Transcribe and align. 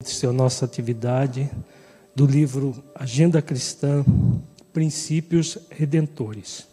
a 0.00 0.32
nossa 0.32 0.64
atividade 0.64 1.50
do 2.14 2.24
livro 2.24 2.72
Agenda 2.94 3.42
Cristã, 3.42 4.04
Princípios 4.72 5.58
Redentores. 5.70 6.68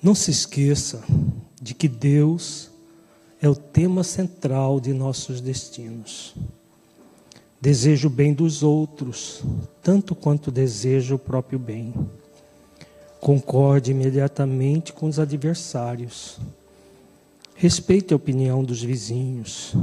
Não 0.00 0.14
se 0.14 0.30
esqueça 0.30 1.02
de 1.60 1.74
que 1.74 1.88
Deus 1.88 2.70
é 3.42 3.48
o 3.48 3.56
tema 3.56 4.04
central 4.04 4.78
de 4.78 4.92
nossos 4.92 5.40
destinos. 5.40 6.36
Deseja 7.60 8.06
o 8.06 8.10
bem 8.10 8.32
dos 8.32 8.62
outros, 8.62 9.42
tanto 9.82 10.14
quanto 10.14 10.52
deseja 10.52 11.16
o 11.16 11.18
próprio 11.18 11.58
bem. 11.58 11.92
Concorde 13.18 13.90
imediatamente 13.90 14.92
com 14.92 15.08
os 15.08 15.18
adversários. 15.18 16.38
Respeite 17.56 18.12
a 18.12 18.16
opinião 18.16 18.62
dos 18.62 18.80
vizinhos. 18.80 19.74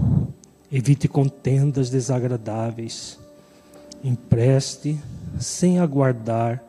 Evite 0.77 1.07
contendas 1.07 1.89
desagradáveis. 1.89 3.17
Empreste 4.03 4.99
sem 5.39 5.79
aguardar 5.79 6.61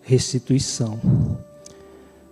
restituição. 0.00 0.98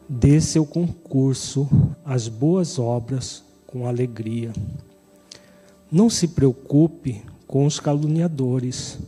Dê 0.08 0.40
seu 0.40 0.66
concurso 0.66 1.68
às 2.04 2.26
boas 2.26 2.80
obras 2.80 3.44
com 3.64 3.86
alegria. 3.86 4.52
Não 5.88 6.10
se 6.10 6.26
preocupe 6.26 7.22
com 7.46 7.64
os 7.64 7.78
caluniadores. 7.78 8.98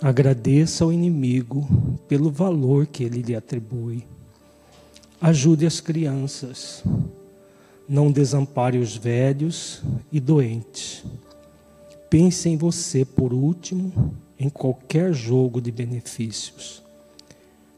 Agradeça 0.00 0.82
ao 0.82 0.90
inimigo 0.90 1.68
pelo 2.08 2.30
valor 2.30 2.86
que 2.86 3.04
ele 3.04 3.20
lhe 3.20 3.36
atribui. 3.36 4.02
Ajude 5.20 5.66
as 5.66 5.78
crianças. 5.78 6.82
Não 7.88 8.10
desampare 8.10 8.78
os 8.78 8.96
velhos 8.96 9.82
e 10.10 10.18
doentes. 10.20 11.04
Pense 12.08 12.48
em 12.48 12.56
você 12.56 13.04
por 13.04 13.32
último 13.32 14.14
em 14.38 14.48
qualquer 14.48 15.12
jogo 15.12 15.60
de 15.60 15.70
benefícios. 15.70 16.82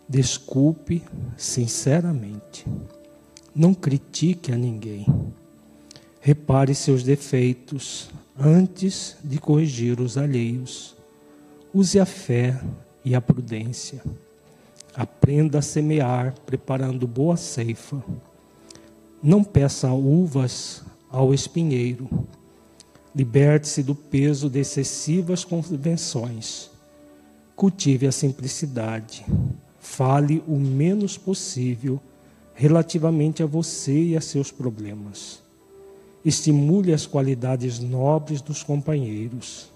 Desculpe 0.09 1.03
sinceramente. 1.37 2.67
Não 3.55 3.73
critique 3.73 4.53
a 4.53 4.57
ninguém. 4.57 5.07
Repare 6.21 6.75
seus 6.75 7.03
defeitos 7.03 8.11
antes 8.39 9.17
de 9.23 9.39
corrigir 9.39 10.01
os 10.01 10.19
alheios. 10.19 10.97
Use 11.73 11.99
a 11.99 12.07
fé 12.07 12.61
e 13.05 13.15
a 13.15 13.21
prudência. 13.21 14.03
Aprenda 14.95 15.59
a 15.59 15.63
semear, 15.63 16.35
preparando 16.47 17.07
boa 17.07 17.37
ceifa. 17.37 18.03
Não 19.27 19.43
peça 19.43 19.91
uvas 19.91 20.85
ao 21.09 21.33
espinheiro. 21.33 22.11
Liberte-se 23.17 23.83
do 23.83 23.95
peso 23.95 24.51
de 24.51 24.59
excessivas 24.59 25.43
convenções. 25.43 26.71
Cultive 27.57 28.07
a 28.07 28.13
simplicidade. 28.13 29.25
Fale 29.81 30.45
o 30.47 30.59
menos 30.59 31.17
possível 31.17 31.99
relativamente 32.53 33.43
a 33.43 33.47
você 33.47 33.99
e 34.09 34.15
a 34.15 34.21
seus 34.21 34.51
problemas. 34.51 35.43
Estimule 36.23 36.93
as 36.93 37.07
qualidades 37.07 37.79
nobres 37.79 38.43
dos 38.43 38.63
companheiros. 38.63 39.71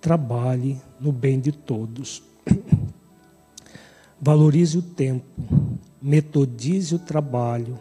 Trabalhe 0.00 0.80
no 0.98 1.12
bem 1.12 1.38
de 1.38 1.52
todos. 1.52 2.22
Valorize 4.18 4.78
o 4.78 4.82
tempo. 4.82 5.26
Metodize 6.00 6.94
o 6.94 6.98
trabalho 6.98 7.78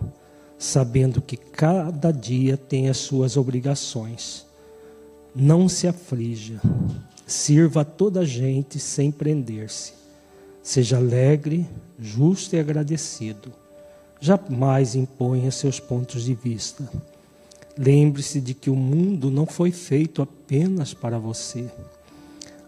sabendo 0.57 1.21
que 1.21 1.37
cada 1.37 2.11
dia 2.11 2.57
tem 2.57 2.89
as 2.89 2.97
suas 2.97 3.37
obrigações. 3.37 4.45
Não 5.35 5.67
se 5.67 5.87
aflija, 5.87 6.61
sirva 7.27 7.81
a 7.81 7.85
toda 7.85 8.21
a 8.21 8.25
gente 8.25 8.79
sem 8.79 9.11
prender-se. 9.11 9.93
Seja 10.63 10.97
alegre, 10.97 11.65
justo 11.99 12.55
e 12.55 12.59
agradecido. 12.59 13.51
Jamais 14.19 14.95
imponha 14.95 15.51
seus 15.51 15.79
pontos 15.79 16.23
de 16.23 16.33
vista. 16.33 16.89
Lembre-se 17.77 18.39
de 18.39 18.53
que 18.53 18.69
o 18.69 18.75
mundo 18.75 19.29
não 19.29 19.45
foi 19.45 19.71
feito 19.71 20.21
apenas 20.21 20.93
para 20.93 21.19
você. 21.19 21.69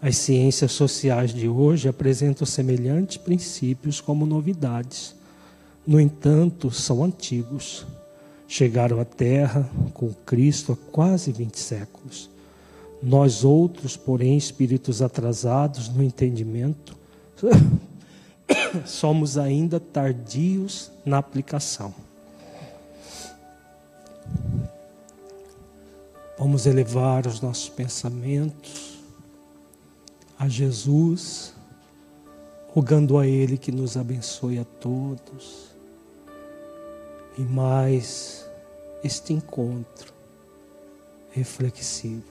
As 0.00 0.16
ciências 0.16 0.70
sociais 0.72 1.32
de 1.32 1.48
hoje 1.48 1.88
apresentam 1.88 2.46
semelhantes 2.46 3.16
princípios 3.16 4.00
como 4.00 4.26
novidades 4.26 5.17
no 5.88 5.98
entanto, 5.98 6.70
são 6.70 7.02
antigos. 7.02 7.86
Chegaram 8.46 9.00
à 9.00 9.06
Terra 9.06 9.66
com 9.94 10.12
Cristo 10.26 10.72
há 10.72 10.92
quase 10.92 11.32
20 11.32 11.58
séculos. 11.58 12.28
Nós 13.02 13.42
outros, 13.42 13.96
porém, 13.96 14.36
espíritos 14.36 15.00
atrasados 15.00 15.88
no 15.88 16.02
entendimento, 16.02 16.94
somos 18.84 19.38
ainda 19.38 19.80
tardios 19.80 20.90
na 21.06 21.16
aplicação. 21.16 21.94
Vamos 26.38 26.66
elevar 26.66 27.26
os 27.26 27.40
nossos 27.40 27.70
pensamentos 27.70 28.98
a 30.38 30.46
Jesus, 30.50 31.54
rogando 32.74 33.16
a 33.16 33.26
Ele 33.26 33.56
que 33.56 33.72
nos 33.72 33.96
abençoe 33.96 34.58
a 34.58 34.64
todos 34.64 35.67
e 37.38 37.42
mais 37.42 38.44
este 39.02 39.32
encontro 39.32 40.12
reflexivo. 41.30 42.24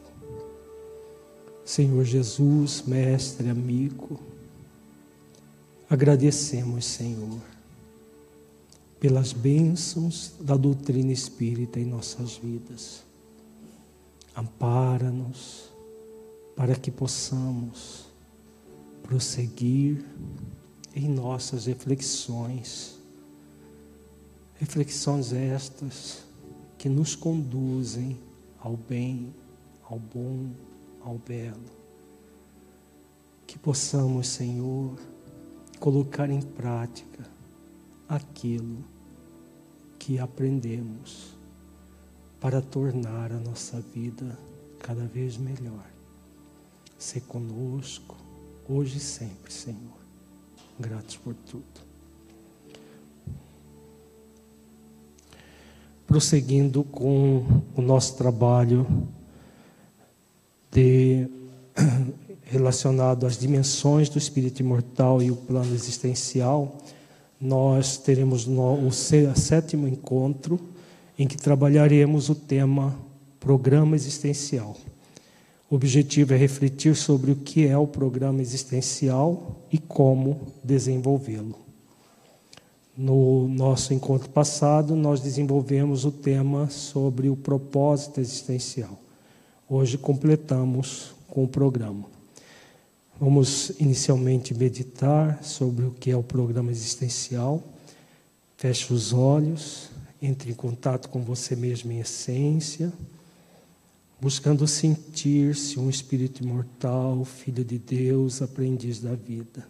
Senhor 1.64 2.04
Jesus, 2.04 2.84
mestre, 2.86 3.50
amigo, 3.50 4.20
agradecemos, 5.90 6.86
Senhor, 6.86 7.40
pelas 9.00 9.32
bênçãos 9.32 10.34
da 10.42 10.58
doutrina 10.58 11.14
espírita 11.14 11.80
em 11.80 11.86
nossas 11.86 12.36
vidas. 12.36 13.04
Ampara-nos 14.36 15.70
para 16.56 16.76
que 16.76 16.92
possamos 16.92 18.06
prosseguir 19.04 20.04
em 20.94 21.08
nossas 21.08 21.66
reflexões 21.66 22.97
Reflexões 24.60 25.34
estas 25.34 26.24
que 26.78 26.90
nos 26.90 27.16
conduzem 27.16 28.18
ao 28.60 28.76
bem, 28.76 29.34
ao 29.84 30.00
bom, 30.00 30.50
ao 31.02 31.18
belo. 31.18 31.78
Que 33.46 33.58
possamos, 33.58 34.28
Senhor, 34.28 34.98
colocar 35.80 36.30
em 36.30 36.42
prática 36.42 37.24
aquilo 38.10 38.84
que 40.00 40.20
aprendemos 40.20 41.36
para 42.40 42.62
tornar 42.62 43.32
a 43.32 43.40
nossa 43.40 43.80
vida 43.80 44.38
cada 44.80 45.06
vez 45.06 45.38
melhor. 45.38 45.86
Ser 46.98 47.22
conosco, 47.22 48.16
hoje 48.68 48.98
e 48.98 49.02
sempre, 49.02 49.54
Senhor. 49.54 49.98
Gratos 50.80 51.18
por 51.18 51.36
tudo. 51.36 51.87
Prosseguindo 56.08 56.86
com 56.86 57.46
o 57.76 57.82
nosso 57.82 58.16
trabalho 58.16 58.88
de 60.72 61.28
relacionado 62.44 63.28
às 63.28 63.38
dimensões 63.38 64.08
do 64.08 64.18
espírito 64.18 64.62
imortal 64.62 65.22
e 65.22 65.30
o 65.30 65.36
plano 65.36 65.76
existencial, 65.76 66.78
nós 67.40 67.98
teremos 67.98 68.48
o 68.48 68.92
sétimo 68.92 69.86
encontro 69.88 70.58
em 71.20 71.28
que 71.28 71.38
trabalharemos 71.38 72.30
o 72.30 72.36
tema 72.36 72.96
programa 73.40 73.96
existencial. 73.96 74.78
O 75.70 75.76
objetivo 75.76 76.34
é 76.34 76.38
refletir 76.38 76.96
sobre 76.96 77.32
o 77.32 77.36
que 77.36 77.68
é 77.68 77.78
o 77.78 77.86
programa 77.86 78.42
existencial 78.42 79.62
e 79.70 79.78
como 79.78 80.40
desenvolvê-lo. 80.64 81.67
No 82.98 83.48
nosso 83.48 83.94
encontro 83.94 84.28
passado, 84.28 84.96
nós 84.96 85.22
desenvolvemos 85.22 86.04
o 86.04 86.12
tema 86.12 86.68
sobre 86.72 87.30
o 87.30 87.36
propósito 87.36 88.20
existencial. 88.20 89.00
Hoje 89.70 90.00
completamos 90.00 91.14
com 91.28 91.44
o 91.44 91.48
programa. 91.48 92.06
Vamos 93.20 93.72
inicialmente 93.80 94.52
meditar 94.52 95.44
sobre 95.44 95.86
o 95.86 95.92
que 95.92 96.10
é 96.10 96.18
o 96.18 96.24
programa 96.24 96.72
existencial. 96.72 97.62
Feche 98.58 98.92
os 98.92 99.14
olhos, 99.14 99.92
entre 100.20 100.50
em 100.50 100.56
contato 100.56 101.08
com 101.10 101.22
você 101.22 101.56
mesmo 101.56 101.92
em 101.92 102.00
essência, 102.00 102.92
buscando 104.20 104.68
sentir-se 104.68 105.80
um 105.80 105.88
espírito 105.88 106.44
imortal, 106.44 107.24
filho 107.26 107.64
de 107.64 107.78
Deus, 107.78 108.42
aprendiz 108.42 109.00
da 109.00 109.14
vida. 109.14 109.68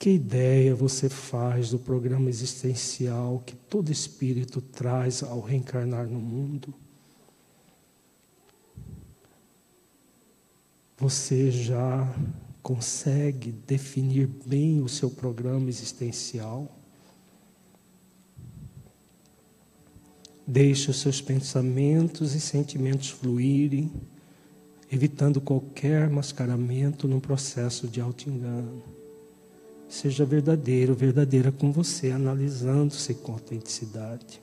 Que 0.00 0.10
ideia 0.10 0.74
você 0.74 1.08
faz 1.08 1.70
do 1.70 1.78
programa 1.78 2.28
existencial 2.28 3.40
que 3.46 3.54
todo 3.54 3.92
espírito 3.92 4.60
traz 4.60 5.22
ao 5.22 5.40
reencarnar 5.40 6.08
no 6.08 6.18
mundo? 6.18 6.74
você 11.00 11.50
já 11.50 12.06
consegue 12.62 13.50
definir 13.50 14.28
bem 14.44 14.82
o 14.82 14.88
seu 14.88 15.08
programa 15.10 15.66
existencial? 15.70 16.70
Deixe 20.46 20.90
os 20.90 21.00
seus 21.00 21.22
pensamentos 21.22 22.34
e 22.34 22.40
sentimentos 22.40 23.08
fluírem, 23.08 23.90
evitando 24.92 25.40
qualquer 25.40 26.10
mascaramento 26.10 27.08
no 27.08 27.18
processo 27.18 27.88
de 27.88 27.98
auto-engano. 27.98 28.99
Seja 29.90 30.24
verdadeiro, 30.24 30.94
verdadeira 30.94 31.50
com 31.50 31.72
você, 31.72 32.12
analisando-se 32.12 33.12
com 33.12 33.32
autenticidade. 33.32 34.40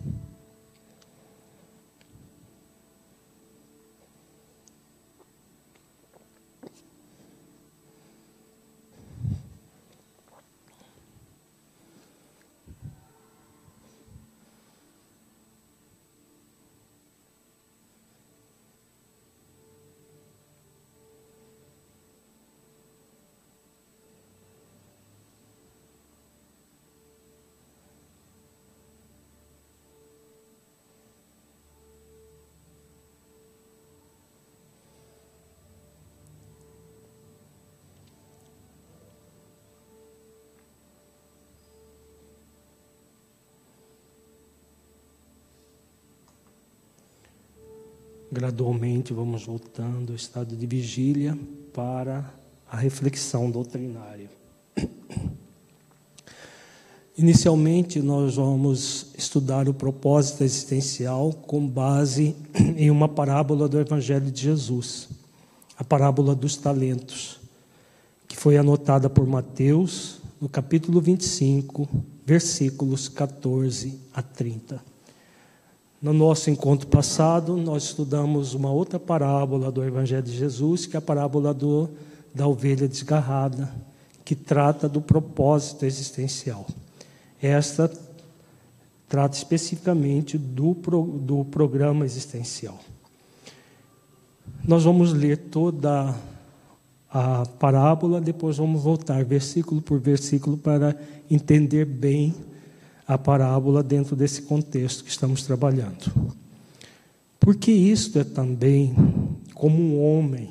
Gradualmente 48.32 49.14
vamos 49.14 49.46
voltando 49.46 50.12
ao 50.12 50.16
estado 50.16 50.56
de 50.56 50.68
vigília 50.68 51.38
para 51.74 52.34
a 52.70 52.76
reflexão 52.76 53.50
doutrinária. 53.50 54.30
Inicialmente, 57.18 58.00
nós 58.00 58.36
vamos 58.36 59.08
estudar 59.18 59.68
o 59.68 59.74
propósito 59.74 60.44
existencial 60.44 61.32
com 61.34 61.66
base 61.66 62.36
em 62.76 62.92
uma 62.92 63.08
parábola 63.08 63.68
do 63.68 63.80
Evangelho 63.80 64.30
de 64.30 64.42
Jesus, 64.42 65.10
a 65.78 65.84
parábola 65.84 66.36
dos 66.36 66.58
talentos, 66.58 67.40
que 68.28 68.36
foi 68.36 68.58
anotada 68.58 69.10
por 69.10 69.26
Mateus 69.26 70.20
no 70.40 70.50
capítulo 70.50 71.02
25, 71.02 71.90
versículos 72.26 73.08
14 73.08 73.98
a 74.14 74.22
30. 74.22 74.97
No 76.00 76.14
nosso 76.14 76.52
encontro 76.52 76.88
passado, 76.88 77.58
nós 77.58 77.86
estudamos 77.86 78.54
uma 78.54 78.70
outra 78.70 79.00
parábola 79.00 79.72
do 79.72 79.84
Evangelho 79.84 80.22
de 80.22 80.38
Jesus, 80.38 80.86
que 80.86 80.96
é 80.96 81.00
a 81.00 81.02
parábola 81.02 81.54
do, 81.56 81.90
da 82.34 82.48
ovelha 82.48 82.88
desgarrada, 82.88 83.74
que 84.24 84.36
trata 84.36 84.88
do 84.88 85.02
propósito 85.02 85.86
existencial. 85.86 86.68
Esta 87.42 87.92
trata 89.10 89.38
especificamente 89.38 90.38
do, 90.38 90.74
do 90.74 91.46
programa 91.46 92.06
existencial. 92.06 92.78
Nós 94.68 94.84
vamos 94.84 95.14
ler 95.14 95.38
toda 95.50 96.16
a 97.10 97.44
parábola, 97.58 98.22
depois 98.22 98.58
vamos 98.58 98.84
voltar 98.84 99.26
versículo 99.26 99.82
por 99.82 100.00
versículo 100.00 100.58
para 100.58 100.96
entender 101.32 101.86
bem 101.86 102.36
a 103.08 103.18
parábola 103.18 103.82
dentro 103.82 104.16
desse 104.16 104.42
contexto 104.42 105.04
que 105.04 105.10
estamos 105.10 105.44
trabalhando. 105.44 106.12
Porque 107.40 107.72
isto 107.72 108.20
é 108.20 108.24
também 108.24 108.94
como 109.54 109.82
um 109.82 110.04
homem 110.04 110.50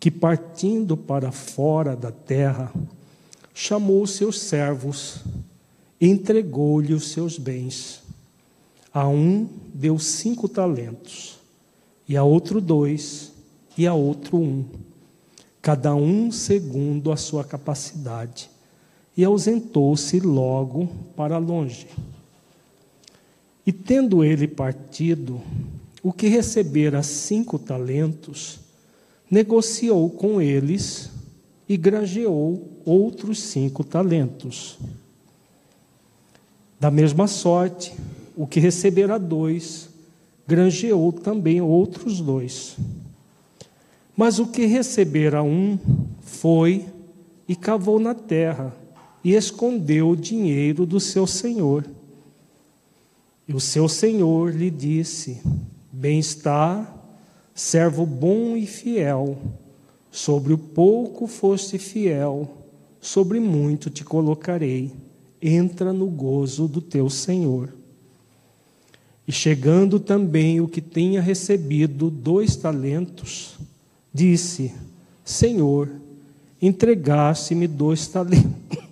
que, 0.00 0.10
partindo 0.10 0.96
para 0.96 1.30
fora 1.30 1.94
da 1.94 2.10
terra, 2.10 2.72
chamou 3.52 4.02
os 4.02 4.12
seus 4.12 4.40
servos 4.40 5.22
entregou-lhe 6.00 6.94
os 6.94 7.10
seus 7.10 7.38
bens. 7.38 8.02
A 8.94 9.06
um 9.06 9.48
deu 9.74 9.98
cinco 9.98 10.48
talentos, 10.48 11.38
e 12.08 12.16
a 12.16 12.24
outro 12.24 12.60
dois, 12.60 13.32
e 13.76 13.86
a 13.86 13.92
outro 13.92 14.38
um, 14.38 14.64
cada 15.60 15.94
um 15.94 16.30
segundo 16.30 17.12
a 17.12 17.16
sua 17.16 17.44
capacidade 17.44 18.48
e 19.18 19.24
ausentou-se 19.24 20.20
logo 20.20 20.88
para 21.16 21.38
longe. 21.38 21.88
E 23.66 23.72
tendo 23.72 24.22
ele 24.22 24.46
partido, 24.46 25.42
o 26.00 26.12
que 26.12 26.28
recebera 26.28 27.02
cinco 27.02 27.58
talentos, 27.58 28.60
negociou 29.28 30.08
com 30.08 30.40
eles 30.40 31.10
e 31.68 31.76
granjeou 31.76 32.80
outros 32.84 33.42
cinco 33.42 33.82
talentos. 33.82 34.78
Da 36.78 36.88
mesma 36.88 37.26
sorte, 37.26 37.92
o 38.36 38.46
que 38.46 38.60
recebera 38.60 39.18
dois, 39.18 39.88
granjeou 40.46 41.10
também 41.10 41.60
outros 41.60 42.20
dois. 42.20 42.76
Mas 44.16 44.38
o 44.38 44.46
que 44.46 44.64
recebera 44.64 45.42
um, 45.42 45.76
foi 46.20 46.86
e 47.48 47.56
cavou 47.56 47.98
na 47.98 48.14
terra 48.14 48.72
e 49.22 49.34
escondeu 49.34 50.10
o 50.10 50.16
dinheiro 50.16 50.86
do 50.86 51.00
seu 51.00 51.26
senhor. 51.26 51.84
E 53.46 53.54
o 53.54 53.60
seu 53.60 53.88
senhor 53.88 54.54
lhe 54.54 54.70
disse: 54.70 55.40
Bem 55.92 56.18
está, 56.18 56.94
servo 57.54 58.06
bom 58.06 58.56
e 58.56 58.66
fiel. 58.66 59.38
Sobre 60.10 60.52
o 60.52 60.58
pouco 60.58 61.26
foste 61.26 61.78
fiel, 61.78 62.48
sobre 63.00 63.40
muito 63.40 63.90
te 63.90 64.04
colocarei. 64.04 64.92
Entra 65.40 65.92
no 65.92 66.06
gozo 66.06 66.66
do 66.66 66.80
teu 66.80 67.08
senhor. 67.08 67.72
E 69.26 69.32
chegando 69.32 70.00
também 70.00 70.60
o 70.60 70.66
que 70.66 70.80
tinha 70.80 71.20
recebido 71.20 72.10
dois 72.10 72.56
talentos, 72.56 73.58
disse: 74.12 74.72
Senhor, 75.24 75.90
entregaste-me 76.60 77.66
dois 77.66 78.08
talentos 78.08 78.87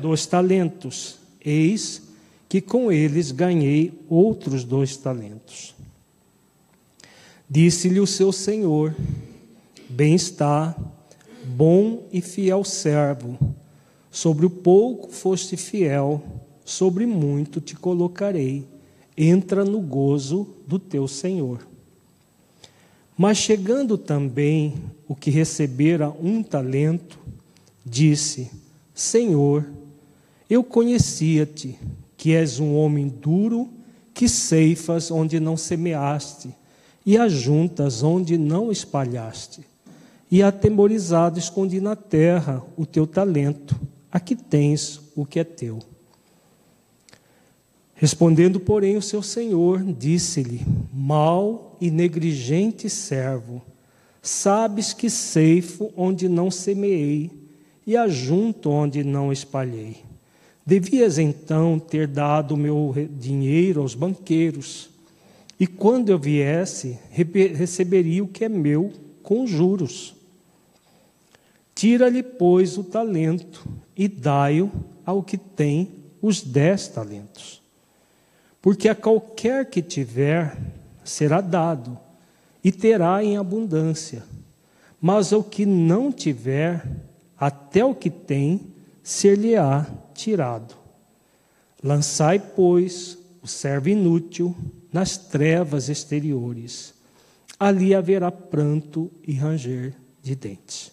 dos 0.00 0.26
talentos. 0.26 1.18
Eis 1.44 2.02
que 2.48 2.60
com 2.60 2.92
eles 2.92 3.32
ganhei 3.32 3.92
outros 4.10 4.62
dois 4.62 4.96
talentos. 4.96 5.74
Disse-lhe 7.48 7.98
o 7.98 8.06
seu 8.06 8.30
senhor: 8.30 8.94
Bem 9.88 10.14
está, 10.14 10.76
bom 11.44 12.06
e 12.12 12.20
fiel 12.20 12.62
servo. 12.62 13.38
Sobre 14.10 14.44
o 14.44 14.50
pouco 14.50 15.10
foste 15.10 15.56
fiel, 15.56 16.22
sobre 16.64 17.06
muito 17.06 17.60
te 17.60 17.74
colocarei. 17.74 18.66
Entra 19.16 19.64
no 19.64 19.80
gozo 19.80 20.46
do 20.66 20.78
teu 20.78 21.08
senhor. 21.08 21.66
Mas 23.16 23.38
chegando 23.38 23.96
também 23.96 24.74
o 25.08 25.14
que 25.14 25.30
recebera 25.30 26.10
um 26.10 26.42
talento, 26.42 27.18
disse: 27.84 28.50
Senhor, 28.94 29.66
eu 30.48 30.62
conhecia-te, 30.62 31.78
que 32.16 32.34
és 32.34 32.60
um 32.60 32.76
homem 32.76 33.08
duro, 33.08 33.70
que 34.12 34.28
ceifas 34.28 35.10
onde 35.10 35.40
não 35.40 35.56
semeaste, 35.56 36.54
e 37.04 37.16
ajuntas 37.16 38.02
onde 38.02 38.36
não 38.36 38.70
espalhaste. 38.70 39.66
E 40.30 40.42
atemorizado 40.42 41.38
escondi 41.38 41.80
na 41.80 41.96
terra 41.96 42.62
o 42.76 42.86
teu 42.86 43.06
talento, 43.06 43.78
aqui 44.10 44.36
tens 44.36 45.00
o 45.16 45.24
que 45.26 45.40
é 45.40 45.44
teu. 45.44 45.78
Respondendo, 47.94 48.58
porém, 48.58 48.96
o 48.96 49.02
seu 49.02 49.22
senhor, 49.22 49.82
disse-lhe: 49.82 50.60
Mal 50.92 51.76
e 51.80 51.90
negligente 51.90 52.90
servo, 52.90 53.62
sabes 54.20 54.92
que 54.92 55.08
ceifo 55.08 55.92
onde 55.96 56.28
não 56.28 56.50
semeei 56.50 57.41
e 57.86 57.96
ajunto 57.96 58.70
onde 58.70 59.02
não 59.02 59.32
espalhei. 59.32 59.96
Devias 60.64 61.18
então 61.18 61.78
ter 61.78 62.06
dado 62.06 62.56
meu 62.56 62.94
dinheiro 63.18 63.80
aos 63.80 63.94
banqueiros, 63.94 64.90
e 65.58 65.66
quando 65.66 66.08
eu 66.08 66.18
viesse, 66.18 66.98
receberia 67.10 68.24
o 68.24 68.28
que 68.28 68.44
é 68.44 68.48
meu 68.48 68.92
com 69.22 69.46
juros. 69.46 70.14
Tira-lhe, 71.74 72.22
pois, 72.22 72.76
o 72.76 72.84
talento 72.84 73.64
e 73.96 74.08
dai-o 74.08 74.70
ao 75.04 75.22
que 75.22 75.36
tem 75.36 75.88
os 76.20 76.42
dez 76.42 76.88
talentos. 76.88 77.62
Porque 78.60 78.88
a 78.88 78.94
qualquer 78.94 79.68
que 79.70 79.82
tiver, 79.82 80.56
será 81.04 81.40
dado, 81.40 81.98
e 82.62 82.70
terá 82.70 83.22
em 83.22 83.36
abundância 83.36 84.24
mas 85.04 85.32
o 85.32 85.42
que 85.42 85.66
não 85.66 86.12
tiver, 86.12 86.86
até 87.42 87.84
o 87.84 87.92
que 87.92 88.08
tem, 88.08 88.72
ser-lhe-á 89.02 89.84
tirado. 90.14 90.76
Lançai, 91.82 92.38
pois, 92.38 93.18
o 93.42 93.48
servo 93.48 93.88
inútil 93.88 94.54
nas 94.92 95.16
trevas 95.16 95.88
exteriores. 95.88 96.94
Ali 97.58 97.96
haverá 97.96 98.30
pranto 98.30 99.10
e 99.26 99.32
ranger 99.32 99.92
de 100.22 100.36
dentes. 100.36 100.92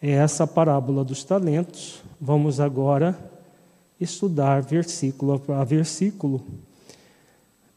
É 0.00 0.12
essa 0.12 0.44
a 0.44 0.46
parábola 0.46 1.04
dos 1.04 1.22
talentos. 1.22 2.02
Vamos 2.18 2.58
agora 2.58 3.18
estudar 4.00 4.62
versículo 4.62 5.42
a 5.52 5.62
versículo 5.62 6.42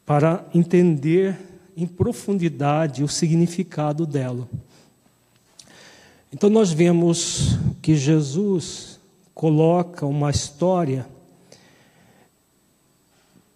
para 0.06 0.42
entender 0.54 1.38
em 1.76 1.86
profundidade 1.86 3.04
o 3.04 3.08
significado 3.08 4.06
dela. 4.06 4.48
Então, 6.32 6.48
nós 6.48 6.72
vemos 6.72 7.58
que 7.82 7.96
Jesus 7.96 9.00
coloca 9.34 10.06
uma 10.06 10.30
história 10.30 11.06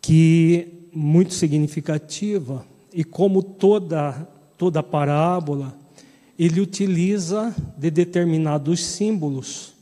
que 0.01 0.89
muito 0.93 1.35
significativa 1.35 2.65
e 2.93 3.03
como 3.05 3.43
toda 3.43 4.29
toda 4.57 4.83
parábola 4.83 5.77
ele 6.39 6.61
utiliza 6.61 7.55
de 7.77 7.91
determinados 7.91 8.85
símbolos 8.85 9.73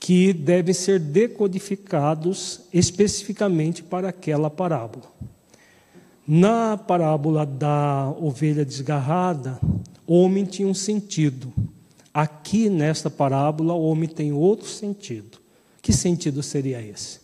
que 0.00 0.32
devem 0.32 0.72
ser 0.72 1.00
decodificados 1.00 2.60
especificamente 2.72 3.82
para 3.82 4.08
aquela 4.08 4.48
parábola. 4.48 5.06
Na 6.26 6.76
parábola 6.76 7.44
da 7.44 8.14
ovelha 8.20 8.64
desgarrada, 8.64 9.58
o 10.06 10.22
homem 10.22 10.44
tinha 10.44 10.68
um 10.68 10.74
sentido. 10.74 11.52
Aqui 12.18 12.68
nesta 12.68 13.08
parábola, 13.08 13.74
o 13.74 13.84
homem 13.84 14.08
tem 14.08 14.32
outro 14.32 14.66
sentido. 14.66 15.38
Que 15.80 15.92
sentido 15.92 16.42
seria 16.42 16.82
esse? 16.82 17.20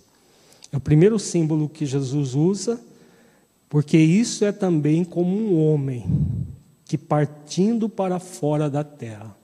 É 0.71 0.77
o 0.77 0.81
primeiro 0.81 1.19
símbolo 1.19 1.69
que 1.69 1.85
Jesus 1.85 2.37
usa, 2.37 2.81
porque 3.69 3.99
isso 3.99 4.45
é 4.45 4.53
também 4.53 5.05
como 5.05 5.37
um 5.37 5.61
homem 5.61 6.07
que 6.85 6.97
partindo 6.97 7.89
para 7.89 8.21
fora 8.21 8.71
da 8.71 8.85
terra. 8.85 9.37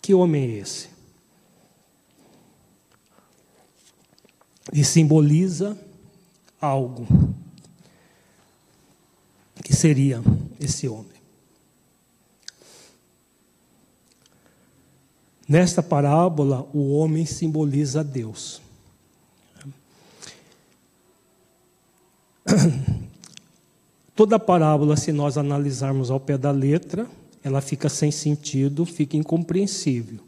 Que 0.00 0.14
homem 0.14 0.50
é 0.50 0.58
esse? 0.58 0.88
E 4.72 4.82
simboliza 4.82 5.78
algo. 6.60 7.06
Que 9.62 9.72
seria 9.72 10.20
esse 10.58 10.88
homem? 10.88 11.11
Nesta 15.52 15.82
parábola, 15.82 16.66
o 16.72 16.94
homem 16.94 17.26
simboliza 17.26 18.02
Deus. 18.02 18.62
Toda 24.16 24.38
parábola, 24.38 24.96
se 24.96 25.12
nós 25.12 25.36
analisarmos 25.36 26.10
ao 26.10 26.18
pé 26.18 26.38
da 26.38 26.50
letra, 26.50 27.06
ela 27.44 27.60
fica 27.60 27.90
sem 27.90 28.10
sentido, 28.10 28.86
fica 28.86 29.14
incompreensível. 29.14 30.20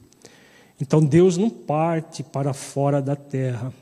Então 0.79 1.03
Deus 1.03 1.39
não 1.39 1.49
parte 1.49 2.23
para 2.23 2.53
fora 2.53 3.01
da 3.01 3.17
terra. 3.17 3.73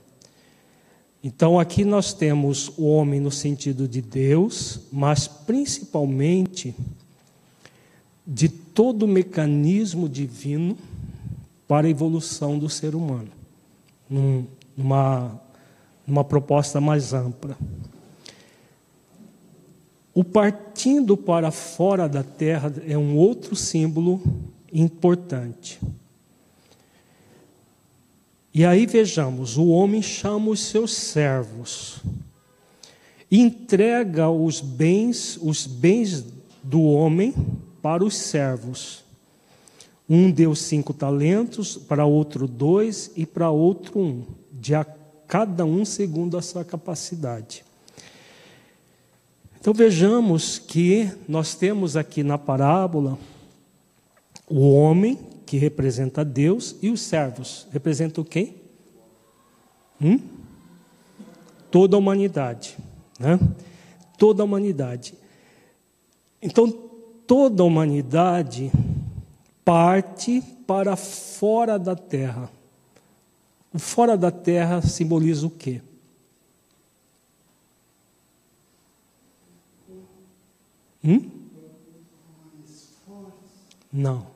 Então 1.25 1.59
aqui 1.59 1.85
nós 1.85 2.15
temos 2.15 2.69
o 2.79 2.85
homem 2.85 3.19
no 3.19 3.33
sentido 3.33 3.89
de 3.89 4.01
Deus, 4.01 4.79
mas 4.93 5.27
principalmente 5.27 6.73
de 8.25 8.49
todo 8.49 9.03
o 9.03 9.09
mecanismo 9.09 10.09
divino 10.09 10.79
para 11.73 11.87
a 11.87 11.91
evolução 11.91 12.59
do 12.59 12.69
ser 12.69 12.95
humano, 12.95 13.31
numa, 14.77 15.41
numa 16.07 16.23
proposta 16.23 16.83
mais 16.83 17.15
ampla. 17.15 17.57
O 20.13 20.23
partindo 20.23 21.17
para 21.17 21.51
fora 21.51 22.07
da 22.07 22.23
terra 22.23 22.71
é 22.87 22.99
um 22.99 23.17
outro 23.17 23.57
símbolo 23.57 24.23
importante. 24.71 25.81
E 28.53 28.67
aí 28.67 28.85
vejamos: 28.85 29.57
o 29.57 29.69
homem 29.69 30.03
chama 30.03 30.51
os 30.51 30.61
seus 30.61 30.95
servos, 30.95 32.03
entrega 33.31 34.29
os 34.29 34.61
bens, 34.61 35.39
os 35.41 35.67
bens 35.67 36.23
do 36.63 36.83
homem 36.83 37.33
para 37.81 38.05
os 38.05 38.15
servos. 38.15 39.02
Um 40.09 40.31
deu 40.31 40.55
cinco 40.55 40.93
talentos, 40.93 41.77
para 41.77 42.05
outro 42.05 42.47
dois 42.47 43.11
e 43.17 43.25
para 43.25 43.51
outro 43.51 43.99
um, 43.99 44.25
de 44.53 44.75
a 44.75 44.85
cada 45.27 45.65
um 45.65 45.85
segundo 45.85 46.37
a 46.37 46.43
sua 46.43 46.65
capacidade. 46.65 47.65
Então 49.59 49.73
vejamos 49.73 50.59
que 50.59 51.11
nós 51.29 51.55
temos 51.55 51.97
aqui 51.97 52.23
na 52.23 52.37
parábola 52.37 53.17
o 54.47 54.73
homem, 54.73 55.19
que 55.47 55.57
representa 55.57 56.25
Deus, 56.25 56.77
e 56.83 56.91
os 56.91 57.01
servos, 57.01 57.67
representam 57.71 58.25
quem? 58.25 58.57
Hum? 60.01 60.21
Toda 61.71 61.97
a 61.97 61.99
humanidade. 61.99 62.77
Né? 63.19 63.39
Toda 64.19 64.43
a 64.43 64.45
humanidade. 64.45 65.15
Então, 66.43 66.71
toda 67.27 67.63
a 67.63 67.67
humanidade 67.67 68.71
parte 69.65 70.43
para 70.67 70.97
fora 70.97 71.79
da 71.79 71.95
terra. 71.95 72.51
O 73.73 73.79
fora 73.79 74.17
da 74.17 74.31
terra 74.31 74.83
simboliza 74.83 75.47
o 75.47 75.51
quê? 75.51 75.81
Hum? 81.05 81.31
Não, 83.93 84.27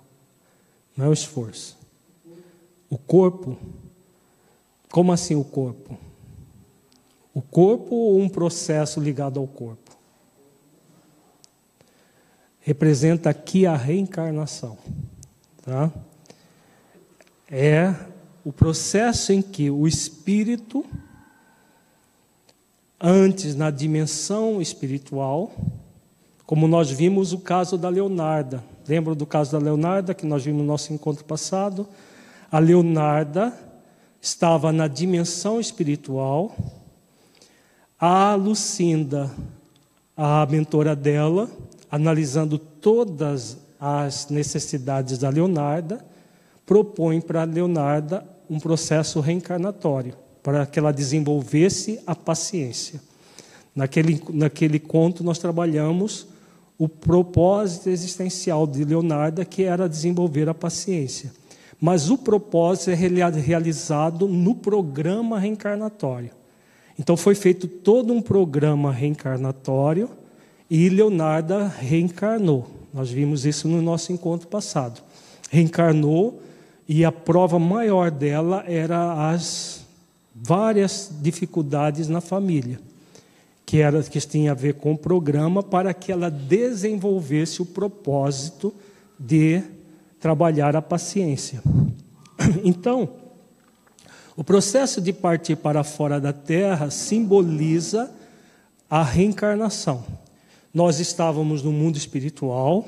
não 0.97 1.07
é 1.07 1.09
o 1.09 1.13
esforço. 1.13 1.79
O 2.91 2.99
corpo, 2.99 3.59
como 4.91 5.13
assim 5.13 5.35
o 5.35 5.45
corpo? 5.45 5.99
O 7.33 7.43
corpo 7.43 7.95
ou 7.95 8.21
um 8.21 8.29
processo 8.29 9.01
ligado 9.01 9.39
ao 9.39 9.47
corpo? 9.47 9.97
Representa 12.61 13.31
aqui 13.31 13.67
a 13.67 13.77
reencarnação. 13.77 14.77
Tá? 15.67 15.91
É 17.51 17.93
o 18.45 18.53
processo 18.53 19.33
em 19.33 19.43
que 19.43 19.69
o 19.69 19.89
espírito, 19.89 20.87
antes 23.01 23.57
na 23.57 23.69
dimensão 23.73 24.63
espiritual, 24.63 25.51
como 26.47 26.69
nós 26.69 26.89
vimos 26.89 27.33
o 27.33 27.39
caso 27.39 27.77
da 27.77 27.89
Leonarda. 27.89 28.63
Lembra 28.87 29.13
do 29.17 29.27
caso 29.27 29.51
da 29.51 29.59
Leonarda 29.59 30.15
que 30.15 30.25
nós 30.25 30.45
vimos 30.45 30.61
no 30.61 30.67
nosso 30.69 30.93
encontro 30.93 31.25
passado? 31.25 31.89
A 32.49 32.61
Leonarda 32.61 33.53
estava 34.23 34.71
na 34.71 34.87
dimensão 34.87 35.59
espiritual. 35.59 36.55
A 37.99 38.37
Lucinda, 38.37 39.35
a 40.17 40.47
mentora 40.47 40.95
dela, 40.95 41.51
analisando 41.91 42.57
todas 42.57 43.66
as 43.79 44.29
necessidades 44.29 45.19
da 45.19 45.29
Leonarda, 45.29 46.05
propõe 46.65 47.21
para 47.21 47.43
a 47.43 47.45
Leonarda 47.45 48.27
um 48.49 48.59
processo 48.59 49.21
reencarnatório, 49.21 50.15
para 50.43 50.67
que 50.67 50.79
ela 50.79 50.93
desenvolvesse 50.93 52.01
a 52.07 52.15
paciência. 52.15 53.01
Naquele, 53.75 54.23
naquele 54.33 54.79
conto, 54.79 55.23
nós 55.23 55.39
trabalhamos 55.39 56.27
o 56.79 56.89
propósito 56.89 57.89
existencial 57.89 58.67
de 58.67 58.85
Leonardo, 58.85 59.45
que 59.45 59.63
era 59.63 59.89
desenvolver 59.89 60.49
a 60.49 60.55
paciência. 60.55 61.33
Mas 61.81 62.11
o 62.11 62.17
propósito 62.17 62.91
é 62.91 62.95
realizado 62.95 64.27
no 64.27 64.55
programa 64.55 65.39
reencarnatório. 65.39 66.31
Então 66.99 67.17
foi 67.17 67.35
feito 67.35 67.67
todo 67.67 68.13
um 68.13 68.23
programa 68.23 68.91
reencarnatório 68.91 70.09
e 70.71 70.89
Leonardo 70.89 71.71
reencarnou. 71.79 72.76
Nós 72.97 73.11
vimos 73.11 73.47
isso 73.47 73.69
no 73.69 73.81
nosso 73.81 74.13
encontro 74.13 74.49
passado. 74.49 75.01
Reencarnou 75.51 76.43
e 76.89 77.05
a 77.05 77.13
prova 77.13 77.61
maior 77.61 78.11
dela 78.11 78.65
era 78.67 79.31
as 79.31 79.85
várias 80.35 81.13
dificuldades 81.23 82.09
na 82.09 82.21
família 82.21 82.81
que 83.67 83.81
era 83.81 84.01
que 84.05 84.21
tinha 84.21 84.53
a 84.53 84.55
ver 84.55 84.75
com 84.75 84.93
o 84.93 84.99
programa 84.99 85.61
para 85.61 85.93
que 85.93 86.13
ela 86.13 86.31
desenvolvesse 86.31 87.61
o 87.61 87.67
propósito 87.67 88.73
de 89.19 89.61
trabalhar 90.21 90.77
a 90.77 90.81
paciência. 90.81 91.61
Então, 92.63 93.09
o 94.37 94.45
processo 94.45 95.01
de 95.01 95.13
partir 95.13 95.57
para 95.57 95.83
fora 95.83 96.21
da 96.21 96.33
terra 96.33 96.91
simboliza 96.91 98.11
a 98.89 99.03
reencarnação. 99.03 100.05
Nós 100.77 101.01
estávamos 101.01 101.63
no 101.63 101.73
mundo 101.73 101.97
espiritual 101.97 102.87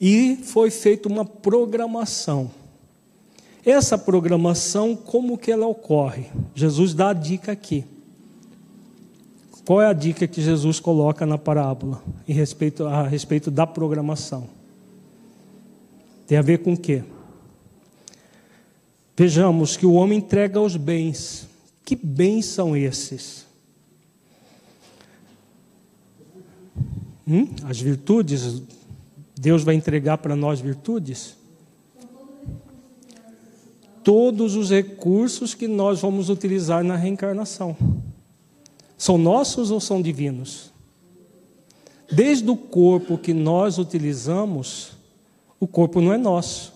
e 0.00 0.38
foi 0.42 0.70
feita 0.70 1.06
uma 1.06 1.22
programação. 1.22 2.50
Essa 3.62 3.98
programação, 3.98 4.96
como 4.96 5.36
que 5.36 5.52
ela 5.52 5.66
ocorre? 5.66 6.24
Jesus 6.54 6.94
dá 6.94 7.10
a 7.10 7.12
dica 7.12 7.52
aqui. 7.52 7.84
Qual 9.66 9.82
é 9.82 9.86
a 9.86 9.92
dica 9.92 10.26
que 10.26 10.40
Jesus 10.40 10.80
coloca 10.80 11.26
na 11.26 11.36
parábola 11.36 12.02
em 12.26 12.32
respeito, 12.32 12.86
a 12.86 13.06
respeito 13.06 13.50
da 13.50 13.66
programação? 13.66 14.48
Tem 16.26 16.38
a 16.38 16.42
ver 16.42 16.60
com 16.60 16.72
o 16.72 16.78
quê? 16.78 17.04
Vejamos 19.14 19.76
que 19.76 19.84
o 19.84 19.92
homem 19.92 20.20
entrega 20.20 20.58
os 20.58 20.74
bens. 20.74 21.46
Que 21.84 21.94
bens 21.94 22.46
são 22.46 22.74
esses? 22.74 23.46
Hum? 27.28 27.46
As 27.64 27.78
virtudes, 27.78 28.62
Deus 29.38 29.62
vai 29.62 29.74
entregar 29.74 30.16
para 30.18 30.34
nós 30.34 30.60
virtudes? 30.60 31.36
Todos 34.02 34.56
os 34.56 34.70
recursos 34.70 35.52
que 35.52 35.68
nós 35.68 36.00
vamos 36.00 36.30
utilizar 36.30 36.82
na 36.82 36.96
reencarnação. 36.96 37.76
São 38.96 39.18
nossos 39.18 39.70
ou 39.70 39.78
são 39.78 40.00
divinos? 40.00 40.72
Desde 42.10 42.48
o 42.48 42.56
corpo 42.56 43.18
que 43.18 43.34
nós 43.34 43.76
utilizamos, 43.76 44.92
o 45.60 45.66
corpo 45.66 46.00
não 46.00 46.14
é 46.14 46.16
nosso. 46.16 46.72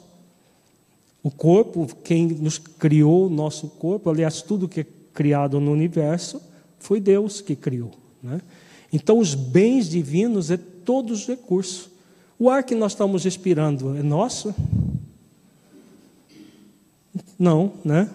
O 1.22 1.30
corpo, 1.30 1.88
quem 2.04 2.26
nos 2.26 2.58
criou 2.58 3.26
o 3.26 3.30
nosso 3.30 3.68
corpo, 3.68 4.10
aliás, 4.10 4.42
tudo 4.42 4.68
que 4.68 4.80
é 4.80 4.86
criado 5.14 5.58
no 5.58 5.72
universo, 5.72 6.42
foi 6.78 7.00
Deus 7.00 7.40
que 7.40 7.56
criou. 7.56 7.92
Né? 8.22 8.40
Então, 8.92 9.18
os 9.18 9.34
bens 9.34 9.88
divinos 9.88 10.50
é 10.50 10.56
todos 10.56 11.22
os 11.22 11.26
recursos. 11.26 11.90
O 12.38 12.50
ar 12.50 12.62
que 12.62 12.74
nós 12.74 12.92
estamos 12.92 13.24
respirando 13.24 13.96
é 13.96 14.02
nosso? 14.02 14.54
Não, 17.38 17.72
né? 17.84 18.10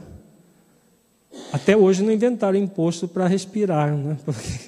Até 1.51 1.75
hoje 1.75 2.03
não 2.03 2.11
inventaram 2.11 2.57
imposto 2.57 3.07
para 3.07 3.27
respirar, 3.27 3.95
né? 3.95 4.17
Porque 4.25 4.59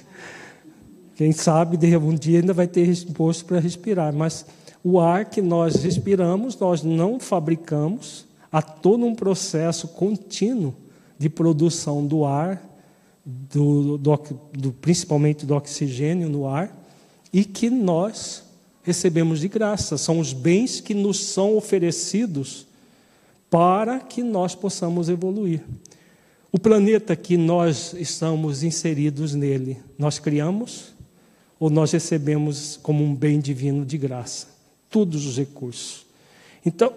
quem 1.16 1.32
sabe 1.32 1.76
de 1.76 1.96
um 1.96 2.14
dia 2.14 2.40
ainda 2.40 2.52
vai 2.52 2.66
ter 2.66 2.88
imposto 2.88 3.44
para 3.44 3.60
respirar, 3.60 4.14
mas 4.14 4.46
o 4.82 4.98
ar 4.98 5.26
que 5.26 5.42
nós 5.42 5.74
respiramos, 5.76 6.58
nós 6.58 6.82
não 6.82 7.20
fabricamos, 7.20 8.24
há 8.50 8.62
todo 8.62 9.04
um 9.04 9.14
processo 9.14 9.88
contínuo 9.88 10.74
de 11.18 11.28
produção 11.28 12.06
do 12.06 12.24
ar, 12.24 12.62
do, 13.50 13.98
do, 13.98 14.18
do, 14.52 14.72
principalmente 14.72 15.46
do 15.46 15.54
oxigênio 15.54 16.28
no 16.28 16.46
ar, 16.46 16.76
e 17.32 17.44
que 17.44 17.70
nós 17.70 18.42
recebemos 18.82 19.40
de 19.40 19.48
graça. 19.48 19.96
São 19.96 20.18
os 20.18 20.32
bens 20.32 20.80
que 20.80 20.94
nos 20.94 21.24
são 21.24 21.56
oferecidos 21.56 22.66
para 23.48 24.00
que 24.00 24.22
nós 24.22 24.54
possamos 24.54 25.08
evoluir. 25.08 25.62
O 26.52 26.58
planeta 26.58 27.14
que 27.14 27.36
nós 27.36 27.92
estamos 27.94 28.62
inseridos 28.62 29.34
nele, 29.34 29.78
nós 29.98 30.18
criamos 30.18 30.92
ou 31.58 31.70
nós 31.70 31.92
recebemos 31.92 32.78
como 32.82 33.04
um 33.04 33.14
bem 33.14 33.38
divino 33.38 33.84
de 33.84 33.96
graça? 33.98 34.48
Todos 34.88 35.26
os 35.26 35.36
recursos. 35.36 36.06
Então, 36.64 36.92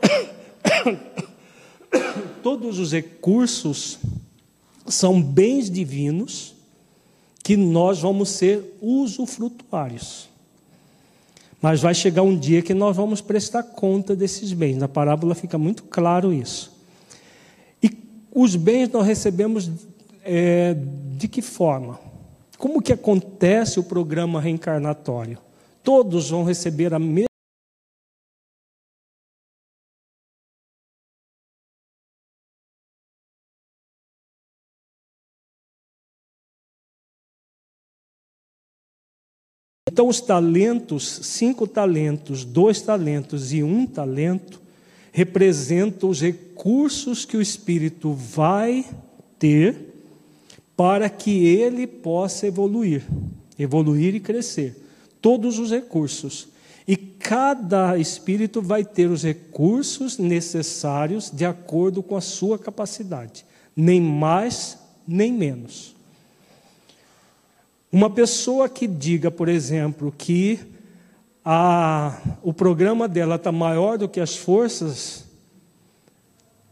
todos 2.41 2.79
os 2.79 2.91
recursos 2.91 3.99
são 4.87 5.21
bens 5.21 5.69
divinos 5.69 6.55
que 7.43 7.57
nós 7.57 7.99
vamos 7.99 8.29
ser 8.29 8.77
usufrutuários. 8.81 10.29
Mas 11.61 11.81
vai 11.81 11.93
chegar 11.93 12.23
um 12.23 12.37
dia 12.37 12.61
que 12.61 12.73
nós 12.73 12.95
vamos 12.95 13.21
prestar 13.21 13.63
conta 13.63 14.15
desses 14.15 14.51
bens. 14.53 14.77
Na 14.77 14.87
parábola 14.87 15.33
fica 15.33 15.57
muito 15.57 15.83
claro 15.83 16.33
isso. 16.33 16.71
E 17.81 17.89
os 18.33 18.55
bens 18.55 18.89
nós 18.89 19.05
recebemos 19.05 19.69
é, 20.23 20.75
de 21.17 21.27
que 21.27 21.41
forma? 21.41 21.99
Como 22.57 22.81
que 22.81 22.93
acontece 22.93 23.79
o 23.79 23.83
programa 23.83 24.39
reencarnatório? 24.39 25.37
Todos 25.83 26.29
vão 26.29 26.43
receber 26.43 26.93
a 26.93 26.99
mesma 26.99 27.32
Então, 39.93 40.07
os 40.07 40.19
talentos, 40.19 41.19
cinco 41.21 41.67
talentos, 41.67 42.43
dois 42.43 42.81
talentos 42.81 43.53
e 43.53 43.61
um 43.61 43.85
talento, 43.85 44.59
representam 45.11 46.09
os 46.09 46.19
recursos 46.19 47.25
que 47.25 47.37
o 47.37 47.41
Espírito 47.41 48.11
vai 48.11 48.83
ter 49.37 49.93
para 50.75 51.07
que 51.11 51.45
ele 51.45 51.85
possa 51.85 52.47
evoluir, 52.47 53.03
evoluir 53.59 54.15
e 54.15 54.19
crescer. 54.19 54.75
Todos 55.21 55.59
os 55.59 55.69
recursos. 55.69 56.47
E 56.87 56.97
cada 56.97 57.95
espírito 57.95 58.63
vai 58.63 58.83
ter 58.83 59.11
os 59.11 59.21
recursos 59.21 60.17
necessários 60.17 61.29
de 61.31 61.45
acordo 61.45 62.01
com 62.01 62.17
a 62.17 62.21
sua 62.21 62.57
capacidade, 62.57 63.45
nem 63.75 64.01
mais 64.01 64.75
nem 65.07 65.31
menos. 65.31 65.95
Uma 67.93 68.09
pessoa 68.09 68.67
que 68.67 68.87
diga, 68.87 69.29
por 69.29 69.47
exemplo, 69.47 70.11
que 70.17 70.59
a, 71.45 72.19
o 72.41 72.51
programa 72.51 73.07
dela 73.07 73.35
está 73.35 73.51
maior 73.51 73.99
do 73.99 74.09
que 74.09 74.19
as 74.19 74.35
forças, 74.35 75.25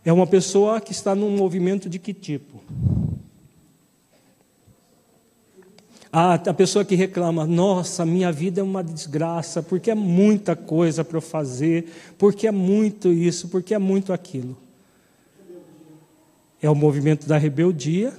é 0.03 0.11
uma 0.11 0.25
pessoa 0.25 0.81
que 0.81 0.91
está 0.91 1.13
num 1.13 1.29
movimento 1.37 1.87
de 1.87 1.99
que 1.99 2.11
tipo? 2.11 2.59
A, 6.11 6.33
a 6.33 6.53
pessoa 6.55 6.83
que 6.83 6.95
reclama, 6.95 7.45
nossa, 7.45 8.03
minha 8.03 8.31
vida 8.31 8.59
é 8.59 8.63
uma 8.63 8.83
desgraça, 8.83 9.61
porque 9.61 9.91
é 9.91 9.95
muita 9.95 10.55
coisa 10.55 11.05
para 11.05 11.17
eu 11.17 11.21
fazer, 11.21 11.85
porque 12.17 12.47
é 12.47 12.51
muito 12.51 13.09
isso, 13.09 13.47
porque 13.47 13.75
é 13.75 13.79
muito 13.79 14.11
aquilo. 14.11 14.57
É 16.59 16.67
o 16.67 16.73
movimento 16.73 17.27
da 17.27 17.37
rebeldia, 17.37 18.11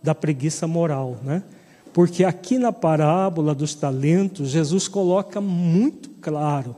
da 0.00 0.14
preguiça 0.14 0.68
moral, 0.68 1.18
né? 1.24 1.42
Porque 1.94 2.24
aqui 2.24 2.58
na 2.58 2.72
parábola 2.72 3.54
dos 3.54 3.72
talentos, 3.76 4.50
Jesus 4.50 4.88
coloca 4.88 5.40
muito 5.40 6.10
claro: 6.20 6.74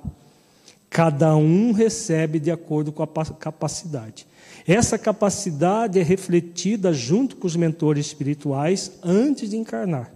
cada 0.91 1.35
um 1.35 1.73
recebe 1.73 2.39
de 2.39 2.51
acordo 2.51 2.93
com 2.93 3.03
a 3.03 3.07
capacidade. 3.07 4.27
Essa 4.69 4.99
capacidade 4.99 5.99
é 5.99 6.03
refletida 6.03 6.93
junto 6.93 7.37
com 7.37 7.47
os 7.47 7.57
mentores 7.57 8.07
espirituais 8.07 8.93
antes 9.03 9.49
de 9.49 9.57
encarnar. 9.57 10.13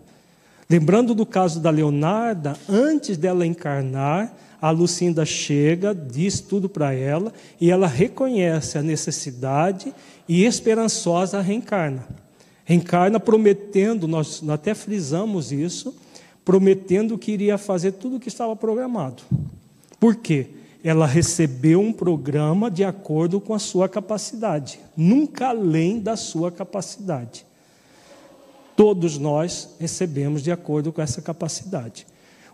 Lembrando 0.68 1.14
do 1.14 1.24
caso 1.24 1.60
da 1.60 1.70
Leonarda, 1.70 2.54
antes 2.68 3.16
dela 3.16 3.46
encarnar, 3.46 4.36
a 4.60 4.70
Lucinda 4.70 5.24
chega, 5.24 5.94
diz 5.94 6.40
tudo 6.40 6.68
para 6.68 6.92
ela 6.92 7.32
e 7.58 7.70
ela 7.70 7.86
reconhece 7.86 8.76
a 8.76 8.82
necessidade 8.82 9.94
e 10.28 10.44
esperançosa 10.44 11.40
reencarna. 11.40 12.06
Reencarna 12.70 13.18
prometendo, 13.18 14.06
nós 14.06 14.48
até 14.48 14.74
frisamos 14.74 15.50
isso, 15.50 15.92
prometendo 16.44 17.18
que 17.18 17.32
iria 17.32 17.58
fazer 17.58 17.90
tudo 17.90 18.14
o 18.14 18.20
que 18.20 18.28
estava 18.28 18.54
programado. 18.54 19.24
Por 19.98 20.14
quê? 20.14 20.50
Ela 20.84 21.04
recebeu 21.04 21.80
um 21.80 21.92
programa 21.92 22.70
de 22.70 22.84
acordo 22.84 23.40
com 23.40 23.54
a 23.54 23.58
sua 23.58 23.88
capacidade, 23.88 24.78
nunca 24.96 25.48
além 25.48 25.98
da 25.98 26.16
sua 26.16 26.52
capacidade. 26.52 27.44
Todos 28.76 29.18
nós 29.18 29.70
recebemos 29.80 30.40
de 30.40 30.52
acordo 30.52 30.92
com 30.92 31.02
essa 31.02 31.20
capacidade. 31.20 32.06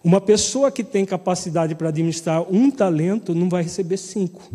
Uma 0.02 0.18
pessoa 0.18 0.72
que 0.72 0.82
tem 0.82 1.04
capacidade 1.04 1.74
para 1.74 1.90
administrar 1.90 2.40
um 2.50 2.70
talento 2.70 3.34
não 3.34 3.50
vai 3.50 3.64
receber 3.64 3.98
cinco. 3.98 4.50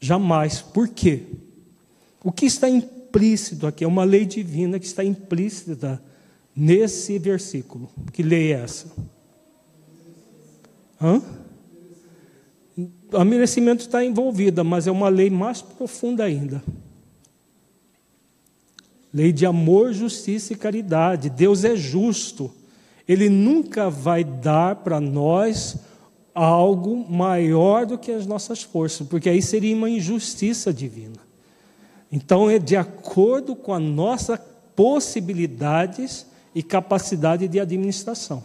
Jamais. 0.00 0.60
Por 0.60 0.86
quê? 0.86 1.24
O 2.22 2.30
que 2.30 2.46
está 2.46 2.70
em 2.70 2.80
implícito 3.08 3.66
aqui, 3.66 3.84
é 3.84 3.88
uma 3.88 4.04
lei 4.04 4.24
divina 4.24 4.78
que 4.78 4.86
está 4.86 5.02
implícita 5.02 6.02
nesse 6.54 7.18
versículo. 7.18 7.90
Que 8.12 8.22
lei 8.22 8.52
é 8.52 8.60
essa? 8.60 8.92
Hã? 11.00 11.22
O 13.12 13.24
merecimento 13.24 13.82
está 13.82 14.04
envolvida, 14.04 14.62
mas 14.62 14.86
é 14.86 14.90
uma 14.90 15.08
lei 15.08 15.30
mais 15.30 15.62
profunda 15.62 16.24
ainda. 16.24 16.62
Lei 19.12 19.32
de 19.32 19.46
amor, 19.46 19.92
justiça 19.92 20.52
e 20.52 20.56
caridade. 20.56 21.30
Deus 21.30 21.64
é 21.64 21.74
justo. 21.74 22.52
Ele 23.06 23.30
nunca 23.30 23.88
vai 23.88 24.22
dar 24.22 24.76
para 24.76 25.00
nós 25.00 25.76
algo 26.34 27.10
maior 27.10 27.86
do 27.86 27.98
que 27.98 28.12
as 28.12 28.26
nossas 28.26 28.62
forças, 28.62 29.06
porque 29.08 29.28
aí 29.28 29.40
seria 29.40 29.74
uma 29.74 29.88
injustiça 29.88 30.72
divina. 30.72 31.27
Então 32.10 32.48
é 32.48 32.58
de 32.58 32.76
acordo 32.76 33.54
com 33.54 33.72
as 33.72 33.82
nossas 33.82 34.38
possibilidades 34.74 36.26
e 36.54 36.62
capacidade 36.62 37.46
de 37.48 37.60
administração. 37.60 38.42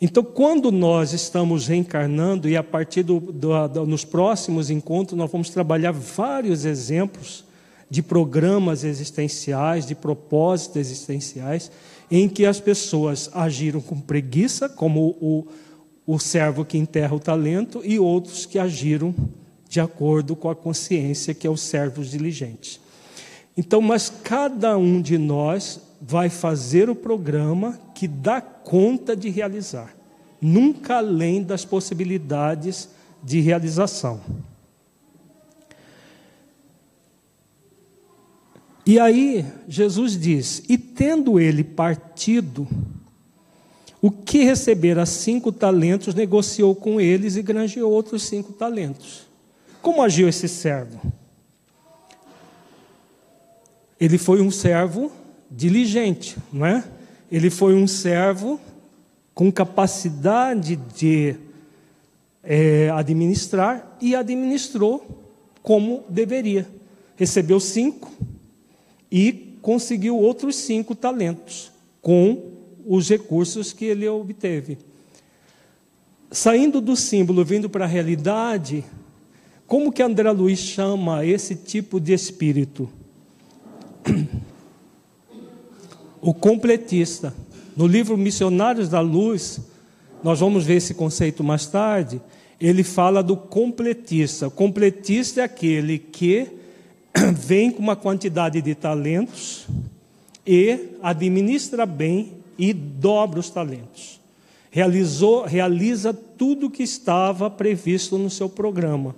Então, 0.00 0.22
quando 0.22 0.72
nós 0.72 1.12
estamos 1.12 1.68
reencarnando, 1.68 2.48
e 2.48 2.56
a 2.56 2.62
partir 2.62 3.02
do, 3.02 3.20
do, 3.20 3.68
do, 3.68 3.86
nos 3.86 4.04
próximos 4.04 4.68
encontros, 4.68 5.16
nós 5.16 5.30
vamos 5.30 5.50
trabalhar 5.50 5.92
vários 5.92 6.64
exemplos 6.64 7.44
de 7.88 8.02
programas 8.02 8.82
existenciais, 8.84 9.86
de 9.86 9.94
propósitos 9.94 10.76
existenciais, 10.76 11.70
em 12.10 12.28
que 12.28 12.44
as 12.44 12.60
pessoas 12.60 13.30
agiram 13.32 13.80
com 13.80 14.00
preguiça, 14.00 14.68
como 14.68 15.16
o, 15.20 15.46
o 16.06 16.18
servo 16.18 16.64
que 16.64 16.76
enterra 16.76 17.14
o 17.14 17.20
talento, 17.20 17.80
e 17.84 17.98
outros 17.98 18.46
que 18.46 18.58
agiram 18.58 19.14
de 19.74 19.80
acordo 19.80 20.36
com 20.36 20.48
a 20.48 20.54
consciência, 20.54 21.34
que 21.34 21.48
é 21.48 21.50
o 21.50 21.56
servo 21.56 22.04
diligente. 22.04 22.80
Então, 23.56 23.80
mas 23.80 24.08
cada 24.08 24.78
um 24.78 25.02
de 25.02 25.18
nós 25.18 25.80
vai 26.00 26.30
fazer 26.30 26.88
o 26.88 26.94
programa 26.94 27.76
que 27.92 28.06
dá 28.06 28.40
conta 28.40 29.16
de 29.16 29.28
realizar, 29.30 29.92
nunca 30.40 30.98
além 30.98 31.42
das 31.42 31.64
possibilidades 31.64 32.88
de 33.20 33.40
realização. 33.40 34.20
E 38.86 39.00
aí 39.00 39.44
Jesus 39.66 40.16
diz: 40.16 40.62
E 40.68 40.78
tendo 40.78 41.40
ele 41.40 41.64
partido, 41.64 42.68
o 44.00 44.08
que 44.08 44.44
recebera 44.44 45.04
cinco 45.04 45.50
talentos, 45.50 46.14
negociou 46.14 46.76
com 46.76 47.00
eles 47.00 47.34
e 47.34 47.42
granjeou 47.42 47.90
outros 47.90 48.22
cinco 48.22 48.52
talentos. 48.52 49.33
Como 49.84 50.00
agiu 50.00 50.26
esse 50.26 50.48
servo? 50.48 50.98
Ele 54.00 54.16
foi 54.16 54.40
um 54.40 54.50
servo 54.50 55.12
diligente, 55.50 56.38
não 56.50 56.64
é? 56.64 56.82
Ele 57.30 57.50
foi 57.50 57.74
um 57.74 57.86
servo 57.86 58.58
com 59.34 59.52
capacidade 59.52 60.76
de 60.76 61.36
é, 62.42 62.88
administrar 62.94 63.98
e 64.00 64.16
administrou 64.16 65.06
como 65.62 66.02
deveria. 66.08 66.66
Recebeu 67.14 67.60
cinco 67.60 68.10
e 69.10 69.58
conseguiu 69.60 70.16
outros 70.16 70.56
cinco 70.56 70.94
talentos 70.94 71.70
com 72.00 72.52
os 72.86 73.06
recursos 73.06 73.74
que 73.74 73.84
ele 73.84 74.08
obteve. 74.08 74.78
Saindo 76.30 76.80
do 76.80 76.96
símbolo, 76.96 77.44
vindo 77.44 77.68
para 77.68 77.84
a 77.84 77.88
realidade, 77.88 78.82
como 79.66 79.92
que 79.92 80.02
André 80.02 80.30
Luiz 80.30 80.58
chama 80.58 81.24
esse 81.24 81.54
tipo 81.54 81.98
de 81.98 82.12
espírito? 82.12 82.88
O 86.20 86.32
completista. 86.32 87.34
No 87.76 87.86
livro 87.86 88.16
Missionários 88.16 88.88
da 88.88 89.00
Luz, 89.00 89.60
nós 90.22 90.40
vamos 90.40 90.64
ver 90.64 90.76
esse 90.76 90.94
conceito 90.94 91.44
mais 91.44 91.66
tarde. 91.66 92.20
Ele 92.60 92.82
fala 92.82 93.22
do 93.22 93.36
completista. 93.36 94.48
O 94.48 94.50
completista 94.50 95.40
é 95.40 95.44
aquele 95.44 95.98
que 95.98 96.48
vem 97.34 97.70
com 97.70 97.82
uma 97.82 97.96
quantidade 97.96 98.62
de 98.62 98.74
talentos 98.74 99.66
e 100.46 100.78
administra 101.02 101.84
bem 101.84 102.32
e 102.58 102.72
dobra 102.72 103.40
os 103.40 103.50
talentos. 103.50 104.20
Realizou, 104.70 105.44
realiza 105.44 106.12
tudo 106.12 106.66
o 106.66 106.70
que 106.70 106.82
estava 106.82 107.50
previsto 107.50 108.18
no 108.18 108.30
seu 108.30 108.48
programa, 108.48 109.14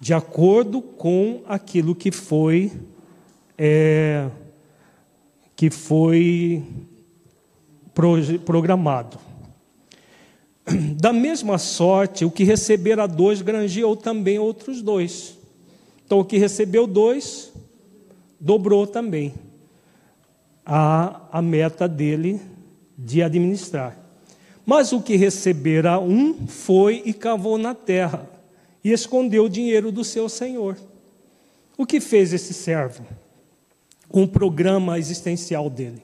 de 0.00 0.14
acordo 0.14 0.80
com 0.80 1.42
aquilo 1.46 1.94
que 1.94 2.12
foi 2.12 2.72
é, 3.56 4.28
que 5.56 5.70
foi 5.70 6.62
programado. 8.44 9.18
Da 10.94 11.12
mesma 11.12 11.58
sorte, 11.58 12.24
o 12.24 12.30
que 12.30 12.44
recebera 12.44 13.08
dois 13.08 13.42
granjeou 13.42 13.96
também 13.96 14.38
outros 14.38 14.82
dois. 14.82 15.36
Então, 16.04 16.20
o 16.20 16.24
que 16.24 16.38
recebeu 16.38 16.86
dois, 16.86 17.52
dobrou 18.38 18.86
também 18.86 19.34
a, 20.64 21.22
a 21.32 21.42
meta 21.42 21.88
dele 21.88 22.40
de 22.96 23.22
administrar. 23.22 23.98
Mas 24.64 24.92
o 24.92 25.00
que 25.00 25.16
recebera 25.16 25.98
um 25.98 26.46
foi 26.46 27.02
e 27.04 27.12
cavou 27.12 27.58
na 27.58 27.74
terra 27.74 28.37
e 28.88 28.92
escondeu 28.92 29.44
o 29.44 29.48
dinheiro 29.48 29.92
do 29.92 30.04
seu 30.04 30.28
senhor. 30.28 30.76
O 31.76 31.86
que 31.86 32.00
fez 32.00 32.32
esse 32.32 32.54
servo? 32.54 33.04
com 34.08 34.22
o 34.22 34.28
programa 34.28 34.98
existencial 34.98 35.68
dele. 35.68 36.02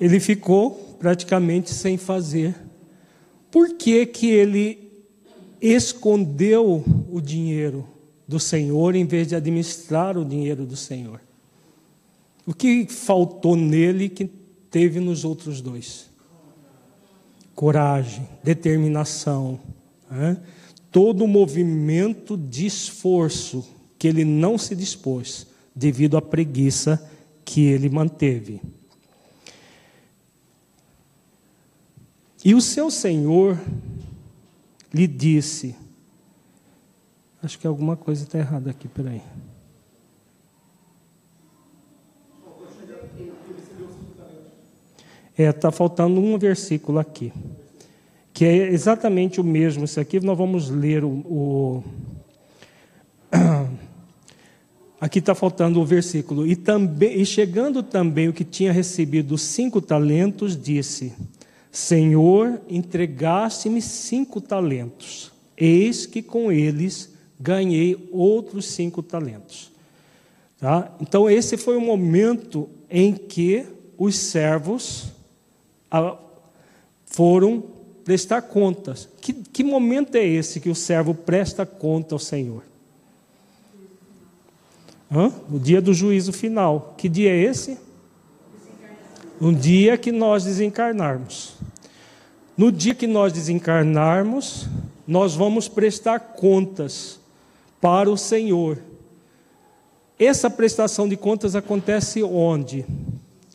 Ele 0.00 0.18
ficou 0.18 0.96
praticamente 0.98 1.70
sem 1.70 1.98
fazer. 1.98 2.56
Por 3.50 3.74
que, 3.74 4.06
que 4.06 4.30
ele 4.30 4.90
escondeu 5.60 6.82
o 7.10 7.20
dinheiro 7.20 7.86
do 8.26 8.40
Senhor 8.40 8.94
em 8.94 9.04
vez 9.04 9.28
de 9.28 9.36
administrar 9.36 10.16
o 10.16 10.24
dinheiro 10.24 10.64
do 10.64 10.76
Senhor? 10.76 11.20
O 12.46 12.54
que 12.54 12.86
faltou 12.86 13.54
nele 13.54 14.08
que 14.08 14.24
teve 14.70 15.00
nos 15.00 15.24
outros 15.24 15.60
dois? 15.60 16.08
Coragem, 17.54 18.26
determinação, 18.42 19.60
né? 20.10 20.42
todo 20.90 21.24
o 21.24 21.28
movimento 21.28 22.36
de 22.36 22.66
esforço 22.66 23.66
que 23.98 24.08
ele 24.08 24.24
não 24.24 24.58
se 24.58 24.74
dispôs 24.74 25.46
devido 25.74 26.16
à 26.16 26.22
preguiça 26.22 27.08
que 27.44 27.66
ele 27.66 27.88
manteve. 27.88 28.60
E 32.44 32.54
o 32.54 32.60
seu 32.60 32.90
senhor 32.90 33.60
lhe 34.92 35.06
disse: 35.06 35.76
Acho 37.42 37.58
que 37.58 37.66
alguma 37.66 37.96
coisa 37.96 38.24
está 38.24 38.38
errada 38.38 38.70
aqui, 38.70 38.88
peraí. 38.88 39.22
É, 45.36 45.48
está 45.48 45.70
faltando 45.70 46.20
um 46.20 46.38
versículo 46.38 46.98
aqui, 46.98 47.32
que 48.40 48.46
é 48.46 48.72
exatamente 48.72 49.38
o 49.38 49.44
mesmo. 49.44 49.84
Isso 49.84 50.00
aqui 50.00 50.18
nós 50.18 50.38
vamos 50.38 50.70
ler 50.70 51.04
o, 51.04 51.10
o 51.10 51.84
Aqui 54.98 55.18
está 55.18 55.34
faltando 55.34 55.78
o 55.78 55.84
versículo. 55.84 56.46
E, 56.46 56.56
também, 56.56 57.20
e 57.20 57.26
chegando 57.26 57.82
também 57.82 58.30
o 58.30 58.32
que 58.32 58.42
tinha 58.42 58.72
recebido 58.72 59.36
cinco 59.36 59.78
talentos, 59.78 60.56
disse: 60.56 61.12
Senhor, 61.70 62.62
entregaste-me 62.66 63.82
cinco 63.82 64.40
talentos. 64.40 65.30
Eis 65.54 66.06
que 66.06 66.22
com 66.22 66.50
eles 66.50 67.12
ganhei 67.38 68.08
outros 68.10 68.64
cinco 68.68 69.02
talentos. 69.02 69.70
Tá? 70.58 70.96
Então, 70.98 71.28
esse 71.28 71.58
foi 71.58 71.76
o 71.76 71.80
momento 71.82 72.70
em 72.88 73.12
que 73.12 73.66
os 73.98 74.16
servos 74.16 75.12
ah, 75.90 76.16
foram 77.04 77.78
prestar 78.10 78.42
contas. 78.42 79.08
Que, 79.20 79.32
que 79.32 79.62
momento 79.62 80.16
é 80.16 80.26
esse 80.26 80.58
que 80.58 80.68
o 80.68 80.74
servo 80.74 81.14
presta 81.14 81.64
conta 81.64 82.12
ao 82.12 82.18
Senhor? 82.18 82.64
Hã? 85.08 85.32
O 85.48 85.60
dia 85.60 85.80
do 85.80 85.94
juízo 85.94 86.32
final. 86.32 86.96
Que 86.98 87.08
dia 87.08 87.30
é 87.30 87.36
esse? 87.36 87.78
Um 89.40 89.54
dia 89.54 89.96
que 89.96 90.10
nós 90.10 90.42
desencarnarmos. 90.42 91.54
No 92.56 92.72
dia 92.72 92.96
que 92.96 93.06
nós 93.06 93.32
desencarnarmos, 93.32 94.66
nós 95.06 95.36
vamos 95.36 95.68
prestar 95.68 96.18
contas 96.18 97.20
para 97.80 98.10
o 98.10 98.16
Senhor. 98.16 98.78
Essa 100.18 100.50
prestação 100.50 101.08
de 101.08 101.16
contas 101.16 101.54
acontece 101.54 102.24
onde? 102.24 102.84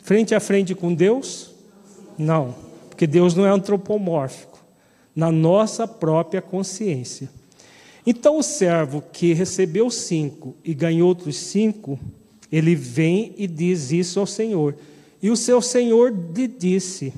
Frente 0.02 0.34
a 0.34 0.40
frente 0.40 0.74
com 0.74 0.94
Deus? 0.94 1.54
Não, 2.16 2.54
porque 2.96 3.06
Deus 3.06 3.34
não 3.34 3.44
é 3.44 3.50
antropomórfico. 3.50 4.58
Na 5.14 5.30
nossa 5.30 5.86
própria 5.86 6.40
consciência. 6.40 7.28
Então 8.06 8.38
o 8.38 8.42
servo 8.42 9.02
que 9.12 9.34
recebeu 9.34 9.90
cinco 9.90 10.56
e 10.64 10.72
ganhou 10.72 11.08
outros 11.08 11.36
cinco, 11.36 11.98
ele 12.50 12.74
vem 12.74 13.34
e 13.36 13.46
diz 13.46 13.92
isso 13.92 14.18
ao 14.18 14.26
Senhor. 14.26 14.76
E 15.22 15.30
o 15.30 15.36
seu 15.36 15.60
Senhor 15.60 16.14
lhe 16.34 16.46
disse: 16.46 17.12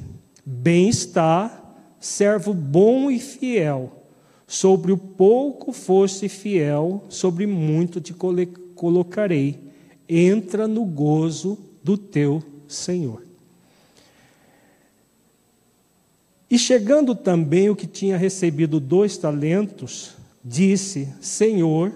Bem 0.45 0.89
está, 0.89 1.77
servo 2.01 2.53
bom 2.53 3.09
e 3.09 3.21
fiel. 3.21 4.05
Sobre 4.49 4.91
o 4.91 4.97
pouco 4.97 5.73
foste 5.73 6.29
fiel, 6.29 7.05
sobre 7.09 7.47
muito 7.47 8.01
te 8.01 8.15
colocarei. 8.75 9.59
Entra 10.09 10.67
no 10.67 10.85
gozo 10.85 11.57
do 11.85 11.97
teu 11.97 12.43
Senhor. 12.67 13.28
E 16.51 16.59
chegando 16.59 17.15
também 17.15 17.69
o 17.69 17.77
que 17.77 17.87
tinha 17.87 18.17
recebido 18.17 18.81
dois 18.81 19.19
talentos, 19.19 20.13
disse: 20.43 21.09
Senhor, 21.21 21.93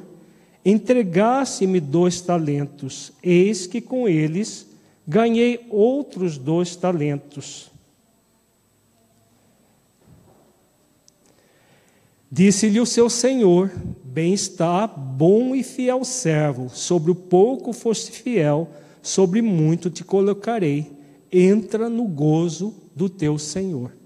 entregasse-me 0.65 1.81
dois 1.81 2.21
talentos, 2.21 3.13
eis 3.23 3.67
que 3.67 3.81
com 3.81 4.07
eles 4.07 4.67
ganhei 5.07 5.67
outros 5.71 6.37
dois 6.37 6.77
talentos. 6.77 7.71
Disse-lhe 12.31 12.81
o 12.81 12.87
seu 12.87 13.09
senhor: 13.09 13.73
Bem 14.05 14.35
está, 14.35 14.87
bom 14.87 15.55
e 15.55 15.63
fiel 15.63 16.05
servo, 16.05 16.69
sobre 16.69 17.11
o 17.11 17.15
pouco 17.15 17.73
foste 17.73 18.13
fiel, 18.13 18.69
sobre 19.03 19.41
muito 19.41 19.89
te 19.89 20.05
colocarei. 20.05 20.91
Entra 21.31 21.89
no 21.89 22.05
gozo 22.05 22.75
do 22.95 23.09
teu 23.09 23.39
senhor. 23.39 24.02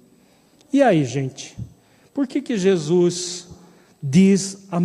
E 0.76 0.82
aí, 0.82 1.06
gente? 1.06 1.56
Por 2.12 2.26
que, 2.26 2.42
que 2.42 2.58
Jesus 2.58 3.48
diz 4.02 4.68
a 4.70 4.78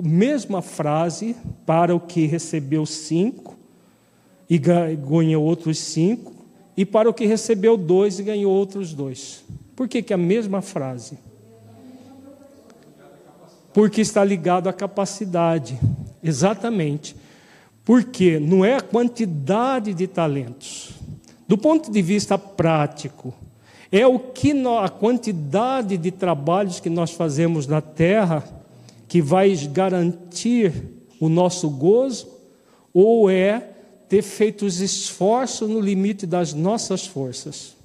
mesma 0.00 0.62
frase 0.62 1.34
para 1.66 1.92
o 1.96 1.98
que 1.98 2.26
recebeu 2.26 2.86
cinco 2.86 3.58
e 4.48 4.56
ganhou 4.56 5.42
outros 5.42 5.78
cinco, 5.78 6.32
e 6.76 6.86
para 6.86 7.10
o 7.10 7.12
que 7.12 7.26
recebeu 7.26 7.76
dois 7.76 8.20
e 8.20 8.22
ganhou 8.22 8.52
outros 8.52 8.94
dois? 8.94 9.42
Por 9.74 9.88
que, 9.88 10.00
que 10.00 10.12
é 10.12 10.14
a 10.14 10.16
mesma 10.16 10.62
frase? 10.62 11.18
Porque 13.74 14.00
está 14.00 14.22
ligado 14.22 14.68
à 14.68 14.72
capacidade, 14.72 15.76
exatamente. 16.22 17.16
Porque 17.84 18.38
não 18.38 18.64
é 18.64 18.76
a 18.76 18.80
quantidade 18.80 19.92
de 19.92 20.06
talentos. 20.06 20.90
Do 21.48 21.58
ponto 21.58 21.90
de 21.90 22.00
vista 22.00 22.38
prático, 22.38 23.34
é 23.92 24.06
o 24.06 24.18
que 24.18 24.52
a 24.66 24.88
quantidade 24.88 25.98
de 25.98 26.10
trabalhos 26.10 26.80
que 26.80 26.88
nós 26.88 27.10
fazemos 27.10 27.66
na 27.66 27.82
terra 27.82 28.42
que 29.06 29.20
vai 29.20 29.54
garantir 29.70 30.72
o 31.20 31.28
nosso 31.28 31.68
gozo, 31.68 32.26
ou 32.94 33.30
é 33.30 33.68
ter 34.08 34.22
feito 34.22 34.64
os 34.64 34.80
esforços 34.80 35.68
no 35.68 35.78
limite 35.78 36.26
das 36.26 36.54
nossas 36.54 37.06
forças? 37.06 37.76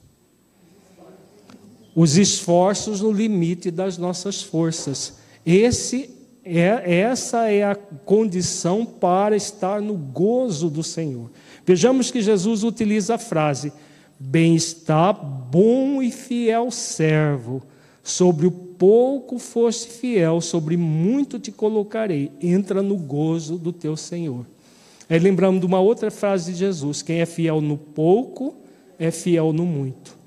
Os 1.93 2.15
esforços 2.15 3.02
no 3.02 3.12
limite 3.12 3.70
das 3.70 3.98
nossas 3.98 4.41
forças. 4.41 5.15
Esse 5.46 6.10
é, 6.46 7.02
essa 7.02 7.52
é 7.52 7.63
a 7.63 7.76
condição 7.76 8.86
para 8.86 9.36
estar 9.36 9.82
no 9.82 9.96
gozo 9.96 10.70
do 10.70 10.82
Senhor. 10.82 11.30
Vejamos 11.65 12.10
que 12.10 12.22
Jesus 12.22 12.63
utiliza 12.63 13.15
a 13.15 13.17
frase: 13.17 13.74
Bem-está, 14.19 15.13
bom 15.13 16.01
e 16.01 16.12
fiel 16.12 16.71
servo. 16.71 17.62
Sobre 18.03 18.47
o 18.47 18.51
pouco 18.51 19.38
foste 19.38 19.89
fiel, 19.89 20.41
sobre 20.41 20.75
muito 20.77 21.38
te 21.38 21.51
colocarei. 21.51 22.32
Entra 22.41 22.82
no 22.82 22.95
gozo 22.95 23.58
do 23.58 23.71
teu 23.71 23.95
Senhor. 23.95 24.45
Aí 25.10 25.19
lembramos 25.19 25.60
de 25.60 25.65
uma 25.65 25.80
outra 25.80 26.10
frase 26.10 26.51
de 26.51 26.60
Jesus: 26.60 27.01
Quem 27.01 27.21
é 27.21 27.25
fiel 27.25 27.62
no 27.62 27.77
pouco, 27.77 28.56
é 28.97 29.12
fiel 29.12 29.53
no 29.53 29.65
muito. 29.65 30.17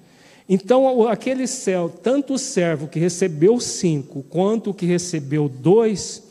Então, 0.49 1.09
aquele 1.09 1.47
céu, 1.47 1.89
tanto 1.89 2.35
o 2.35 2.39
servo 2.39 2.89
que 2.89 2.99
recebeu 2.99 3.61
cinco, 3.61 4.25
quanto 4.29 4.71
o 4.71 4.75
que 4.75 4.85
recebeu 4.85 5.49
dois, 5.49 6.25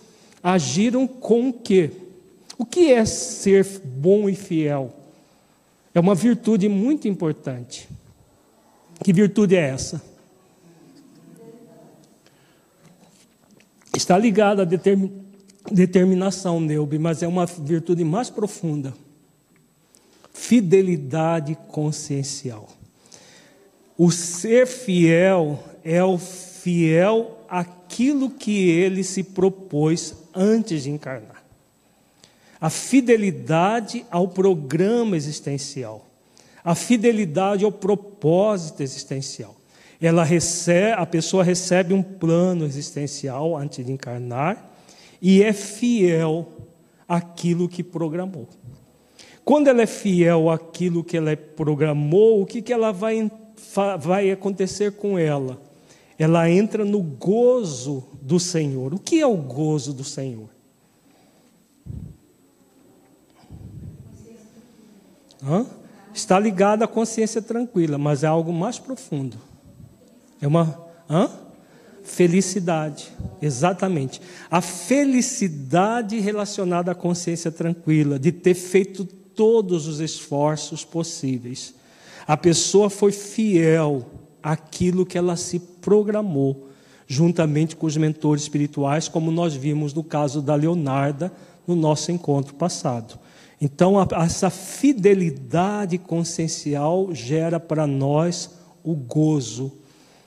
agiram 0.44 1.08
com 1.08 1.50
o 1.50 1.54
quê? 1.54 1.92
O 2.58 2.66
que 2.66 2.92
é 2.92 3.06
ser 3.06 3.66
bom 3.84 4.30
e 4.30 4.36
fiel? 4.36 4.94
É 6.00 6.02
uma 6.02 6.16
virtude 6.16 6.70
muito 6.70 7.10
importante. 7.10 7.90
Que 9.04 9.12
virtude 9.12 9.58
é 9.58 9.68
essa? 9.68 10.02
Está 13.94 14.18
ligada 14.18 14.62
à 14.62 14.66
determin... 14.66 15.12
determinação, 15.70 16.62
Neubi, 16.62 16.98
mas 16.98 17.22
é 17.22 17.28
uma 17.28 17.46
virtude 17.46 18.06
mais 18.06 18.30
profunda. 18.30 18.94
Fidelidade 20.34 21.58
consciencial. 21.68 22.70
O 23.98 24.10
ser 24.10 24.68
fiel 24.68 25.62
é 25.84 26.02
o 26.02 26.18
fiel 26.18 27.44
àquilo 27.50 28.30
que 28.30 28.70
ele 28.70 29.04
se 29.04 29.22
propôs 29.22 30.16
antes 30.34 30.84
de 30.84 30.92
encarnar. 30.92 31.39
A 32.60 32.70
fidelidade 32.70 34.06
ao 34.12 34.28
programa 34.28 35.16
existencial. 35.16 36.06
A 36.64 36.76
fidelidade 36.76 37.64
ao 37.64 37.72
propósito 37.72 38.84
existencial. 38.84 39.56
Ela 40.02 40.24
recebe, 40.24 40.94
a 40.94 41.06
pessoa 41.06 41.44
recebe 41.44 41.94
um 41.94 42.04
plano 42.04 42.66
existencial 42.66 43.58
antes 43.58 43.86
de 43.86 43.92
encarnar 43.92 44.72
e 45.22 45.44
é 45.44 45.52
fiel 45.52 46.48
àquilo 47.08 47.68
que 47.68 47.84
programou. 47.84 48.48
Quando 49.44 49.68
ela 49.68 49.82
é 49.82 49.88
fiel 49.88 50.50
àquilo 50.50 51.04
que 51.04 51.18
ela 51.18 51.36
programou, 51.36 52.42
o 52.42 52.46
que, 52.46 52.62
que 52.62 52.72
ela 52.72 52.92
vai 52.92 53.30
vai 54.00 54.32
acontecer 54.32 54.94
com 54.94 55.18
ela? 55.18 55.60
Ela 56.18 56.50
entra 56.50 56.86
no 56.86 57.02
gozo 57.02 58.04
do 58.22 58.40
Senhor. 58.40 58.94
O 58.94 59.00
que 59.00 59.20
é 59.20 59.28
o 59.28 59.38
gozo 59.38 59.94
do 59.94 60.04
Senhor? 60.04 60.50
Hã? 65.44 65.66
Está 66.14 66.40
ligado 66.40 66.84
à 66.84 66.88
consciência 66.88 67.42
tranquila, 67.42 67.98
mas 67.98 68.24
é 68.24 68.28
algo 68.28 68.52
mais 68.52 68.80
profundo. 68.80 69.38
É 70.42 70.48
uma 70.48 70.78
hã? 71.10 71.30
felicidade, 72.04 73.12
exatamente. 73.42 74.22
A 74.50 74.62
felicidade 74.62 76.20
relacionada 76.20 76.92
à 76.92 76.96
consciência 76.96 77.52
tranquila, 77.52 78.18
de 78.18 78.32
ter 78.32 78.56
feito 78.56 79.06
todos 79.06 79.88
os 79.88 80.00
esforços 80.00 80.84
possíveis 80.84 81.76
a 82.30 82.38
pessoa 82.38 82.92
foi 82.92 83.12
fiel 83.12 84.06
àquilo 84.44 85.04
que 85.04 85.18
ela 85.18 85.36
se 85.36 85.58
programou, 85.58 86.68
juntamente 87.08 87.76
com 87.76 87.88
os 87.88 87.98
mentores 87.98 88.44
espirituais, 88.44 89.08
como 89.08 89.32
nós 89.32 89.56
vimos 89.56 89.96
no 89.96 90.04
caso 90.04 90.40
da 90.40 90.54
Leonarda 90.54 91.34
no 91.66 91.76
nosso 91.76 92.12
encontro 92.12 92.54
passado. 92.54 93.18
Então, 93.62 93.96
essa 94.16 94.50
fidelidade 94.50 95.98
consciencial 95.98 97.14
gera 97.14 97.60
para 97.60 97.86
nós 97.86 98.52
o 98.84 98.96
gozo, 98.96 99.74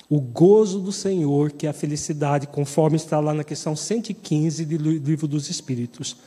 o 0.09 0.21
gozo 0.21 0.79
do 0.81 0.93
Senhor, 0.93 1.53
que 1.53 1.67
é 1.67 1.71
a 1.71 1.73
felicidade, 1.73 2.47
conforme 2.47 2.97
está 2.97 3.19
lá 3.19 3.33
na 3.33 3.43
questão 3.43 3.75
115 3.75 4.67
do 4.67 4.77
Livro 4.77 5.27
dos 5.27 5.49
Espíritos. 5.49 6.19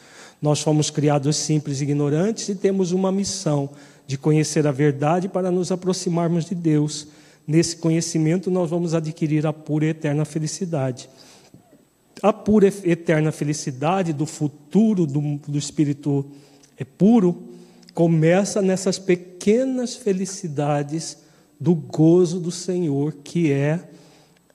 Nós 0.41 0.61
fomos 0.61 0.89
criados 0.89 1.35
simples 1.37 1.79
e 1.79 1.83
ignorantes 1.83 2.49
e 2.49 2.55
temos 2.55 2.91
uma 2.91 3.11
missão 3.11 3.69
de 4.07 4.17
conhecer 4.17 4.65
a 4.65 4.71
verdade 4.71 5.29
para 5.29 5.51
nos 5.51 5.71
aproximarmos 5.71 6.45
de 6.45 6.55
Deus. 6.55 7.07
Nesse 7.47 7.77
conhecimento, 7.77 8.49
nós 8.49 8.71
vamos 8.71 8.95
adquirir 8.95 9.45
a 9.45 9.53
pura 9.53 9.85
e 9.85 9.89
eterna 9.89 10.25
felicidade. 10.25 11.07
A 12.23 12.33
pura 12.33 12.67
e 12.67 12.91
eterna 12.91 13.31
felicidade 13.31 14.11
do 14.11 14.25
futuro 14.25 15.05
do, 15.05 15.37
do 15.47 15.57
Espírito 15.57 16.25
é 16.77 16.83
puro 16.83 17.55
começa 17.95 18.61
nessas 18.61 18.99
pequenas 18.99 19.95
felicidades 19.95 21.17
do 21.57 21.73
gozo 21.73 22.41
do 22.41 22.51
Senhor, 22.51 23.13
que 23.23 23.51
é 23.51 23.79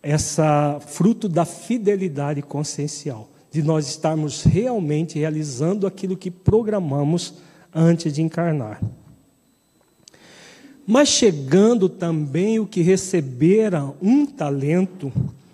essa 0.02 0.78
fruto 0.80 1.26
da 1.26 1.46
fidelidade 1.46 2.42
consciencial, 2.42 3.30
de 3.50 3.62
nós 3.62 3.88
estarmos 3.88 4.42
realmente 4.42 5.18
realizando 5.18 5.87
aquilo 5.87 6.16
que 6.16 6.30
programamos 6.30 7.35
antes 7.74 8.12
de 8.12 8.22
encarnar. 8.22 8.80
Mas 10.87 11.09
chegando 11.09 11.88
também 11.88 12.59
o 12.59 12.66
que 12.66 12.83
recebera 12.83 13.92
um 14.02 14.26
talento, 14.26 15.12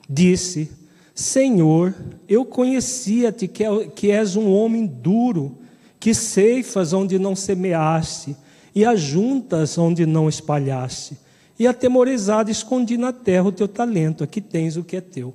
disse: 0.09 0.71
Senhor, 1.15 1.95
eu 2.29 2.45
conhecia-te 2.45 3.45
é 3.45 3.87
que 3.95 4.11
és 4.11 4.35
um 4.35 4.51
homem 4.51 4.87
duro, 4.87 5.57
que 5.99 6.15
ceifas 6.15 6.93
onde 6.93 7.19
não 7.19 7.35
semeaste, 7.35 8.37
e 8.75 8.85
ajuntas 8.85 9.79
onde 9.79 10.05
não 10.05 10.29
espalhaste. 10.29 11.17
E 11.59 11.67
atemorizado 11.67 12.51
escondi 12.51 12.99
na 12.99 13.13
terra 13.13 13.49
o 13.49 13.53
teu 13.53 13.67
talento, 13.67 14.23
aqui 14.23 14.41
tens 14.41 14.77
o 14.77 14.85
que 14.85 14.97
é 14.97 15.01
teu. 15.01 15.35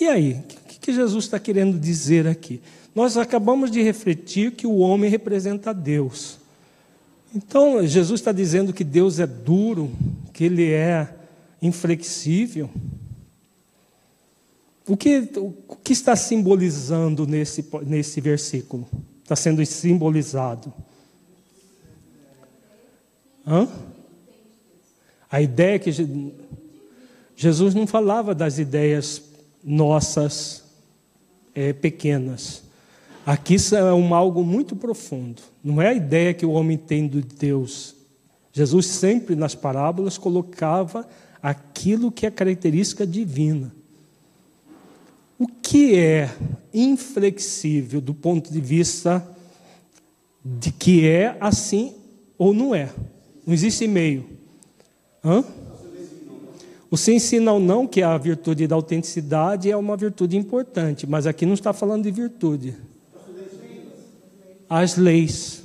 E 0.00 0.06
aí, 0.06 0.32
o 0.32 0.80
que 0.80 0.92
Jesus 0.92 1.24
está 1.24 1.38
querendo 1.38 1.78
dizer 1.78 2.26
aqui? 2.26 2.60
Nós 2.94 3.16
acabamos 3.16 3.70
de 3.70 3.80
refletir 3.80 4.52
que 4.52 4.66
o 4.66 4.78
homem 4.78 5.08
representa 5.08 5.72
Deus. 5.72 6.38
Então, 7.34 7.86
Jesus 7.86 8.20
está 8.20 8.32
dizendo 8.32 8.72
que 8.72 8.82
Deus 8.82 9.20
é 9.20 9.26
duro, 9.26 9.92
que 10.32 10.44
Ele 10.44 10.72
é 10.72 11.08
inflexível. 11.60 12.68
O 14.86 14.96
que, 14.96 15.30
o 15.36 15.76
que 15.76 15.92
está 15.92 16.16
simbolizando 16.16 17.26
nesse, 17.26 17.64
nesse 17.86 18.20
versículo? 18.20 18.88
Está 19.28 19.36
sendo 19.36 19.64
simbolizado. 19.66 20.72
Hã? 23.46 23.68
A 25.30 25.42
ideia 25.42 25.78
que 25.78 25.90
Jesus 27.36 27.74
não 27.74 27.86
falava 27.86 28.34
das 28.34 28.58
ideias 28.58 29.22
nossas 29.62 30.64
é, 31.54 31.74
pequenas. 31.74 32.62
Aqui 33.26 33.56
é 33.76 33.92
um 33.92 34.14
algo 34.14 34.42
muito 34.42 34.74
profundo. 34.74 35.42
Não 35.62 35.82
é 35.82 35.88
a 35.88 35.94
ideia 35.94 36.32
que 36.32 36.46
o 36.46 36.52
homem 36.52 36.78
tem 36.78 37.06
de 37.06 37.20
Deus. 37.20 37.94
Jesus 38.50 38.86
sempre 38.86 39.36
nas 39.36 39.54
parábolas 39.54 40.16
colocava 40.16 41.06
aquilo 41.42 42.10
que 42.10 42.24
é 42.24 42.30
característica 42.30 43.06
divina. 43.06 43.74
O 45.38 45.46
que 45.46 45.96
é 45.96 46.30
inflexível 46.74 48.00
do 48.00 48.12
ponto 48.12 48.52
de 48.52 48.60
vista 48.60 49.26
de 50.44 50.72
que 50.72 51.06
é 51.06 51.36
assim 51.40 51.94
ou 52.36 52.52
não 52.52 52.74
é. 52.74 52.90
Não 53.46 53.54
existe 53.54 53.86
meio. 53.86 54.26
Hã? 55.24 55.44
O 56.90 56.96
sim, 56.96 57.18
sim, 57.18 57.38
não, 57.38 57.60
não, 57.60 57.86
que 57.86 58.00
é 58.00 58.04
a 58.04 58.16
virtude 58.16 58.66
da 58.66 58.74
autenticidade, 58.74 59.70
é 59.70 59.76
uma 59.76 59.96
virtude 59.96 60.36
importante, 60.36 61.06
mas 61.06 61.26
aqui 61.26 61.44
não 61.44 61.52
está 61.52 61.72
falando 61.72 62.04
de 62.04 62.10
virtude. 62.10 62.74
As 64.68 64.96
leis. 64.96 65.64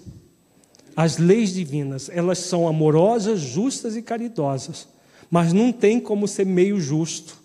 As 0.95 1.17
leis 1.17 1.53
divinas, 1.53 2.09
elas 2.13 2.39
são 2.39 2.67
amorosas, 2.67 3.39
justas 3.39 3.95
e 3.95 4.01
caridosas, 4.01 4.87
mas 5.31 5.51
não 5.53 5.71
tem 5.71 5.99
como 5.99 6.27
ser 6.27 6.45
meio 6.45 6.79
justo. 6.79 7.42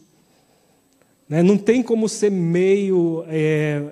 Né? 1.28 1.42
Não 1.42 1.58
tem 1.58 1.82
como 1.82 2.08
ser 2.08 2.30
meio, 2.30 3.24
é, 3.28 3.82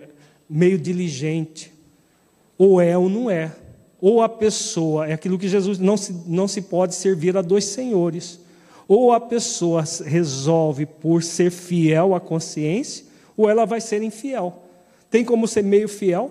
meio 0.49 0.79
diligente. 0.79 1.73
Ou 2.57 2.81
é 2.81 2.97
ou 2.97 3.09
não 3.09 3.31
é. 3.31 3.53
Ou 4.01 4.23
a 4.23 4.29
pessoa, 4.29 5.07
é 5.07 5.13
aquilo 5.13 5.39
que 5.39 5.49
Jesus 5.49 5.79
não 5.79 5.97
se, 5.97 6.15
não 6.27 6.49
se 6.49 6.63
pode 6.63 6.95
servir 6.95 7.37
a 7.37 7.43
dois 7.43 7.65
senhores. 7.65 8.41
Ou 8.89 9.13
a 9.13 9.21
pessoa 9.21 9.85
resolve 10.05 10.87
por 10.87 11.23
ser 11.23 11.51
fiel 11.51 12.15
à 12.15 12.21
consciência, 12.21 13.05
ou 13.37 13.51
ela 13.51 13.67
vai 13.67 13.81
ser 13.81 14.03
infiel. 14.03 14.63
Tem 15.11 15.25
como 15.25 15.49
ser 15.49 15.63
meio 15.63 15.89
fiel? 15.89 16.31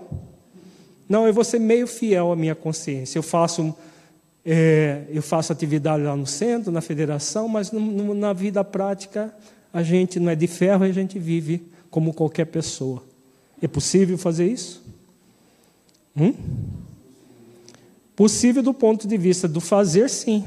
Não, 1.08 1.28
eu 1.28 1.34
vou 1.34 1.44
ser 1.44 1.60
meio 1.60 1.86
fiel 1.86 2.32
à 2.32 2.36
minha 2.36 2.56
consciência. 2.56 3.20
Eu 3.20 3.24
faço, 3.24 3.76
é, 4.44 5.04
eu 5.10 5.22
faço 5.22 5.52
atividade 5.52 6.04
lá 6.04 6.16
no 6.16 6.26
centro, 6.26 6.72
na 6.72 6.82
federação, 6.82 7.48
mas 7.48 7.72
no, 7.72 7.80
no, 7.80 8.14
na 8.14 8.32
vida 8.32 8.64
prática 8.64 9.34
a 9.76 9.84
gente 9.84 10.22
não 10.22 10.32
é 10.32 10.36
de 10.38 10.48
ferro 10.48 10.86
e 10.86 10.90
a 10.90 10.94
gente 10.94 11.20
vive 11.20 11.62
como 11.90 12.14
qualquer 12.14 12.46
pessoa. 12.46 13.04
É 13.62 13.68
possível 13.68 14.18
fazer 14.18 14.48
isso? 14.48 14.82
Hum? 16.16 16.34
Possível 18.16 18.64
do 18.64 18.74
ponto 18.74 19.06
de 19.06 19.18
vista 19.18 19.50
do 19.50 19.60
fazer, 19.60 20.10
sim. 20.10 20.46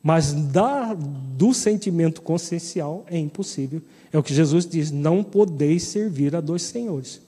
Mas 0.00 0.32
da, 0.32 0.94
do 0.94 1.52
sentimento 1.52 2.22
consciencial 2.22 3.04
é 3.10 3.18
impossível. 3.18 3.82
É 4.12 4.16
o 4.16 4.22
que 4.22 4.32
Jesus 4.32 4.64
diz: 4.66 4.92
não 4.92 5.24
podeis 5.24 5.82
servir 5.82 6.36
a 6.36 6.40
dois 6.40 6.62
senhores. 6.62 7.20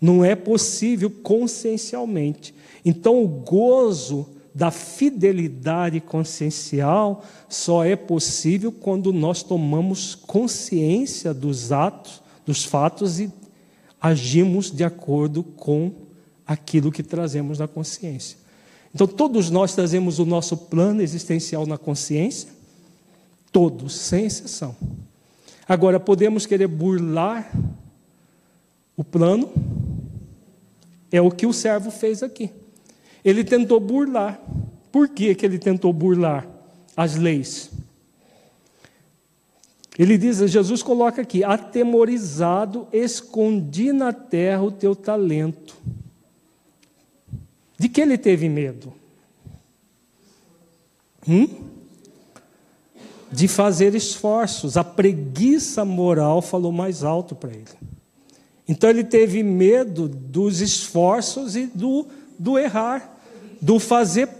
Não 0.00 0.24
é 0.24 0.34
possível 0.34 1.08
consciencialmente. 1.08 2.52
Então, 2.84 3.22
o 3.22 3.28
gozo 3.28 4.26
da 4.54 4.70
fidelidade 4.70 6.00
consciencial 6.00 7.24
só 7.48 7.84
é 7.84 7.94
possível 7.94 8.72
quando 8.72 9.12
nós 9.12 9.42
tomamos 9.42 10.14
consciência 10.14 11.32
dos 11.32 11.70
atos, 11.70 12.22
dos 12.44 12.64
fatos 12.64 13.20
e 13.20 13.32
agimos 14.00 14.70
de 14.70 14.82
acordo 14.82 15.42
com 15.42 15.92
aquilo 16.46 16.90
que 16.90 17.02
trazemos 17.02 17.58
na 17.58 17.68
consciência. 17.68 18.38
Então, 18.92 19.06
todos 19.06 19.50
nós 19.50 19.74
trazemos 19.74 20.18
o 20.18 20.26
nosso 20.26 20.56
plano 20.56 21.00
existencial 21.00 21.64
na 21.64 21.78
consciência, 21.78 22.48
todos, 23.52 23.94
sem 23.94 24.26
exceção. 24.26 24.74
Agora, 25.68 26.00
podemos 26.00 26.46
querer 26.46 26.66
burlar 26.66 27.52
o 28.96 29.04
plano, 29.04 29.48
é 31.12 31.20
o 31.20 31.30
que 31.30 31.46
o 31.46 31.52
servo 31.52 31.92
fez 31.92 32.22
aqui. 32.22 32.50
Ele 33.24 33.44
tentou 33.44 33.78
burlar. 33.78 34.40
Por 34.90 35.08
que, 35.08 35.34
que 35.34 35.46
ele 35.46 35.58
tentou 35.58 35.92
burlar 35.92 36.46
as 36.96 37.16
leis? 37.16 37.70
Ele 39.98 40.16
diz, 40.16 40.38
Jesus 40.38 40.82
coloca 40.82 41.20
aqui: 41.22 41.44
atemorizado, 41.44 42.88
escondi 42.92 43.92
na 43.92 44.12
terra 44.12 44.62
o 44.62 44.70
teu 44.70 44.96
talento. 44.96 45.76
De 47.78 47.88
que 47.88 48.00
ele 48.00 48.16
teve 48.16 48.48
medo? 48.48 48.92
Hum? 51.28 51.48
De 53.30 53.46
fazer 53.46 53.94
esforços. 53.94 54.76
A 54.76 54.84
preguiça 54.84 55.84
moral 55.84 56.42
falou 56.42 56.72
mais 56.72 57.04
alto 57.04 57.34
para 57.34 57.50
ele. 57.50 57.64
Então 58.66 58.88
ele 58.88 59.04
teve 59.04 59.42
medo 59.42 60.08
dos 60.08 60.60
esforços 60.60 61.56
e 61.56 61.66
do 61.66 62.06
do 62.40 62.58
errar, 62.58 63.20
do 63.60 63.78
fazer 63.78 64.30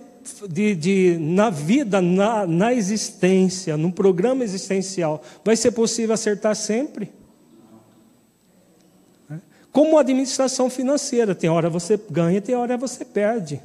de, 0.49 0.75
de, 0.75 1.19
na 1.21 1.51
vida, 1.51 2.01
na, 2.01 2.47
na 2.47 2.73
existência, 2.73 3.77
no 3.77 3.93
programa 3.93 4.43
existencial. 4.43 5.23
Vai 5.45 5.55
ser 5.55 5.73
possível 5.73 6.15
acertar 6.15 6.57
sempre? 6.57 7.13
Como 9.71 9.99
administração 9.99 10.71
financeira, 10.71 11.35
tem 11.35 11.51
hora 11.51 11.69
você 11.69 12.01
ganha, 12.11 12.41
tem 12.41 12.55
hora 12.55 12.77
você 12.77 13.05
perde. 13.05 13.61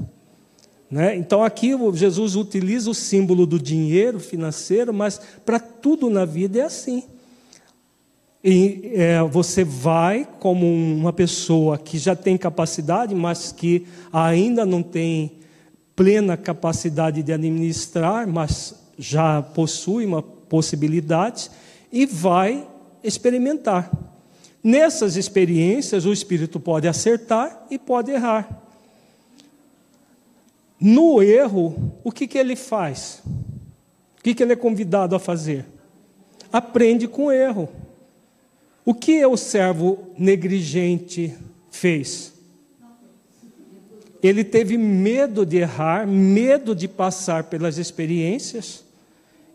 Né? 0.91 1.15
Então 1.15 1.41
aqui 1.41 1.71
Jesus 1.93 2.35
utiliza 2.35 2.89
o 2.89 2.93
símbolo 2.93 3.45
do 3.45 3.57
dinheiro 3.57 4.19
financeiro, 4.19 4.93
mas 4.93 5.19
para 5.45 5.59
tudo 5.59 6.09
na 6.09 6.25
vida 6.25 6.59
é 6.59 6.63
assim. 6.63 7.05
E 8.47 8.91
é, 8.93 9.23
você 9.23 9.63
vai 9.63 10.27
como 10.39 10.71
uma 10.71 11.11
pessoa 11.11 11.79
que 11.79 11.97
já 11.97 12.15
tem 12.15 12.37
capacidade, 12.37 13.15
mas 13.15 13.51
que 13.51 13.87
ainda 14.13 14.63
não 14.63 14.83
tem 14.83 15.39
plena 15.95 16.37
capacidade 16.37 17.23
de 17.23 17.33
administrar, 17.33 18.27
mas 18.27 18.75
já 18.99 19.41
possui 19.41 20.05
uma 20.05 20.21
possibilidade, 20.21 21.49
e 21.91 22.05
vai 22.05 22.67
experimentar. 23.03 23.89
Nessas 24.63 25.15
experiências, 25.15 26.05
o 26.05 26.13
espírito 26.13 26.59
pode 26.59 26.87
acertar 26.87 27.65
e 27.71 27.79
pode 27.79 28.11
errar. 28.11 28.61
No 30.79 31.23
erro, 31.23 31.93
o 32.03 32.11
que, 32.11 32.27
que 32.27 32.37
ele 32.37 32.55
faz? 32.55 33.23
O 34.19 34.21
que, 34.21 34.35
que 34.35 34.43
ele 34.43 34.53
é 34.53 34.55
convidado 34.55 35.15
a 35.15 35.19
fazer? 35.19 35.65
Aprende 36.53 37.07
com 37.07 37.25
o 37.25 37.31
erro. 37.31 37.84
O 38.85 38.93
que 38.93 39.25
o 39.25 39.35
servo 39.35 39.97
negligente 40.15 41.33
fez? 41.71 42.33
Ele 44.21 44.43
teve 44.43 44.77
medo 44.77 45.45
de 45.45 45.57
errar, 45.57 46.07
medo 46.07 46.75
de 46.75 46.87
passar 46.87 47.45
pelas 47.45 47.77
experiências 47.77 48.83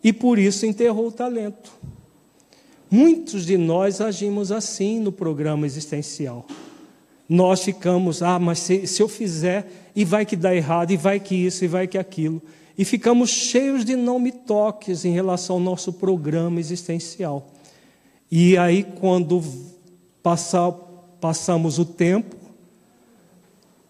e 0.02 0.12
por 0.12 0.38
isso 0.38 0.66
enterrou 0.66 1.08
o 1.08 1.12
talento. 1.12 1.72
Muitos 2.90 3.46
de 3.46 3.56
nós 3.56 4.00
agimos 4.00 4.50
assim 4.50 4.98
no 4.98 5.12
programa 5.12 5.64
existencial. 5.64 6.44
Nós 7.28 7.62
ficamos, 7.62 8.22
ah, 8.22 8.38
mas 8.40 8.58
se, 8.58 8.84
se 8.88 9.00
eu 9.00 9.08
fizer, 9.08 9.70
e 9.94 10.04
vai 10.04 10.26
que 10.26 10.34
dá 10.34 10.52
errado, 10.52 10.90
e 10.90 10.96
vai 10.96 11.20
que 11.20 11.36
isso, 11.36 11.64
e 11.64 11.68
vai 11.68 11.86
que 11.86 11.96
aquilo. 11.96 12.42
E 12.76 12.84
ficamos 12.84 13.30
cheios 13.30 13.84
de 13.84 13.94
não 13.94 14.18
me 14.18 14.32
toques 14.32 15.04
em 15.04 15.12
relação 15.12 15.56
ao 15.56 15.62
nosso 15.62 15.92
programa 15.92 16.58
existencial. 16.58 17.48
E 18.30 18.56
aí, 18.56 18.84
quando 18.84 19.42
passar, 20.22 20.70
passamos 21.20 21.78
o 21.78 21.84
tempo, 21.84 22.36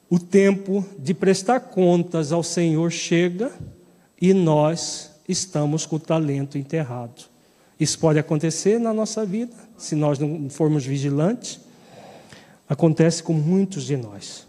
o 0.08 0.18
tempo 0.18 0.84
de 0.98 1.12
prestar 1.12 1.60
contas 1.60 2.32
ao 2.32 2.42
Senhor 2.42 2.90
chega 2.90 3.52
e 4.20 4.32
nós 4.32 5.10
estamos 5.28 5.84
com 5.84 5.96
o 5.96 6.00
talento 6.00 6.56
enterrado. 6.56 7.28
Isso 7.78 7.98
pode 7.98 8.18
acontecer 8.18 8.78
na 8.78 8.92
nossa 8.92 9.24
vida, 9.24 9.54
se 9.78 9.94
nós 9.94 10.18
não 10.18 10.50
formos 10.50 10.84
vigilantes. 10.84 11.60
Acontece 12.68 13.22
com 13.22 13.32
muitos 13.32 13.84
de 13.84 13.96
nós. 13.96 14.46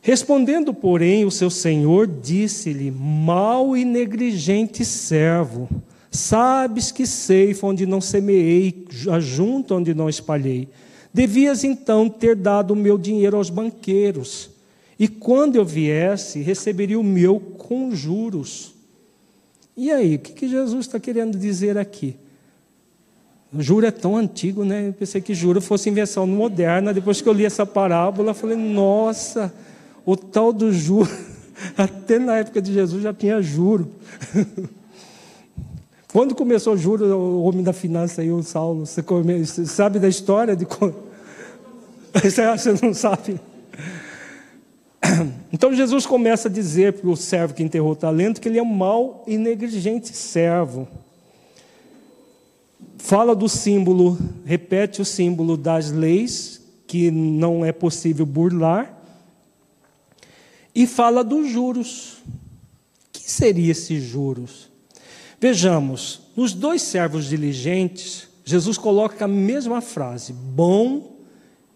Respondendo, 0.00 0.72
porém, 0.72 1.24
o 1.24 1.30
seu 1.30 1.50
senhor 1.50 2.06
disse-lhe: 2.06 2.90
Mal 2.90 3.76
e 3.76 3.84
negligente 3.84 4.84
servo, 4.84 5.68
Sabes 6.10 6.90
que 6.90 7.06
ceifa 7.06 7.66
onde 7.66 7.86
não 7.86 8.00
semeei, 8.00 8.86
ajunto 9.10 9.74
onde 9.74 9.94
não 9.94 10.08
espalhei. 10.08 10.68
Devias 11.12 11.64
então 11.64 12.08
ter 12.08 12.36
dado 12.36 12.72
o 12.72 12.76
meu 12.76 12.98
dinheiro 12.98 13.36
aos 13.36 13.50
banqueiros, 13.50 14.50
e 14.98 15.08
quando 15.08 15.56
eu 15.56 15.64
viesse, 15.64 16.40
receberia 16.40 16.98
o 16.98 17.04
meu 17.04 17.38
com 17.38 17.94
juros. 17.94 18.74
E 19.76 19.90
aí, 19.90 20.16
o 20.16 20.18
que, 20.18 20.48
Jesus 20.48 20.86
está 20.86 20.98
querendo 20.98 21.38
dizer 21.38 21.76
aqui? 21.76 22.16
O 23.52 23.62
juro 23.62 23.84
é 23.84 23.90
tão 23.90 24.16
antigo, 24.16 24.64
né? 24.64 24.88
Eu 24.88 24.92
pensei 24.94 25.20
que 25.20 25.34
juro 25.34 25.60
fosse 25.60 25.90
invenção 25.90 26.26
moderna. 26.26 26.94
Depois 26.94 27.20
que 27.20 27.28
eu 27.28 27.32
li 27.32 27.44
essa 27.44 27.66
parábola, 27.66 28.32
falei, 28.32 28.56
nossa, 28.56 29.52
o 30.04 30.16
tal 30.16 30.52
do 30.52 30.72
juro, 30.72 31.10
até 31.76 32.18
na 32.18 32.36
época 32.36 32.62
de 32.62 32.72
Jesus 32.72 33.02
já 33.02 33.12
tinha 33.12 33.40
juro. 33.42 33.90
Quando 36.16 36.34
começou, 36.34 36.78
juro, 36.78 37.14
o 37.14 37.42
homem 37.42 37.62
da 37.62 37.74
finança 37.74 38.22
aí, 38.22 38.32
o 38.32 38.42
Saulo, 38.42 38.86
você, 38.86 39.02
come, 39.02 39.44
você 39.44 39.66
sabe 39.66 39.98
da 39.98 40.08
história 40.08 40.56
de. 40.56 40.64
Você 42.24 42.72
não 42.82 42.94
sabe? 42.94 43.38
Então 45.52 45.74
Jesus 45.74 46.06
começa 46.06 46.48
a 46.48 46.50
dizer 46.50 46.94
para 46.94 47.10
o 47.10 47.16
servo 47.18 47.52
que 47.52 47.62
enterrou 47.62 47.92
o 47.92 47.96
talento 47.96 48.40
que 48.40 48.48
ele 48.48 48.58
é 48.58 48.62
um 48.62 48.64
mau 48.64 49.24
e 49.26 49.36
negligente 49.36 50.16
servo. 50.16 50.88
Fala 52.96 53.36
do 53.36 53.46
símbolo, 53.46 54.18
repete 54.46 55.02
o 55.02 55.04
símbolo 55.04 55.54
das 55.54 55.90
leis, 55.90 56.62
que 56.86 57.10
não 57.10 57.62
é 57.62 57.72
possível 57.72 58.24
burlar. 58.24 58.90
E 60.74 60.86
fala 60.86 61.22
dos 61.22 61.50
juros. 61.50 62.22
O 62.24 63.12
que 63.12 63.30
seria 63.30 63.70
esses 63.70 64.02
juros? 64.02 64.74
Vejamos, 65.40 66.22
nos 66.34 66.52
dois 66.52 66.82
servos 66.82 67.26
diligentes, 67.26 68.28
Jesus 68.44 68.78
coloca 68.78 69.24
a 69.24 69.28
mesma 69.28 69.80
frase: 69.80 70.32
bom 70.32 71.16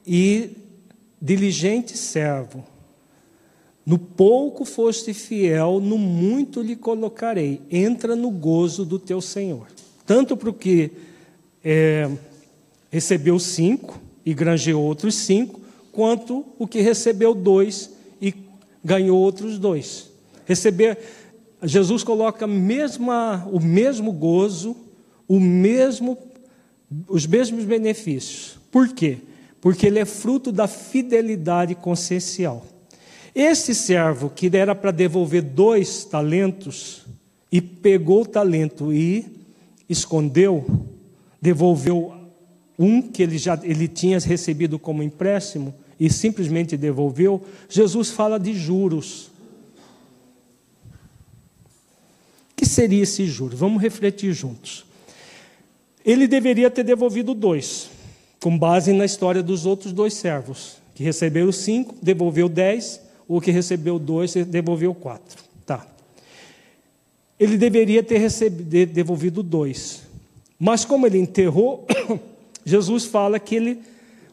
e 0.07 0.51
diligente 1.21 1.97
servo. 1.97 2.65
No 3.85 3.99
pouco 3.99 4.65
foste 4.65 5.13
fiel, 5.13 5.81
no 5.81 5.99
muito 5.99 6.63
lhe 6.63 6.77
colocarei. 6.77 7.61
Entra 7.71 8.15
no 8.15 8.31
gozo 8.31 8.85
do 8.85 8.99
teu 8.99 9.21
Senhor. 9.21 9.67
Tanto 10.07 10.37
para 10.37 10.51
o 10.51 10.55
que 10.55 10.93
é, 11.65 12.09
recebeu 12.91 13.39
cinco 13.39 14.01
e 14.25 14.33
granjeou 14.33 14.83
outros 14.83 15.15
cinco, 15.15 15.61
quanto 15.93 16.45
o 16.59 16.67
que 16.67 16.81
recebeu 16.81 17.35
dois 17.35 17.91
e 18.21 18.35
ganhou 18.85 19.19
outros 19.19 19.59
dois. 19.59 20.11
Receber, 20.47 20.99
Jesus 21.63 22.03
coloca 22.03 22.47
mesma, 22.47 23.47
o 23.53 23.61
mesmo 23.61 24.13
gozo, 24.13 24.77
o 25.29 25.39
mesmo, 25.39 26.17
os 27.07 27.27
mesmos 27.27 27.65
benefícios. 27.65 28.59
Por 28.71 28.89
quê? 28.89 29.19
Porque 29.61 29.87
ele 29.87 29.99
é 29.99 30.05
fruto 30.05 30.51
da 30.51 30.67
fidelidade 30.67 31.75
consciencial. 31.75 32.65
Esse 33.35 33.75
servo 33.75 34.31
que 34.31 34.51
era 34.57 34.75
para 34.75 34.91
devolver 34.91 35.43
dois 35.43 36.05
talentos 36.05 37.03
e 37.53 37.61
pegou 37.61 38.23
o 38.23 38.27
talento 38.27 38.93
e 38.93 39.25
escondeu, 39.89 40.65
devolveu 41.41 42.13
um 42.79 43.03
que 43.03 43.23
ele 43.23 43.37
já 43.37 43.59
ele 43.63 43.87
tinha 43.87 44.19
recebido 44.19 44.79
como 44.79 45.03
empréstimo 45.03 45.75
e 45.99 46.09
simplesmente 46.09 46.79
devolveu, 46.79 47.45
Jesus 47.69 48.09
fala 48.09 48.41
de 48.41 48.55
juros. 48.55 49.27
O 52.51 52.57
que 52.57 52.60
seria 52.71 53.03
esse 53.03 53.27
juros? 53.27 53.59
Vamos 53.59 53.83
refletir 53.83 54.33
juntos. 54.33 54.85
Ele 56.05 56.27
deveria 56.27 56.71
ter 56.71 56.83
devolvido 56.83 57.35
dois, 57.35 57.91
com 58.41 58.57
base 58.59 58.93
na 58.93 59.05
história 59.05 59.43
dos 59.43 59.67
outros 59.67 59.93
dois 59.93 60.15
servos, 60.15 60.77
que 60.95 61.05
receberam 61.05 61.53
cinco, 61.53 61.95
devolveu 62.03 62.49
dez, 62.49 63.01
o 63.29 63.41
que 63.41 63.51
recebeu 63.51 63.99
dois 63.99 64.35
devolveu 64.35 64.95
quatro. 64.95 65.45
Tá. 65.65 65.87
Ele 67.39 67.57
deveria 67.57 68.03
ter 68.03 68.19
recebido, 68.19 68.93
devolvido 68.93 69.43
dois. 69.43 70.03
Mas 70.59 70.85
como 70.85 71.07
ele 71.07 71.19
enterrou, 71.19 71.87
Jesus 72.65 73.05
fala 73.05 73.39
que 73.39 73.55
ele, 73.55 73.79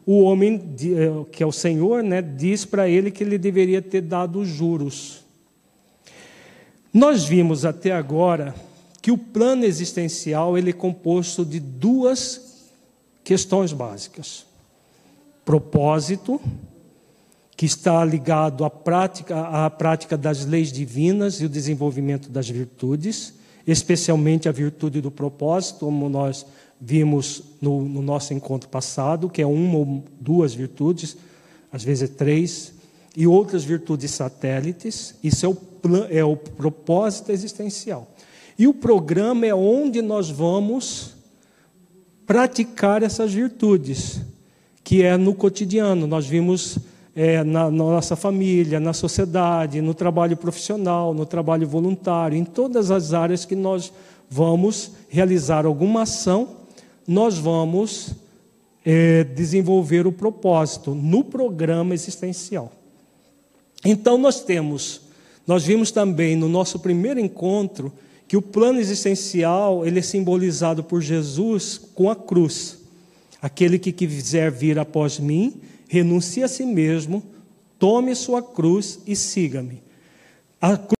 o 0.04 0.22
homem 0.22 0.60
eh, 0.82 1.24
que 1.32 1.42
é 1.42 1.46
o 1.46 1.52
Senhor, 1.52 2.02
né, 2.02 2.20
diz 2.20 2.64
para 2.64 2.88
ele 2.88 3.10
que 3.10 3.22
ele 3.22 3.38
deveria 3.38 3.80
ter 3.80 4.02
dado 4.02 4.44
juros. 4.44 5.24
Nós 6.92 7.24
vimos 7.24 7.64
até 7.64 7.92
agora 7.92 8.54
que 9.02 9.10
o 9.10 9.18
plano 9.18 9.64
existencial 9.64 10.56
ele 10.56 10.70
é 10.70 10.72
composto 10.72 11.44
de 11.44 11.60
duas 11.60 12.62
questões 13.22 13.72
básicas: 13.72 14.46
propósito 15.44 16.40
que 17.56 17.66
está 17.66 18.04
ligado 18.04 18.64
à 18.64 18.70
prática, 18.70 19.40
à 19.40 19.68
prática 19.68 20.16
das 20.16 20.46
leis 20.46 20.72
divinas 20.72 21.40
e 21.40 21.44
o 21.44 21.48
desenvolvimento 21.48 22.28
das 22.30 22.48
virtudes, 22.48 23.34
especialmente 23.66 24.48
a 24.48 24.52
virtude 24.52 25.00
do 25.00 25.10
propósito, 25.10 25.80
como 25.80 26.08
nós 26.08 26.46
vimos 26.80 27.42
no, 27.60 27.82
no 27.82 28.00
nosso 28.00 28.32
encontro 28.32 28.68
passado, 28.68 29.28
que 29.28 29.42
é 29.42 29.46
uma 29.46 29.76
ou 29.78 30.04
duas 30.20 30.54
virtudes, 30.54 31.16
às 31.72 31.82
vezes 31.82 32.08
é 32.08 32.14
três, 32.14 32.72
e 33.18 33.26
outras 33.26 33.64
virtudes 33.64 34.12
satélites. 34.12 35.16
Isso 35.24 35.44
é 35.44 35.48
o, 35.48 35.56
é 36.08 36.24
o 36.24 36.36
propósito 36.36 37.32
existencial. 37.32 38.06
E 38.56 38.68
o 38.68 38.72
programa 38.72 39.44
é 39.44 39.52
onde 39.52 40.00
nós 40.00 40.30
vamos 40.30 41.14
praticar 42.24 43.02
essas 43.02 43.34
virtudes, 43.34 44.20
que 44.84 45.02
é 45.02 45.16
no 45.16 45.34
cotidiano. 45.34 46.06
Nós 46.06 46.28
vimos 46.28 46.78
é, 47.12 47.42
na, 47.42 47.64
na, 47.64 47.70
nossa 47.70 48.14
família, 48.14 48.78
na 48.78 48.92
sociedade, 48.92 49.80
no 49.80 49.94
trabalho 49.94 50.36
profissional, 50.36 51.12
no 51.12 51.26
trabalho 51.26 51.66
voluntário, 51.66 52.38
em 52.38 52.44
todas 52.44 52.88
as 52.92 53.12
áreas 53.12 53.44
que 53.44 53.56
nós 53.56 53.92
vamos 54.30 54.92
realizar 55.08 55.66
alguma 55.66 56.02
ação, 56.02 56.50
nós 57.04 57.36
vamos 57.36 58.14
é, 58.84 59.24
desenvolver 59.24 60.06
o 60.06 60.12
propósito 60.12 60.94
no 60.94 61.24
programa 61.24 61.94
existencial. 61.94 62.77
Então 63.84 64.18
nós 64.18 64.42
temos, 64.42 65.02
nós 65.46 65.64
vimos 65.64 65.90
também 65.90 66.36
no 66.36 66.48
nosso 66.48 66.78
primeiro 66.78 67.20
encontro 67.20 67.92
que 68.26 68.36
o 68.36 68.42
plano 68.42 68.78
existencial 68.78 69.86
ele 69.86 70.00
é 70.00 70.02
simbolizado 70.02 70.84
por 70.84 71.00
Jesus 71.00 71.78
com 71.94 72.10
a 72.10 72.16
cruz. 72.16 72.78
Aquele 73.40 73.78
que 73.78 73.92
quiser 73.92 74.50
vir 74.50 74.78
após 74.78 75.18
mim, 75.18 75.60
renuncie 75.88 76.42
a 76.42 76.48
si 76.48 76.64
mesmo, 76.64 77.22
tome 77.78 78.14
sua 78.14 78.42
cruz 78.42 79.00
e 79.06 79.16
siga-me. 79.16 79.82
A 80.60 80.76
cruz 80.76 80.98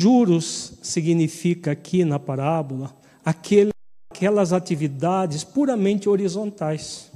juros 0.00 0.72
significa 0.82 1.70
aqui 1.70 2.04
na 2.04 2.18
parábola 2.18 2.94
aquele, 3.24 3.70
aquelas 4.10 4.52
atividades 4.52 5.44
puramente 5.44 6.08
horizontais, 6.08 7.10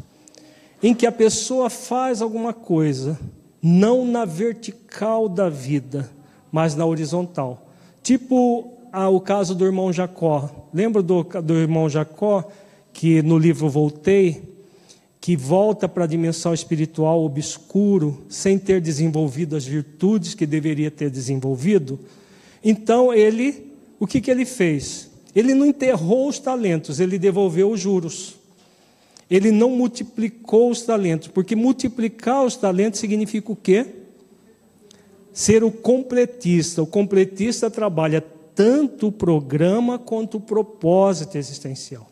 em 0.83 0.95
que 0.95 1.07
a 1.07 1.12
pessoa 1.12 1.68
faz 1.68 2.22
alguma 2.22 2.53
coisa, 2.53 3.18
não 3.63 4.05
na 4.05 4.25
vertical 4.25 5.29
da 5.29 5.49
vida, 5.49 6.11
mas 6.51 6.75
na 6.75 6.87
horizontal. 6.87 7.69
Tipo 8.03 8.73
ah, 8.93 9.09
o 9.09 9.21
caso 9.21 9.55
do 9.55 9.65
irmão 9.65 9.93
Jacó. 9.93 10.69
Lembra 10.73 11.03
do, 11.03 11.23
do 11.23 11.55
irmão 11.55 11.89
Jacó, 11.89 12.49
que 12.93 13.23
no 13.23 13.39
livro 13.39 13.69
Voltei, 13.69 14.43
que 15.21 15.37
volta 15.37 15.89
para 15.89 16.05
a 16.05 16.07
dimensão 16.07 16.55
espiritual 16.55 17.23
obscuro, 17.23 18.25
sem 18.29 18.59
ter 18.59 18.81
desenvolvido 18.81 19.57
as 19.57 19.65
virtudes 19.67 20.35
que 20.35 20.47
deveria 20.47 20.91
ter 20.91 21.11
desenvolvido, 21.11 21.99
então 22.65 23.13
ele, 23.13 23.73
o 24.01 24.07
que, 24.07 24.21
que 24.21 24.31
ele 24.31 24.45
fez? 24.45 25.11
Ele 25.35 25.55
não 25.55 25.67
enterrou 25.67 26.29
os 26.29 26.39
talentos, 26.39 26.99
ele 26.99 27.19
devolveu 27.19 27.71
os 27.71 27.79
juros. 27.79 28.38
Ele 29.31 29.51
não 29.51 29.70
multiplicou 29.70 30.70
os 30.70 30.83
talentos, 30.83 31.29
porque 31.29 31.55
multiplicar 31.55 32.45
os 32.45 32.57
talentos 32.57 33.01
significa 33.01 33.53
o 33.53 33.57
quê? 33.57 33.87
Ser 35.33 35.62
o 35.62 35.70
completista. 35.70 36.83
O 36.83 36.87
completista 36.87 37.70
trabalha 37.70 38.20
tanto 38.55 39.09
o 39.09 39.12
programa 39.12 39.99
quanto 39.99 40.39
o 40.39 40.41
propósito 40.41 41.37
existencial 41.37 42.09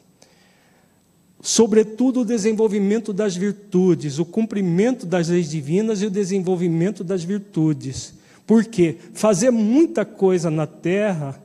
sobretudo 1.46 2.22
o 2.22 2.24
desenvolvimento 2.24 3.12
das 3.12 3.36
virtudes, 3.36 4.18
o 4.18 4.24
cumprimento 4.24 5.06
das 5.06 5.28
leis 5.28 5.48
divinas 5.48 6.02
e 6.02 6.06
o 6.06 6.10
desenvolvimento 6.10 7.04
das 7.04 7.22
virtudes. 7.22 8.14
Porque 8.44 8.96
fazer 9.12 9.52
muita 9.52 10.04
coisa 10.04 10.50
na 10.50 10.66
terra 10.66 11.40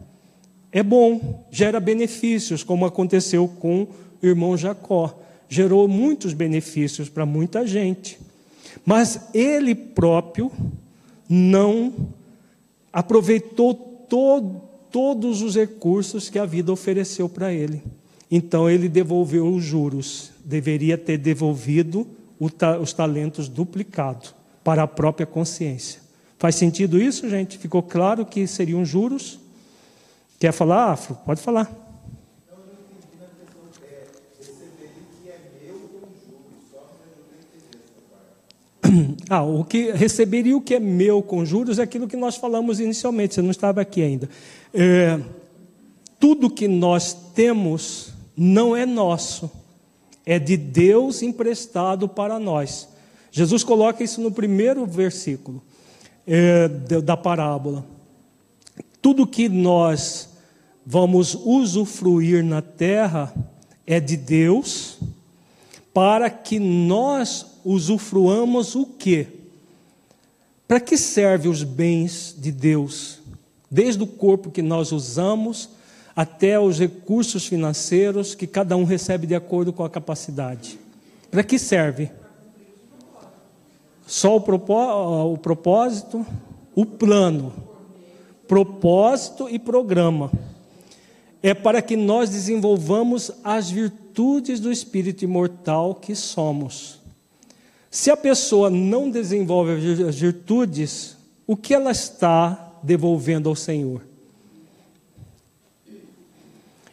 é 0.71 0.81
bom, 0.81 1.45
gera 1.51 1.79
benefícios, 1.79 2.63
como 2.63 2.83
aconteceu 2.83 3.47
com 3.47 3.87
o 4.21 4.25
irmão 4.25 4.57
Jacó. 4.57 5.19
Gerou 5.53 5.85
muitos 5.85 6.31
benefícios 6.31 7.09
para 7.09 7.25
muita 7.25 7.67
gente. 7.67 8.17
Mas 8.85 9.19
ele 9.33 9.75
próprio 9.75 10.49
não 11.27 11.93
aproveitou 12.93 13.73
todo, 13.73 14.61
todos 14.89 15.41
os 15.41 15.55
recursos 15.55 16.29
que 16.29 16.39
a 16.39 16.45
vida 16.45 16.71
ofereceu 16.71 17.27
para 17.27 17.51
ele. 17.51 17.83
Então 18.31 18.69
ele 18.69 18.87
devolveu 18.87 19.45
os 19.53 19.61
juros, 19.61 20.31
deveria 20.45 20.97
ter 20.97 21.17
devolvido 21.17 22.07
os 22.39 22.93
talentos 22.93 23.49
duplicados 23.49 24.33
para 24.63 24.83
a 24.83 24.87
própria 24.87 25.25
consciência. 25.25 25.99
Faz 26.39 26.55
sentido 26.55 26.97
isso, 26.97 27.29
gente? 27.29 27.57
Ficou 27.57 27.83
claro 27.83 28.25
que 28.25 28.47
seriam 28.47 28.85
juros? 28.85 29.37
Quer 30.39 30.53
falar, 30.53 30.93
Afro? 30.93 31.15
Pode 31.25 31.41
falar. 31.41 31.80
Ah, 39.29 39.43
o 39.43 39.63
que 39.63 39.91
receberia 39.91 40.57
o 40.57 40.61
que 40.61 40.75
é 40.75 40.79
meu 40.79 41.21
com 41.21 41.45
juros 41.45 41.79
é 41.79 41.83
aquilo 41.83 42.07
que 42.07 42.17
nós 42.17 42.35
falamos 42.35 42.79
inicialmente, 42.79 43.35
você 43.35 43.41
não 43.41 43.51
estava 43.51 43.79
aqui 43.79 44.01
ainda. 44.01 44.29
É, 44.73 45.19
tudo 46.19 46.49
que 46.49 46.67
nós 46.67 47.13
temos 47.33 48.13
não 48.35 48.75
é 48.75 48.85
nosso, 48.85 49.49
é 50.25 50.37
de 50.37 50.57
Deus 50.57 51.21
emprestado 51.21 52.09
para 52.09 52.39
nós. 52.39 52.89
Jesus 53.31 53.63
coloca 53.63 54.03
isso 54.03 54.19
no 54.19 54.31
primeiro 54.31 54.85
versículo 54.85 55.61
é, 56.27 56.67
da 56.67 57.15
parábola. 57.15 57.85
Tudo 59.01 59.25
que 59.25 59.47
nós 59.47 60.29
vamos 60.85 61.35
usufruir 61.35 62.43
na 62.43 62.61
terra 62.61 63.33
é 63.85 63.99
de 63.99 64.17
Deus, 64.17 64.99
para 65.93 66.29
que 66.29 66.59
nós 66.59 67.50
usufruamos 67.63 68.75
o 68.75 68.85
quê? 68.85 69.27
Para 70.67 70.79
que 70.79 70.97
serve 70.97 71.49
os 71.49 71.63
bens 71.63 72.35
de 72.37 72.51
Deus? 72.51 73.19
Desde 73.69 74.01
o 74.01 74.07
corpo 74.07 74.49
que 74.49 74.61
nós 74.61 74.91
usamos 74.91 75.69
até 76.15 76.59
os 76.59 76.79
recursos 76.79 77.45
financeiros 77.45 78.35
que 78.35 78.47
cada 78.47 78.77
um 78.77 78.83
recebe 78.83 79.27
de 79.27 79.35
acordo 79.35 79.73
com 79.73 79.83
a 79.83 79.89
capacidade. 79.89 80.79
Para 81.29 81.43
que 81.43 81.57
serve? 81.57 82.11
Só 84.05 84.35
o, 84.35 84.41
propó 84.41 85.25
o 85.25 85.37
propósito, 85.37 86.25
o 86.75 86.85
plano, 86.85 87.53
propósito 88.47 89.49
e 89.49 89.57
programa. 89.57 90.31
É 91.41 91.53
para 91.53 91.81
que 91.81 91.95
nós 91.95 92.29
desenvolvamos 92.29 93.31
as 93.43 93.69
virtudes 93.69 94.59
do 94.59 94.71
espírito 94.71 95.23
imortal 95.23 95.95
que 95.95 96.13
somos. 96.13 97.00
Se 97.91 98.09
a 98.09 98.15
pessoa 98.15 98.69
não 98.69 99.11
desenvolve 99.11 99.73
as 100.07 100.17
virtudes, 100.17 101.17
o 101.45 101.57
que 101.57 101.73
ela 101.73 101.91
está 101.91 102.79
devolvendo 102.81 103.49
ao 103.49 103.55
Senhor? 103.55 104.01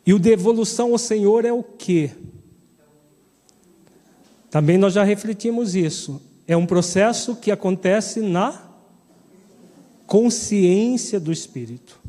E 0.04 0.12
o 0.12 0.18
devolução 0.18 0.90
ao 0.90 0.98
Senhor 0.98 1.44
é 1.44 1.52
o 1.52 1.62
quê? 1.62 2.10
Também 4.50 4.76
nós 4.76 4.92
já 4.92 5.04
refletimos 5.04 5.76
isso. 5.76 6.20
É 6.48 6.56
um 6.56 6.66
processo 6.66 7.36
que 7.36 7.52
acontece 7.52 8.20
na 8.20 8.60
consciência 10.04 11.20
do 11.20 11.30
Espírito. 11.30 12.00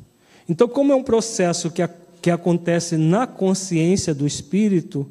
Então, 0.48 0.68
como 0.68 0.92
é 0.92 0.96
um 0.96 1.04
processo 1.04 1.70
que, 1.70 1.84
a, 1.84 1.90
que 2.22 2.32
acontece 2.32 2.98
na 2.98 3.28
consciência 3.28 4.16
do 4.16 4.26
Espírito, 4.26 5.06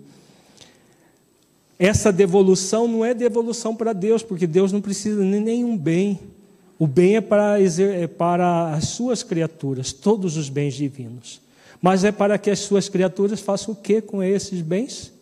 essa 1.79 2.13
devolução 2.13 2.89
não 2.89 3.05
é 3.05 3.15
devolução 3.15 3.75
para 3.77 3.93
Deus, 3.93 4.23
porque 4.23 4.47
Deus 4.47 4.73
não 4.73 4.81
precisa 4.81 5.23
de 5.23 5.41
nenhum 5.41 5.77
bem. 5.77 6.19
O 6.79 6.87
bem 6.87 7.17
é 7.17 7.21
para, 7.21 7.59
é 7.61 8.07
para 8.07 8.75
as 8.75 8.89
suas 8.89 9.23
criaturas, 9.23 9.93
todos 9.93 10.37
os 10.37 10.49
bens 10.49 10.75
divinos. 10.75 11.41
Mas 11.81 12.03
é 12.03 12.11
para 12.11 12.37
que 12.37 12.51
as 12.51 12.59
suas 12.61 12.89
criaturas 12.89 13.41
façam 13.41 13.73
o 13.73 13.77
que 13.77 14.01
com 14.01 14.23
esses 14.23 14.61
bens? 14.61 15.13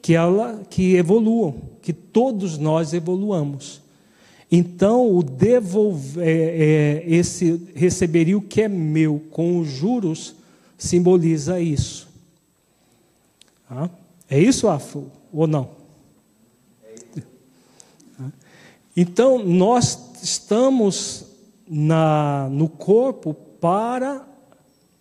Que, 0.00 0.14
ela, 0.14 0.62
que 0.70 0.94
evoluam, 0.94 1.56
que 1.82 1.92
todos 1.92 2.56
nós 2.56 2.92
evoluamos. 2.92 3.80
Então, 4.50 5.12
o 5.12 5.24
devolver, 5.24 6.24
é, 6.24 7.02
é, 7.02 7.04
esse 7.06 7.60
receberia 7.74 8.38
o 8.38 8.42
que 8.42 8.62
é 8.62 8.68
meu 8.68 9.20
com 9.30 9.58
os 9.58 9.68
juros 9.68 10.36
simboliza 10.78 11.60
isso. 11.60 12.08
Ah? 13.68 13.88
É 14.28 14.38
isso, 14.38 14.68
Afro, 14.68 15.10
ou 15.32 15.46
não? 15.46 15.70
Então, 18.96 19.38
nós 19.38 19.98
estamos 20.22 21.26
na, 21.68 22.48
no 22.50 22.68
corpo 22.68 23.34
para 23.60 24.26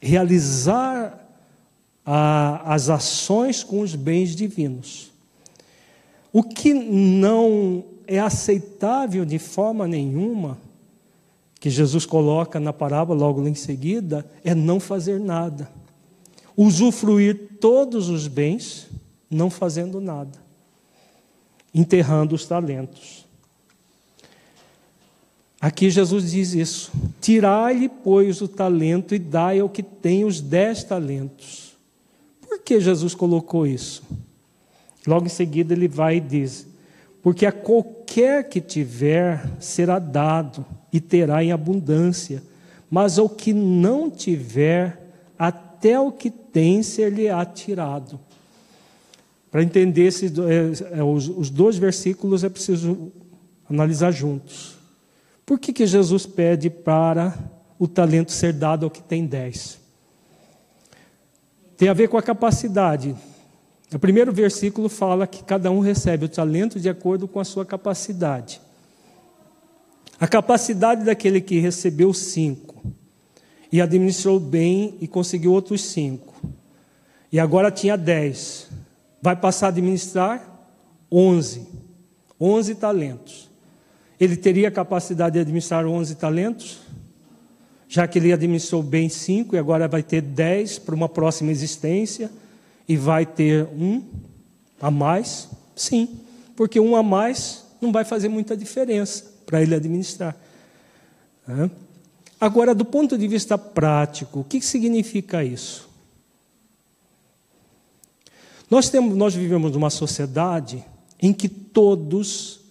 realizar 0.01 1.25
a, 2.05 2.73
as 2.73 2.89
ações 2.89 3.63
com 3.63 3.79
os 3.79 3.95
bens 3.95 4.35
divinos. 4.35 5.11
O 6.31 6.43
que 6.43 6.73
não 6.73 7.85
é 8.05 8.19
aceitável 8.19 9.23
de 9.23 9.39
forma 9.39 9.87
nenhuma, 9.87 10.57
que 11.59 11.69
Jesus 11.69 12.05
coloca 12.05 12.59
na 12.59 12.73
parábola 12.73 13.17
logo 13.17 13.47
em 13.47 13.55
seguida, 13.55 14.29
é 14.43 14.53
não 14.53 14.79
fazer 14.79 15.19
nada. 15.19 15.71
Usufruir 16.57 17.57
todos 17.59 18.09
os 18.09 18.27
bens 18.27 18.87
não 19.29 19.49
fazendo 19.49 19.99
nada, 19.99 20.37
enterrando 21.73 22.35
os 22.35 22.45
talentos. 22.45 23.25
Aqui 25.59 25.89
Jesus 25.89 26.31
diz 26.31 26.53
isso: 26.53 26.91
tirai-lhe, 27.19 27.89
pois, 27.89 28.41
o 28.41 28.47
talento 28.47 29.15
e 29.15 29.19
dai 29.19 29.59
ao 29.59 29.69
que 29.69 29.81
tem 29.81 30.23
os 30.23 30.41
dez 30.41 30.83
talentos. 30.83 31.75
Por 32.41 32.59
que 32.59 32.79
Jesus 32.79 33.15
colocou 33.15 33.65
isso? 33.65 34.03
Logo 35.07 35.25
em 35.25 35.29
seguida 35.29 35.73
ele 35.73 35.87
vai 35.87 36.17
e 36.17 36.21
diz: 36.21 36.67
porque 37.25 37.45
a 37.47 37.51
qualquer 37.51 38.47
que 38.49 38.61
tiver 38.61 39.43
será 39.59 39.97
dado 39.97 40.63
e 40.93 40.99
terá 40.99 41.43
em 41.43 41.51
abundância, 41.51 42.43
mas 42.87 43.17
ao 43.17 43.27
que 43.27 43.51
não 43.51 44.11
tiver, 44.11 45.11
até 45.37 45.99
o 45.99 46.11
que 46.11 46.29
tem 46.29 46.83
ser-lhe-á 46.83 47.43
tirado. 47.43 48.19
Para 49.55 49.63
entender 49.63 50.07
esses, 50.07 50.33
é, 50.37 50.97
é, 50.99 51.01
os, 51.01 51.29
os 51.29 51.49
dois 51.49 51.77
versículos 51.77 52.43
é 52.43 52.49
preciso 52.49 53.09
analisar 53.69 54.11
juntos. 54.11 54.75
Por 55.45 55.57
que, 55.57 55.71
que 55.71 55.87
Jesus 55.87 56.25
pede 56.25 56.69
para 56.69 57.33
o 57.79 57.87
talento 57.87 58.33
ser 58.33 58.51
dado 58.51 58.83
ao 58.83 58.91
que 58.91 59.01
tem 59.01 59.25
dez? 59.25 59.79
Tem 61.77 61.87
a 61.87 61.93
ver 61.93 62.09
com 62.09 62.17
a 62.17 62.21
capacidade. 62.21 63.15
O 63.93 63.97
primeiro 63.97 64.33
versículo 64.33 64.89
fala 64.89 65.25
que 65.25 65.41
cada 65.41 65.71
um 65.71 65.79
recebe 65.79 66.25
o 66.25 66.29
talento 66.29 66.77
de 66.77 66.89
acordo 66.89 67.25
com 67.25 67.39
a 67.39 67.45
sua 67.45 67.65
capacidade. 67.65 68.59
A 70.19 70.27
capacidade 70.27 71.05
daquele 71.05 71.39
que 71.39 71.59
recebeu 71.59 72.13
cinco 72.13 72.83
e 73.71 73.79
administrou 73.79 74.37
bem 74.37 74.97
e 74.99 75.07
conseguiu 75.07 75.53
outros 75.53 75.81
cinco, 75.81 76.35
e 77.31 77.39
agora 77.39 77.71
tinha 77.71 77.95
dez 77.95 78.69
vai 79.25 79.35
passar 79.35 79.65
a 79.65 79.69
administrar 79.69 80.39
11. 81.11 81.65
11 82.39 82.75
talentos. 82.75 83.49
Ele 84.19 84.37
teria 84.37 84.69
capacidade 84.69 85.33
de 85.33 85.39
administrar 85.39 85.83
11 85.83 86.13
talentos? 86.13 86.77
Já 87.89 88.07
que 88.07 88.19
ele 88.19 88.31
administrou 88.31 88.83
bem 88.83 89.09
5 89.09 89.55
e 89.55 89.57
agora 89.57 89.87
vai 89.87 90.03
ter 90.03 90.21
10 90.21 90.77
para 90.77 90.93
uma 90.93 91.09
próxima 91.09 91.49
existência 91.49 92.29
e 92.87 92.95
vai 92.95 93.25
ter 93.25 93.65
um 93.73 94.03
a 94.79 94.91
mais? 94.91 95.49
Sim, 95.75 96.19
porque 96.55 96.79
um 96.79 96.95
a 96.95 97.01
mais 97.01 97.65
não 97.81 97.91
vai 97.91 98.05
fazer 98.05 98.29
muita 98.29 98.55
diferença 98.55 99.25
para 99.43 99.59
ele 99.59 99.73
administrar. 99.73 100.37
Agora, 102.39 102.75
do 102.75 102.85
ponto 102.85 103.17
de 103.17 103.27
vista 103.27 103.57
prático, 103.57 104.41
o 104.41 104.43
que 104.43 104.61
significa 104.61 105.43
isso? 105.43 105.94
Nós, 108.69 108.89
temos, 108.89 109.15
nós 109.15 109.35
vivemos 109.35 109.71
numa 109.71 109.89
sociedade 109.89 110.83
em 111.21 111.31
que 111.31 111.47
todos, 111.47 112.61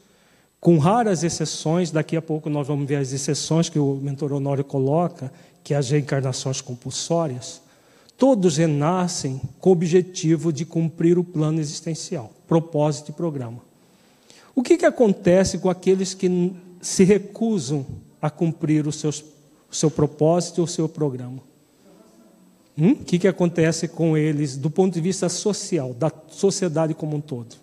com 0.61 0.79
raras 0.79 1.23
exceções, 1.23 1.91
daqui 1.91 2.17
a 2.17 2.23
pouco 2.23 2.51
nós 2.51 2.67
vamos 2.67 2.87
ver 2.87 2.97
as 2.97 3.13
exceções 3.13 3.69
que 3.69 3.79
o 3.79 3.95
mentor 3.97 4.33
Honório 4.33 4.65
coloca, 4.65 5.33
que 5.63 5.73
é 5.73 5.77
as 5.77 5.91
reencarnações 5.91 6.61
compulsórias, 6.61 7.63
todos 8.19 8.57
renascem 8.57 9.41
com 9.61 9.71
o 9.71 9.73
objetivo 9.73 10.53
de 10.53 10.65
cumprir 10.65 11.19
o 11.19 11.25
plano 11.25 11.61
existencial, 11.61 12.33
propósito 12.47 13.11
e 13.11 13.15
programa. 13.15 13.61
O 14.55 14.63
que, 14.63 14.77
que 14.77 14.87
acontece 14.87 15.59
com 15.59 15.71
aqueles 15.71 16.15
que 16.15 16.53
se 16.81 17.03
recusam 17.05 17.85
a 18.21 18.31
cumprir 18.31 18.87
os 18.87 18.97
seus, 18.97 19.25
o 19.71 19.75
seu 19.75 19.91
propósito 19.91 20.61
e 20.61 20.65
o 20.65 20.67
seu 20.67 20.89
programa? 20.89 21.54
Hum? 22.77 22.93
O 22.93 22.97
que, 22.97 23.19
que 23.19 23.29
acontece 23.29 23.87
com 23.87 24.17
eles 24.17 24.57
do 24.57 24.69
ponto 24.69 24.95
de 24.95 25.01
vista 25.01 25.29
social, 25.29 25.95
da 25.95 26.11
sociedade 26.29 26.93
como 26.93 27.17
um 27.17 27.21
todo? 27.21 27.57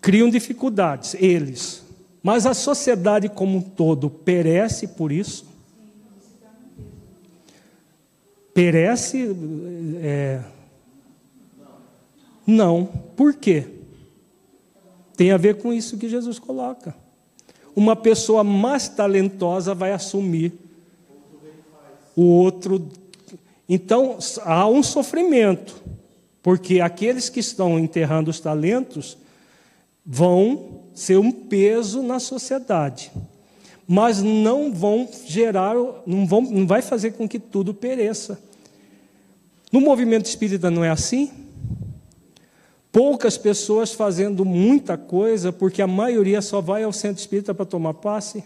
Criam 0.00 0.28
dificuldades, 0.28 1.14
eles. 1.14 1.82
Mas 2.22 2.46
a 2.46 2.54
sociedade 2.54 3.28
como 3.28 3.58
um 3.58 3.62
todo 3.62 4.10
perece 4.10 4.88
por 4.88 5.12
isso? 5.12 5.46
Perece. 8.52 9.36
É... 10.02 10.40
Não. 12.46 12.86
Por 13.16 13.34
quê? 13.34 13.66
Tem 15.16 15.30
a 15.30 15.36
ver 15.36 15.56
com 15.58 15.72
isso 15.72 15.96
que 15.96 16.08
Jesus 16.08 16.38
coloca. 16.38 16.94
Uma 17.74 17.94
pessoa 17.94 18.42
mais 18.42 18.88
talentosa 18.88 19.74
vai 19.74 19.92
assumir 19.92 20.52
o 22.18 22.24
outro. 22.24 22.88
Então, 23.68 24.18
há 24.42 24.66
um 24.66 24.82
sofrimento, 24.82 25.80
porque 26.42 26.80
aqueles 26.80 27.28
que 27.28 27.38
estão 27.38 27.78
enterrando 27.78 28.28
os 28.28 28.40
talentos 28.40 29.16
vão 30.04 30.80
ser 30.92 31.16
um 31.16 31.30
peso 31.30 32.02
na 32.02 32.18
sociedade, 32.18 33.12
mas 33.86 34.20
não 34.20 34.72
vão 34.72 35.08
gerar, 35.26 35.76
não, 36.04 36.26
vão, 36.26 36.40
não 36.40 36.66
vai 36.66 36.82
fazer 36.82 37.12
com 37.12 37.28
que 37.28 37.38
tudo 37.38 37.72
pereça. 37.72 38.40
No 39.70 39.80
movimento 39.80 40.26
espírita 40.26 40.72
não 40.72 40.82
é 40.82 40.90
assim? 40.90 41.30
Poucas 42.90 43.38
pessoas 43.38 43.92
fazendo 43.92 44.44
muita 44.44 44.98
coisa, 44.98 45.52
porque 45.52 45.80
a 45.80 45.86
maioria 45.86 46.42
só 46.42 46.60
vai 46.60 46.82
ao 46.82 46.92
centro 46.92 47.20
espírita 47.20 47.54
para 47.54 47.64
tomar 47.64 47.94
passe. 47.94 48.42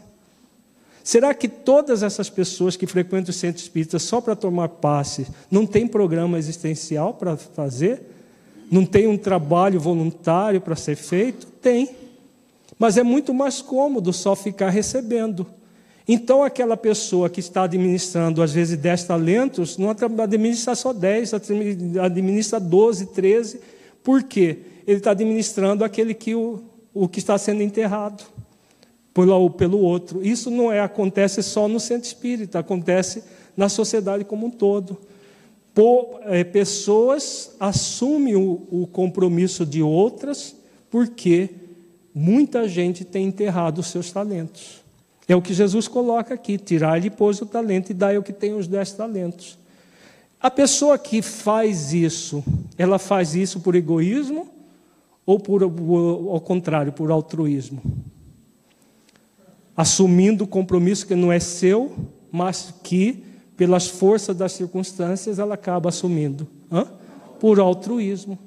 Será 1.05 1.35
que 1.35 1.49
todas 1.49 2.03
essas 2.03 2.31
pessoas 2.31 2.77
que 2.77 2.87
frequentam 2.87 3.31
o 3.31 3.35
centro 3.35 3.61
espírita 3.61 3.99
só 3.99 4.21
para 4.21 4.37
tomar 4.37 4.69
passe 4.69 5.27
não 5.51 5.67
tem 5.67 5.87
programa 5.87 6.39
existencial 6.39 7.15
para 7.15 7.37
fazer? 7.37 8.03
Não 8.71 8.87
tem 8.87 9.07
um 9.07 9.19
trabalho 9.19 9.81
voluntário 9.81 10.61
para 10.61 10.77
ser 10.77 10.97
feito? 10.97 11.47
Tem. 11.61 11.91
Mas 12.79 12.97
é 12.97 13.03
muito 13.03 13.35
mais 13.35 13.61
cômodo 13.61 14.13
só 14.13 14.37
ficar 14.37 14.71
recebendo. 14.71 15.47
Então, 16.07 16.43
aquela 16.43 16.77
pessoa 16.77 17.29
que 17.29 17.41
está 17.41 17.65
administrando, 17.65 18.43
às 18.43 18.53
vezes, 18.53 18.77
10 18.77 19.05
talentos, 19.05 19.79
não 19.79 19.91
administra 19.91 20.75
só 20.75 20.93
10, 20.93 21.33
administra 22.03 22.59
12, 22.59 23.07
13. 23.07 23.61
Por 24.03 24.23
quê? 24.23 24.59
Ele 24.87 24.99
está 24.99 25.13
administrando 25.13 25.85
aquele 25.85 26.13
que 26.13 26.35
o, 26.35 26.63
o 26.93 27.09
que 27.09 27.19
está 27.19 27.39
sendo 27.39 27.63
enterrado 27.63 28.25
pelo, 29.15 29.51
pelo 29.51 29.79
outro. 29.79 30.25
Isso 30.25 30.51
não 30.51 30.73
é, 30.73 30.81
acontece 30.81 31.43
só 31.43 31.69
no 31.69 31.81
centro 31.81 32.07
espírita, 32.07 32.59
acontece 32.59 33.23
na 33.57 33.69
sociedade 33.69 34.25
como 34.25 34.47
um 34.47 34.51
todo. 34.51 34.99
Por, 35.75 36.21
é, 36.25 36.45
pessoas 36.45 37.55
assumem 37.59 38.37
o, 38.37 38.67
o 38.71 38.87
compromisso 38.87 39.65
de 39.65 39.83
outras 39.83 40.55
porque 40.91 41.49
muita 42.15 42.69
gente 42.69 43.05
tem 43.05 43.27
enterrado 43.27 43.79
os 43.79 43.87
seus 43.87 44.13
talentos. 44.13 44.83
É 45.27 45.35
o 45.35 45.41
que 45.41 45.55
Jesus 45.55 45.89
coloca 45.89 46.35
aqui: 46.35 46.59
tirar-lhe, 46.59 47.09
pois, 47.09 47.41
o 47.41 47.47
talento 47.47 47.91
e 47.91 47.95
dar 47.95 48.19
o 48.19 48.23
que 48.23 48.33
tem 48.33 48.53
os 48.53 48.67
dez 48.67 48.93
talentos. 48.93 49.59
A 50.39 50.51
pessoa 50.51 50.99
que 50.99 51.23
faz 51.23 51.95
isso, 51.95 52.45
ela 52.77 52.99
faz 52.99 53.35
isso 53.35 53.61
por 53.61 53.75
egoísmo 53.75 54.49
ou 55.25 55.39
por, 55.39 55.63
ao 55.63 56.41
contrário, 56.41 56.93
por 56.93 57.11
altruísmo? 57.11 57.81
Assumindo 59.77 60.45
o 60.45 60.47
compromisso 60.47 61.07
que 61.07 61.15
não 61.15 61.33
é 61.33 61.41
seu, 61.41 61.93
mas 62.31 62.75
que, 62.83 63.25
pelas 63.57 63.89
forças 63.89 64.37
das 64.37 64.53
circunstâncias, 64.53 65.39
ela 65.39 65.55
acaba 65.55 65.89
assumindo. 65.89 66.47
Hã? 66.71 66.87
Por 67.41 67.59
altruísmo. 67.59 68.39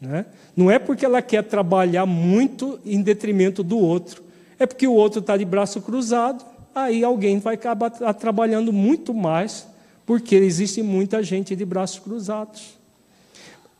Né? 0.00 0.26
Não 0.56 0.70
é 0.70 0.78
porque 0.78 1.04
ela 1.04 1.20
quer 1.20 1.44
trabalhar 1.44 2.06
muito 2.06 2.78
em 2.84 3.02
detrimento 3.02 3.62
do 3.62 3.78
outro, 3.78 4.22
é 4.58 4.66
porque 4.66 4.86
o 4.86 4.94
outro 4.94 5.20
está 5.20 5.36
de 5.36 5.44
braço 5.44 5.80
cruzado, 5.80 6.44
aí 6.74 7.04
alguém 7.04 7.38
vai 7.38 7.54
acabar 7.54 7.90
trabalhando 8.14 8.72
muito 8.72 9.12
mais, 9.12 9.66
porque 10.06 10.34
existe 10.34 10.82
muita 10.82 11.22
gente 11.22 11.54
de 11.54 11.64
braços 11.64 11.98
cruzados. 11.98 12.78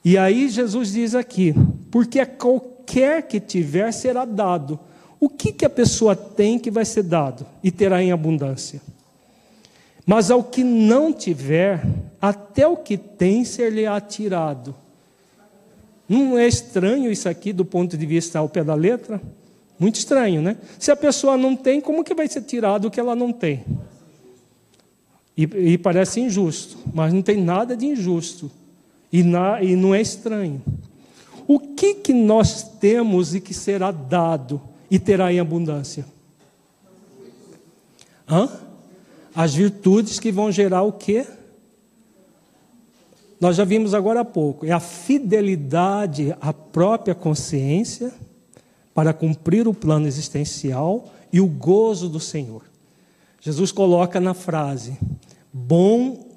E 0.05 0.16
aí 0.16 0.49
Jesus 0.49 0.93
diz 0.93 1.14
aqui: 1.14 1.55
porque 1.91 2.24
qualquer 2.24 3.22
que 3.22 3.41
tiver 3.41 3.93
será 3.93 4.24
dado. 4.24 4.78
O 5.20 5.28
que, 5.28 5.52
que 5.52 5.66
a 5.66 5.70
pessoa 5.70 6.16
tem 6.16 6.58
que 6.58 6.70
vai 6.70 6.84
ser 6.86 7.02
dado 7.02 7.46
e 7.62 7.70
terá 7.70 8.02
em 8.02 8.10
abundância? 8.10 8.80
Mas 10.06 10.30
ao 10.30 10.42
que 10.42 10.64
não 10.64 11.12
tiver, 11.12 11.86
até 12.20 12.66
o 12.66 12.76
que 12.76 12.96
tem 12.96 13.44
ser-lhe-á 13.44 14.00
tirado. 14.00 14.74
Não 16.08 16.38
é 16.38 16.48
estranho 16.48 17.12
isso 17.12 17.28
aqui 17.28 17.52
do 17.52 17.64
ponto 17.64 17.96
de 17.96 18.06
vista 18.06 18.38
ao 18.38 18.48
pé 18.48 18.64
da 18.64 18.74
letra? 18.74 19.20
Muito 19.78 19.96
estranho, 19.96 20.40
né? 20.40 20.56
Se 20.78 20.90
a 20.90 20.96
pessoa 20.96 21.36
não 21.36 21.54
tem, 21.54 21.80
como 21.80 22.02
que 22.02 22.14
vai 22.14 22.26
ser 22.26 22.42
tirado 22.42 22.86
o 22.86 22.90
que 22.90 22.98
ela 22.98 23.14
não 23.14 23.30
tem? 23.30 23.64
E, 25.36 25.42
e 25.42 25.78
parece 25.78 26.20
injusto, 26.20 26.78
mas 26.92 27.12
não 27.12 27.22
tem 27.22 27.36
nada 27.36 27.76
de 27.76 27.86
injusto. 27.86 28.50
E, 29.12 29.22
na, 29.22 29.62
e 29.62 29.76
não 29.76 29.94
é 29.94 30.00
estranho. 30.00 30.62
O 31.46 31.58
que, 31.58 31.94
que 31.94 32.12
nós 32.12 32.62
temos 32.80 33.34
e 33.34 33.40
que 33.40 33.52
será 33.52 33.90
dado 33.90 34.60
e 34.91 34.99
terá 34.99 35.32
em 35.32 35.38
abundância? 35.38 36.05
Hã? 38.28 38.49
As 39.34 39.55
virtudes 39.55 40.18
que 40.18 40.32
vão 40.32 40.51
gerar 40.51 40.82
o 40.82 40.93
quê? 40.93 41.26
Nós 43.41 43.57
já 43.57 43.64
vimos 43.64 43.95
agora 43.95 44.20
há 44.20 44.24
pouco. 44.24 44.66
É 44.66 44.70
a 44.70 44.80
fidelidade 44.80 46.36
à 46.41 46.53
própria 46.53 47.14
consciência 47.14 48.12
para 48.93 49.14
cumprir 49.14 49.66
o 49.66 49.72
plano 49.72 50.07
existencial 50.07 51.09
e 51.32 51.41
o 51.41 51.47
gozo 51.47 52.09
do 52.09 52.20
Senhor. 52.20 52.62
Jesus 53.41 53.72
coloca 53.72 54.20
na 54.20 54.34
frase: 54.34 54.99
bom 55.53 56.28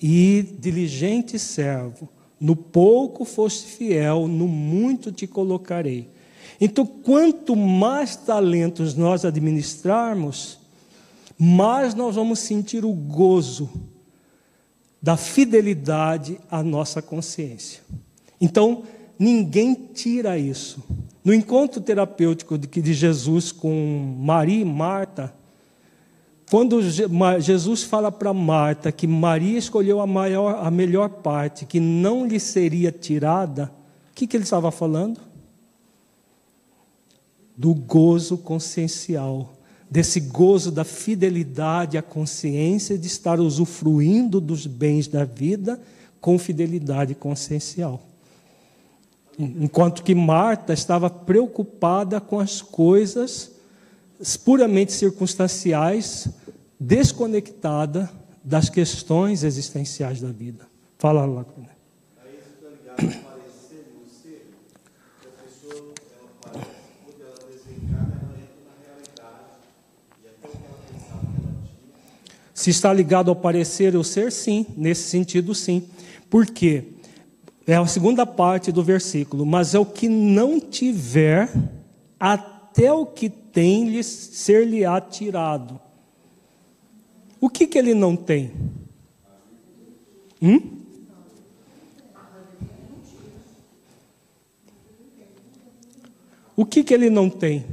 e 0.00 0.42
diligente 0.58 1.38
servo, 1.38 2.08
no 2.38 2.54
pouco 2.54 3.24
foste 3.24 3.66
fiel, 3.68 4.28
no 4.28 4.46
muito 4.46 5.10
te 5.10 5.26
colocarei. 5.26 6.13
Então, 6.60 6.86
quanto 6.86 7.56
mais 7.56 8.16
talentos 8.16 8.94
nós 8.94 9.24
administrarmos, 9.24 10.58
mais 11.38 11.94
nós 11.94 12.14
vamos 12.14 12.38
sentir 12.38 12.84
o 12.84 12.92
gozo 12.92 13.70
da 15.02 15.16
fidelidade 15.16 16.40
à 16.50 16.62
nossa 16.62 17.02
consciência. 17.02 17.82
Então, 18.40 18.84
ninguém 19.18 19.74
tira 19.74 20.38
isso. 20.38 20.82
No 21.24 21.34
encontro 21.34 21.80
terapêutico 21.80 22.56
de 22.56 22.92
Jesus 22.92 23.50
com 23.50 24.16
Maria 24.18 24.60
e 24.60 24.64
Marta, 24.64 25.34
quando 26.50 26.80
Jesus 27.40 27.82
fala 27.82 28.12
para 28.12 28.32
Marta 28.32 28.92
que 28.92 29.06
Maria 29.06 29.58
escolheu 29.58 30.00
a, 30.00 30.06
maior, 30.06 30.64
a 30.64 30.70
melhor 30.70 31.08
parte, 31.08 31.64
que 31.64 31.80
não 31.80 32.26
lhe 32.26 32.38
seria 32.38 32.92
tirada, 32.92 33.72
o 34.10 34.14
que, 34.14 34.26
que 34.26 34.36
ele 34.36 34.44
estava 34.44 34.70
falando? 34.70 35.18
Do 37.56 37.74
gozo 37.74 38.36
consciencial, 38.38 39.54
desse 39.90 40.20
gozo 40.20 40.72
da 40.72 40.84
fidelidade 40.84 41.96
à 41.96 42.02
consciência 42.02 42.98
de 42.98 43.06
estar 43.06 43.38
usufruindo 43.38 44.40
dos 44.40 44.66
bens 44.66 45.06
da 45.06 45.24
vida 45.24 45.80
com 46.20 46.38
fidelidade 46.38 47.14
consciencial. 47.14 48.02
Enquanto 49.38 50.02
que 50.02 50.14
Marta 50.14 50.72
estava 50.72 51.10
preocupada 51.10 52.20
com 52.20 52.40
as 52.40 52.62
coisas 52.62 53.52
puramente 54.44 54.92
circunstanciais, 54.92 56.28
desconectada 56.78 58.10
das 58.42 58.68
questões 58.68 59.42
existenciais 59.42 60.20
da 60.20 60.30
vida. 60.30 60.66
Fala 60.98 61.24
lá. 61.24 61.44
Se 72.64 72.70
está 72.70 72.94
ligado 72.94 73.28
ao 73.28 73.36
parecer 73.36 73.94
ou 73.94 74.02
ser, 74.02 74.32
sim, 74.32 74.64
nesse 74.74 75.02
sentido, 75.10 75.54
sim. 75.54 75.86
Por 76.30 76.46
quê? 76.46 76.84
É 77.66 77.74
a 77.74 77.86
segunda 77.86 78.24
parte 78.24 78.72
do 78.72 78.82
versículo. 78.82 79.44
Mas 79.44 79.74
é 79.74 79.78
o 79.78 79.84
que 79.84 80.08
não 80.08 80.58
tiver, 80.58 81.52
até 82.18 82.90
o 82.90 83.04
que 83.04 83.28
tem 83.28 83.90
lhe 83.90 84.02
ser-lhe-á 84.02 84.98
tirado. 84.98 85.78
O 87.38 87.50
que, 87.50 87.66
que 87.66 87.76
ele 87.76 87.92
não 87.92 88.16
tem? 88.16 88.50
Hum? 90.40 90.62
O 96.56 96.64
que, 96.64 96.82
que 96.82 96.94
ele 96.94 97.10
não 97.10 97.28
tem? 97.28 97.66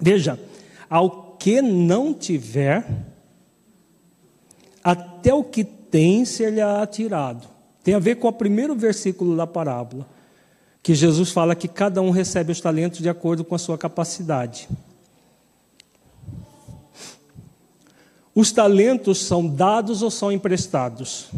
Veja, 0.00 0.38
ao 0.88 1.36
que 1.36 1.62
não 1.62 2.12
tiver, 2.12 2.86
até 4.82 5.32
o 5.32 5.44
que 5.44 5.64
tem 5.64 6.24
ser-lhe-á 6.24 6.86
tirado. 6.86 7.48
Tem 7.84 7.94
a 7.94 7.98
ver 7.98 8.16
com 8.16 8.28
o 8.28 8.32
primeiro 8.32 8.74
versículo 8.74 9.36
da 9.36 9.46
parábola, 9.46 10.08
que 10.82 10.94
Jesus 10.94 11.30
fala 11.30 11.54
que 11.54 11.68
cada 11.68 12.00
um 12.00 12.10
recebe 12.10 12.50
os 12.50 12.60
talentos 12.60 13.00
de 13.00 13.08
acordo 13.08 13.44
com 13.44 13.54
a 13.54 13.58
sua 13.58 13.76
capacidade. 13.76 14.68
Os 18.34 18.50
talentos 18.50 19.18
são 19.18 19.46
dados 19.46 20.02
ou 20.02 20.10
são 20.10 20.32
emprestados? 20.32 21.28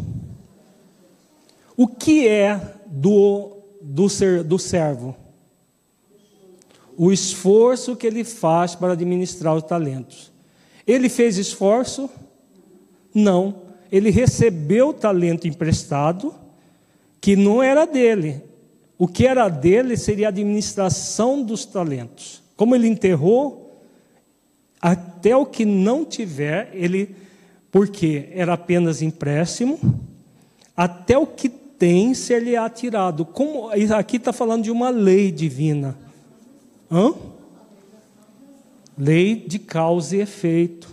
O 1.75 1.87
que 1.87 2.27
é 2.27 2.79
do, 2.85 3.57
do, 3.81 4.07
ser, 4.07 4.43
do 4.43 4.57
servo? 4.57 5.15
O 6.97 7.11
esforço 7.11 7.95
que 7.95 8.07
ele 8.07 8.23
faz 8.23 8.75
para 8.75 8.93
administrar 8.93 9.55
os 9.55 9.63
talentos. 9.63 10.31
Ele 10.87 11.09
fez 11.09 11.37
esforço? 11.37 12.09
Não 13.13 13.65
ele 13.91 14.09
recebeu 14.09 14.89
o 14.89 14.93
talento 14.93 15.47
emprestado, 15.47 16.33
que 17.21 17.35
não 17.35 17.61
era 17.61 17.85
dele. 17.85 18.41
O 18.97 19.07
que 19.07 19.25
era 19.25 19.47
dele 19.47 19.95
seria 19.95 20.27
a 20.27 20.29
administração 20.29 21.41
dos 21.41 21.65
talentos. 21.65 22.43
Como 22.55 22.75
ele 22.75 22.87
enterrou, 22.87 23.81
até 24.81 25.35
o 25.35 25.45
que 25.45 25.63
não 25.63 26.05
tiver, 26.05 26.71
ele, 26.73 27.15
porque 27.71 28.29
era 28.31 28.53
apenas 28.53 29.01
empréstimo, 29.01 29.79
até 30.75 31.17
o 31.17 31.25
que 31.25 31.47
tem, 31.47 32.13
ser-lhe-á 32.13 32.69
tirado. 32.69 33.25
Como, 33.25 33.69
aqui 33.69 34.17
está 34.17 34.31
falando 34.31 34.63
de 34.63 34.71
uma 34.71 34.89
lei 34.89 35.31
divina. 35.31 35.97
Hã? 36.91 37.13
Lei 38.97 39.35
de 39.35 39.59
causa 39.59 40.15
e 40.15 40.21
efeito. 40.21 40.87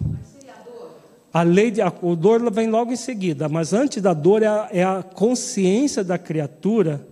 A 1.32 1.42
lei 1.42 1.70
de 1.70 1.80
a 1.80 1.88
dor 1.88 2.50
vem 2.50 2.68
logo 2.68 2.92
em 2.92 2.96
seguida, 2.96 3.48
mas 3.48 3.72
antes 3.72 4.02
da 4.02 4.12
dor 4.12 4.42
é 4.42 4.46
a, 4.46 4.68
é 4.70 4.84
a 4.84 5.02
consciência 5.02 6.04
da 6.04 6.18
criatura 6.18 7.06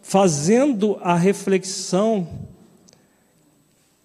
fazendo 0.00 0.98
a 1.02 1.14
reflexão 1.14 2.26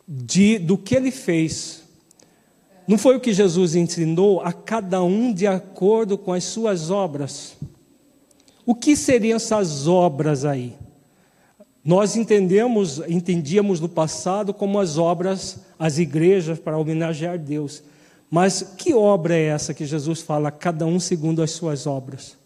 de, 0.05 0.59
do 0.59 0.77
que 0.77 0.95
ele 0.95 1.11
fez. 1.11 1.84
Não 2.86 2.97
foi 2.97 3.15
o 3.15 3.19
que 3.21 3.31
Jesus 3.31 3.75
ensinou 3.75 4.41
a 4.41 4.51
cada 4.51 5.01
um 5.01 5.34
de 5.34 5.47
acordo 5.47 6.17
com 6.17 6.34
as 6.34 6.43
suas 6.43 6.89
obras. 6.91 7.55
O 8.65 8.75
que 8.75 8.95
seriam 8.95 9.38
essas 9.38 9.88
obras 9.88 10.43
aí? 10.43 10.75
Nós 11.84 12.15
entendemos, 12.15 13.01
entendíamos 13.09 13.79
no 13.81 13.89
passado 13.89 14.53
como 14.53 14.79
as 14.79 14.97
obras, 14.97 15.59
as 15.77 15.97
igrejas 15.97 16.57
para 16.57 16.77
homenagear 16.77 17.38
Deus. 17.38 17.84
Mas 18.31 18.61
que 18.77 18.93
obra 18.93 19.36
é 19.36 19.47
essa 19.47 19.73
que 19.73 19.86
Jesus 19.86 20.21
fala, 20.21 20.49
cada 20.49 20.86
um 20.86 20.99
segundo 20.99 21.43
as 21.43 21.51
suas 21.51 21.86
obras? 21.86 22.38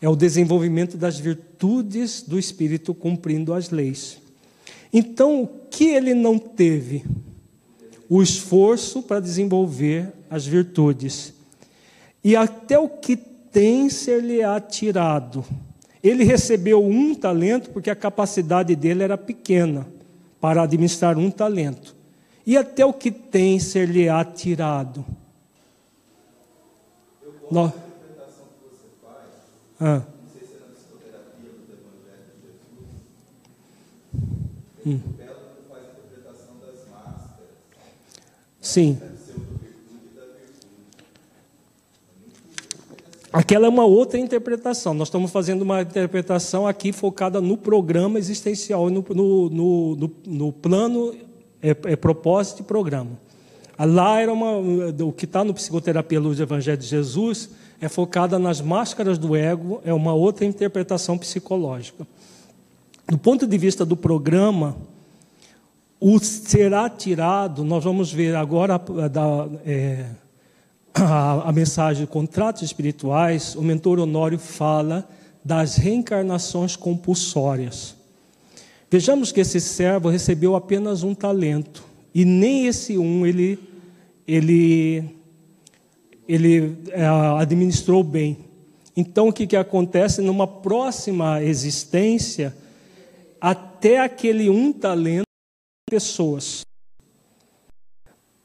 É 0.00 0.08
o 0.08 0.14
desenvolvimento 0.14 0.96
das 0.96 1.18
virtudes 1.18 2.22
do 2.22 2.38
Espírito 2.38 2.94
cumprindo 2.94 3.52
as 3.52 3.70
leis. 3.70 4.18
Então, 4.92 5.42
o 5.42 5.48
que 5.68 5.84
ele 5.86 6.14
não 6.14 6.38
teve? 6.38 7.04
O 8.08 8.22
esforço 8.22 9.02
para 9.02 9.18
desenvolver 9.18 10.12
as 10.30 10.46
virtudes. 10.46 11.34
E 12.22 12.36
até 12.36 12.78
o 12.78 12.88
que 12.88 13.16
tem 13.16 13.90
ser-lhe-á 13.90 14.60
tirado. 14.60 15.44
Ele 16.06 16.22
recebeu 16.22 16.84
um 16.84 17.14
talento 17.14 17.70
porque 17.70 17.90
a 17.90 17.96
capacidade 17.96 18.76
dele 18.76 19.02
era 19.02 19.18
pequena 19.18 19.86
para 20.40 20.62
administrar 20.62 21.18
um 21.18 21.32
talento. 21.32 21.96
E 22.46 22.56
até 22.56 22.86
o 22.86 22.92
que 22.92 23.10
tem 23.10 23.58
ser-lhe-á 23.58 24.24
tirado. 24.24 25.04
Eu 27.20 27.34
ah. 29.80 29.94
Não 29.96 30.30
sei 30.32 30.46
se 30.46 30.54
é 30.54 30.58
na 30.60 31.18
do 31.66 31.72
Evangelho 31.72 32.22
de 32.30 32.46
Jesus. 32.46 32.86
Hum. 34.86 35.00
O 35.04 35.18
faz 35.68 35.82
a 35.82 35.90
interpretação 35.90 36.54
das 36.60 36.88
máscaras. 36.88 37.50
Sim. 38.60 39.15
Aquela 43.36 43.66
é 43.66 43.68
uma 43.68 43.84
outra 43.84 44.18
interpretação. 44.18 44.94
Nós 44.94 45.08
estamos 45.08 45.30
fazendo 45.30 45.60
uma 45.60 45.82
interpretação 45.82 46.66
aqui 46.66 46.90
focada 46.90 47.38
no 47.38 47.58
programa 47.58 48.18
existencial, 48.18 48.88
no, 48.88 49.04
no, 49.10 49.50
no, 49.50 50.10
no 50.26 50.52
plano, 50.54 51.14
é, 51.62 51.68
é, 51.68 51.96
propósito 51.96 52.60
e 52.60 52.64
programa. 52.64 53.10
Lá 53.78 54.18
era 54.22 54.32
uma, 54.32 54.52
o 55.04 55.12
que 55.12 55.26
está 55.26 55.44
no 55.44 55.52
Psicoterapia 55.52 56.18
Luz 56.18 56.38
do 56.38 56.44
Evangelho 56.44 56.78
de 56.78 56.86
Jesus 56.86 57.50
é 57.78 57.90
focada 57.90 58.38
nas 58.38 58.62
máscaras 58.62 59.18
do 59.18 59.36
ego, 59.36 59.82
é 59.84 59.92
uma 59.92 60.14
outra 60.14 60.46
interpretação 60.46 61.18
psicológica. 61.18 62.06
Do 63.06 63.18
ponto 63.18 63.46
de 63.46 63.58
vista 63.58 63.84
do 63.84 63.98
programa, 63.98 64.74
o 66.00 66.18
será 66.20 66.88
tirado, 66.88 67.64
nós 67.64 67.84
vamos 67.84 68.10
ver 68.10 68.34
agora 68.34 68.76
a, 68.76 69.08
da, 69.08 69.46
é, 69.66 70.06
a, 70.96 71.48
a 71.48 71.52
mensagem 71.52 72.04
de 72.04 72.10
contratos 72.10 72.62
espirituais, 72.62 73.54
o 73.54 73.62
mentor 73.62 73.98
Honório 73.98 74.38
fala 74.38 75.08
das 75.44 75.76
reencarnações 75.76 76.74
compulsórias. 76.74 77.94
Vejamos 78.90 79.30
que 79.30 79.40
esse 79.40 79.60
servo 79.60 80.08
recebeu 80.08 80.56
apenas 80.56 81.02
um 81.02 81.14
talento, 81.14 81.84
e 82.14 82.24
nem 82.24 82.66
esse 82.66 82.96
um 82.96 83.26
ele, 83.26 83.58
ele 84.26 85.04
ele 86.28 86.76
é, 86.90 87.06
administrou 87.38 88.02
bem. 88.02 88.38
Então, 88.96 89.28
o 89.28 89.32
que, 89.32 89.46
que 89.46 89.56
acontece? 89.56 90.20
Numa 90.20 90.46
próxima 90.46 91.42
existência, 91.42 92.56
até 93.40 94.00
aquele 94.00 94.48
um 94.48 94.72
talento, 94.72 95.26
pessoas. 95.88 96.62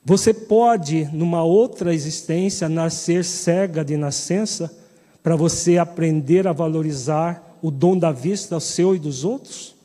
Você 0.04 0.34
pode, 0.34 1.08
numa 1.14 1.44
outra 1.44 1.94
existência, 1.94 2.68
nascer 2.68 3.24
cega 3.24 3.86
de 3.86 3.96
nascença, 3.96 4.76
para 5.22 5.36
você 5.36 5.78
aprender 5.78 6.48
a 6.48 6.54
valorizar 6.54 7.58
o 7.62 7.70
dom 7.70 7.96
da 7.96 8.12
vista, 8.12 8.60
seu 8.60 8.96
e 8.96 9.00
dos 9.00 9.24
outros? 9.24 9.76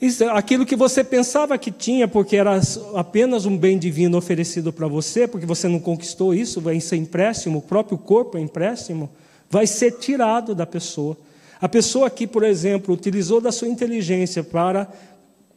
Isso, 0.00 0.24
aquilo 0.26 0.66
que 0.66 0.76
você 0.76 1.02
pensava 1.02 1.58
que 1.58 1.72
tinha, 1.72 2.06
porque 2.06 2.36
era 2.36 2.60
apenas 2.94 3.46
um 3.46 3.56
bem 3.56 3.78
divino 3.78 4.18
oferecido 4.18 4.72
para 4.72 4.86
você, 4.86 5.26
porque 5.26 5.46
você 5.46 5.66
não 5.66 5.80
conquistou 5.80 6.34
isso, 6.34 6.60
vai 6.60 6.78
ser 6.78 6.96
empréstimo, 6.96 7.58
o 7.58 7.62
próprio 7.62 7.98
corpo 7.98 8.38
é 8.38 8.40
empréstimo, 8.40 9.10
vai 9.50 9.66
ser 9.66 9.92
tirado 9.92 10.54
da 10.54 10.66
pessoa. 10.66 11.16
A 11.60 11.68
pessoa 11.68 12.10
que, 12.10 12.26
por 12.26 12.44
exemplo, 12.44 12.94
utilizou 12.94 13.40
da 13.40 13.50
sua 13.50 13.68
inteligência 13.68 14.44
para 14.44 14.86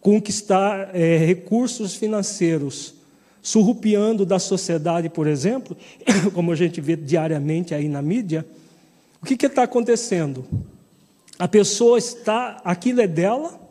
conquistar 0.01 0.95
é, 0.95 1.17
recursos 1.17 1.95
financeiros, 1.95 2.95
surrupiando 3.41 4.25
da 4.25 4.39
sociedade, 4.39 5.09
por 5.09 5.27
exemplo, 5.27 5.75
como 6.33 6.51
a 6.51 6.55
gente 6.55 6.81
vê 6.81 6.95
diariamente 6.95 7.73
aí 7.73 7.87
na 7.87 8.01
mídia, 8.01 8.45
o 9.21 9.25
que 9.25 9.45
está 9.45 9.63
acontecendo? 9.63 10.45
A 11.39 11.47
pessoa 11.47 11.97
está, 11.97 12.61
aquilo 12.63 13.01
é 13.01 13.07
dela, 13.07 13.67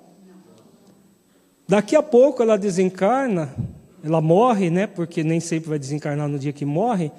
Daqui 1.68 1.96
a 1.96 2.02
pouco 2.02 2.42
ela 2.42 2.56
desencarna, 2.56 3.52
ela 4.04 4.20
morre, 4.20 4.70
né? 4.70 4.86
Porque 4.86 5.24
nem 5.24 5.40
sempre 5.40 5.68
vai 5.68 5.78
desencarnar 5.78 6.28
no 6.28 6.38
dia 6.38 6.52
que 6.52 6.64
morre, 6.64 7.10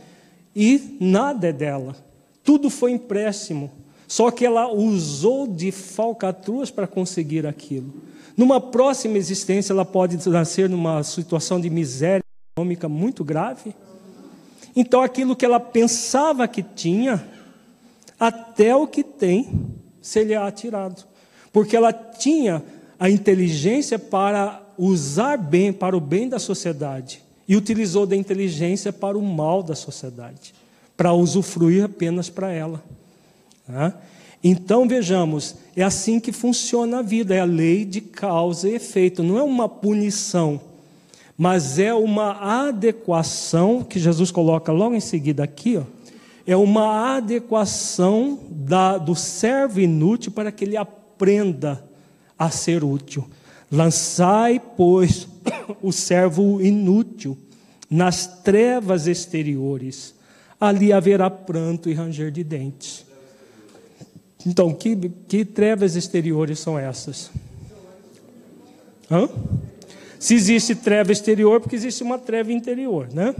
e 0.56 0.98
nada 1.02 1.50
é 1.50 1.52
dela. 1.52 1.96
Tudo 2.44 2.70
foi 2.70 2.92
empréstimo. 2.92 3.70
Só 4.08 4.32
que 4.32 4.46
ela 4.46 4.72
usou 4.72 5.48
de 5.48 5.70
falcatruas 5.70 6.72
para 6.72 6.88
conseguir 6.88 7.46
aquilo. 7.46 7.94
Numa 8.38 8.62
próxima 8.62 9.18
existência, 9.18 9.74
ela 9.74 9.84
pode 9.84 10.30
nascer 10.30 10.70
numa 10.70 11.02
situação 11.02 11.60
de 11.60 11.72
miséria 11.72 12.22
econômica 12.56 12.88
muito 12.88 13.24
grave. 13.24 13.76
Então, 14.76 15.02
aquilo 15.02 15.36
que 15.36 15.44
ela 15.44 15.60
pensava 15.60 16.48
que 16.48 16.62
tinha, 16.62 17.28
até 18.20 18.76
o 18.76 18.86
que 18.86 19.04
tem, 19.04 19.76
se 20.00 20.24
lhe 20.24 20.36
é 20.36 20.52
tirado. 20.52 21.04
Porque 21.52 21.76
ela 21.76 21.92
tinha 21.92 22.64
a 23.00 23.10
inteligência 23.10 23.98
para 23.98 24.62
usar 24.78 25.38
bem, 25.38 25.74
para 25.74 25.98
o 25.98 26.00
bem 26.00 26.30
da 26.30 26.38
sociedade, 26.38 27.24
e 27.48 27.56
utilizou 27.56 28.06
da 28.06 28.16
inteligência 28.16 28.94
para 28.94 29.18
o 29.18 29.22
mal 29.22 29.64
da 29.64 29.74
sociedade, 29.74 30.54
para 30.96 31.12
usufruir 31.12 31.86
apenas 31.86 32.30
para 32.30 32.52
ela. 32.52 32.84
Tá? 33.66 33.96
Então 34.44 34.88
vejamos, 34.88 35.56
é 35.76 35.84
assim 35.84 36.20
que 36.20 36.32
funciona 36.32 37.00
a 37.00 37.02
vida, 37.02 37.36
é 37.36 37.40
a 37.40 37.46
lei 37.46 37.84
de 37.84 38.02
causa 38.02 38.70
e 38.70 38.76
efeito, 38.76 39.24
não 39.24 39.38
é 39.38 39.44
uma 39.44 39.68
punição, 39.68 40.62
mas 41.38 41.80
é 41.80 41.94
uma 41.94 42.68
adequação, 42.68 43.84
que 43.84 44.00
Jesus 44.00 44.32
coloca 44.32 44.72
logo 44.72 44.96
em 44.96 45.00
seguida 45.00 45.44
aqui, 45.44 45.78
ó, 45.78 45.84
é 46.46 46.56
uma 46.56 47.18
adequação 47.18 48.40
da, 48.50 48.98
do 48.98 49.14
servo 49.14 49.82
inútil 49.82 50.32
para 50.32 50.52
que 50.52 50.64
ele 50.64 50.78
aprenda 50.78 51.84
a 52.40 52.50
ser 52.50 52.86
útil. 52.86 53.28
Lançai, 53.70 54.62
pois, 54.78 55.28
o 55.84 55.92
servo 55.92 56.62
inútil 56.62 57.38
nas 57.90 58.42
trevas 58.44 59.08
exteriores. 59.08 60.16
Ali 60.60 60.94
haverá 60.94 61.30
pranto 61.30 61.90
e 61.90 61.94
ranger 61.94 62.32
de 62.32 62.44
dentes. 62.44 63.07
Então, 64.48 64.74
que, 64.74 64.96
que 65.28 65.44
trevas 65.44 65.98
exteriores 65.98 66.58
são 66.60 66.80
essas? 66.80 67.30
Hã? 69.12 69.28
Se 70.18 70.36
existe 70.36 70.74
treva 70.74 71.12
exterior, 71.12 71.60
porque 71.60 71.76
existe 71.76 72.02
uma 72.02 72.18
treva 72.18 72.54
interior, 72.54 73.10
né? 73.14 73.36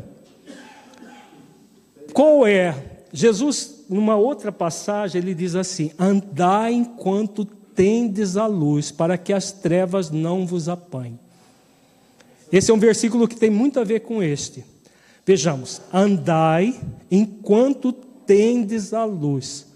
Qual 2.12 2.46
é? 2.46 2.76
Jesus, 3.14 3.86
numa 3.90 4.18
outra 4.18 4.52
passagem, 4.52 5.22
ele 5.22 5.34
diz 5.34 5.56
assim: 5.56 5.92
andai 5.98 6.74
enquanto 6.74 7.46
tendes 7.46 8.36
a 8.36 8.46
luz, 8.46 8.92
para 8.92 9.18
que 9.18 9.32
as 9.32 9.54
trevas 9.54 10.12
não 10.12 10.46
vos 10.46 10.68
apanhem. 10.68 11.18
Esse 12.52 12.70
é 12.70 12.74
um 12.74 12.80
versículo 12.80 13.30
que 13.30 13.36
tem 13.38 13.50
muito 13.50 13.80
a 13.80 13.86
ver 13.86 14.02
com 14.02 14.22
este. 14.22 14.66
Vejamos: 15.26 15.82
andai 15.94 16.78
enquanto 17.10 17.94
tendes 17.94 18.94
a 18.94 19.06
luz, 19.06 19.67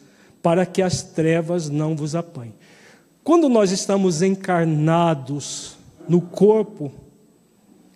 para 0.41 0.65
que 0.65 0.81
as 0.81 1.03
trevas 1.03 1.69
não 1.69 1.95
vos 1.95 2.15
apanhem. 2.15 2.53
Quando 3.23 3.47
nós 3.47 3.71
estamos 3.71 4.21
encarnados 4.21 5.77
no 6.07 6.21
corpo, 6.21 6.91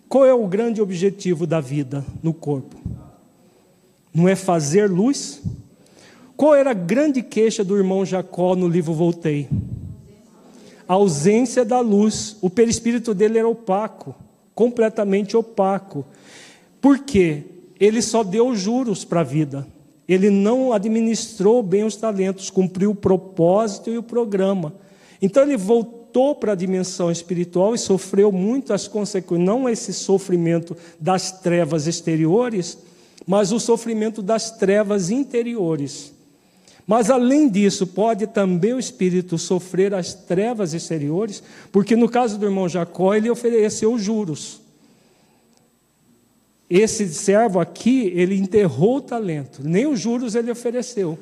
qual 0.08 0.24
é 0.24 0.32
o 0.32 0.46
grande 0.46 0.80
objetivo 0.80 1.46
da 1.46 1.60
vida 1.60 2.04
no 2.22 2.32
corpo? 2.32 2.76
Não 4.14 4.28
é 4.28 4.36
fazer 4.36 4.88
luz? 4.88 5.42
Qual 6.36 6.54
era 6.54 6.70
a 6.70 6.74
grande 6.74 7.22
queixa 7.22 7.64
do 7.64 7.76
irmão 7.76 8.04
Jacó 8.04 8.54
no 8.54 8.68
livro 8.68 8.94
Voltei? 8.94 9.48
A 10.86 10.94
ausência 10.94 11.64
da 11.64 11.80
luz. 11.80 12.36
O 12.40 12.48
perispírito 12.48 13.12
dele 13.12 13.38
era 13.38 13.48
opaco, 13.48 14.14
completamente 14.54 15.36
opaco. 15.36 16.06
Por 16.80 17.00
quê? 17.00 17.42
Ele 17.80 18.00
só 18.00 18.22
deu 18.22 18.54
juros 18.54 19.04
para 19.04 19.20
a 19.20 19.24
vida. 19.24 19.66
Ele 20.08 20.30
não 20.30 20.72
administrou 20.72 21.62
bem 21.62 21.84
os 21.84 21.96
talentos, 21.96 22.50
cumpriu 22.50 22.90
o 22.92 22.94
propósito 22.94 23.90
e 23.90 23.98
o 23.98 24.02
programa. 24.02 24.74
Então 25.20 25.42
ele 25.42 25.56
voltou 25.56 26.34
para 26.34 26.52
a 26.52 26.56
dimensão 26.56 27.10
espiritual 27.10 27.74
e 27.74 27.78
sofreu 27.78 28.30
muito 28.30 28.72
as 28.72 28.86
consequências, 28.86 29.46
não 29.46 29.68
esse 29.68 29.92
sofrimento 29.92 30.76
das 31.00 31.32
trevas 31.40 31.86
exteriores, 31.86 32.78
mas 33.26 33.50
o 33.50 33.58
sofrimento 33.58 34.22
das 34.22 34.50
trevas 34.52 35.10
interiores. 35.10 36.12
Mas 36.86 37.10
além 37.10 37.48
disso, 37.48 37.86
pode 37.86 38.28
também 38.28 38.72
o 38.72 38.78
espírito 38.78 39.36
sofrer 39.36 39.92
as 39.92 40.14
trevas 40.14 40.72
exteriores, 40.72 41.42
porque 41.72 41.96
no 41.96 42.08
caso 42.08 42.38
do 42.38 42.46
irmão 42.46 42.68
Jacó, 42.68 43.12
ele 43.12 43.28
ofereceu 43.28 43.98
juros. 43.98 44.60
Esse 46.68 47.08
servo 47.08 47.60
aqui, 47.60 48.12
ele 48.14 48.36
enterrou 48.36 48.96
o 48.96 49.00
talento, 49.00 49.60
nem 49.62 49.86
os 49.86 50.00
juros 50.00 50.34
ele 50.34 50.50
ofereceu. 50.50 51.18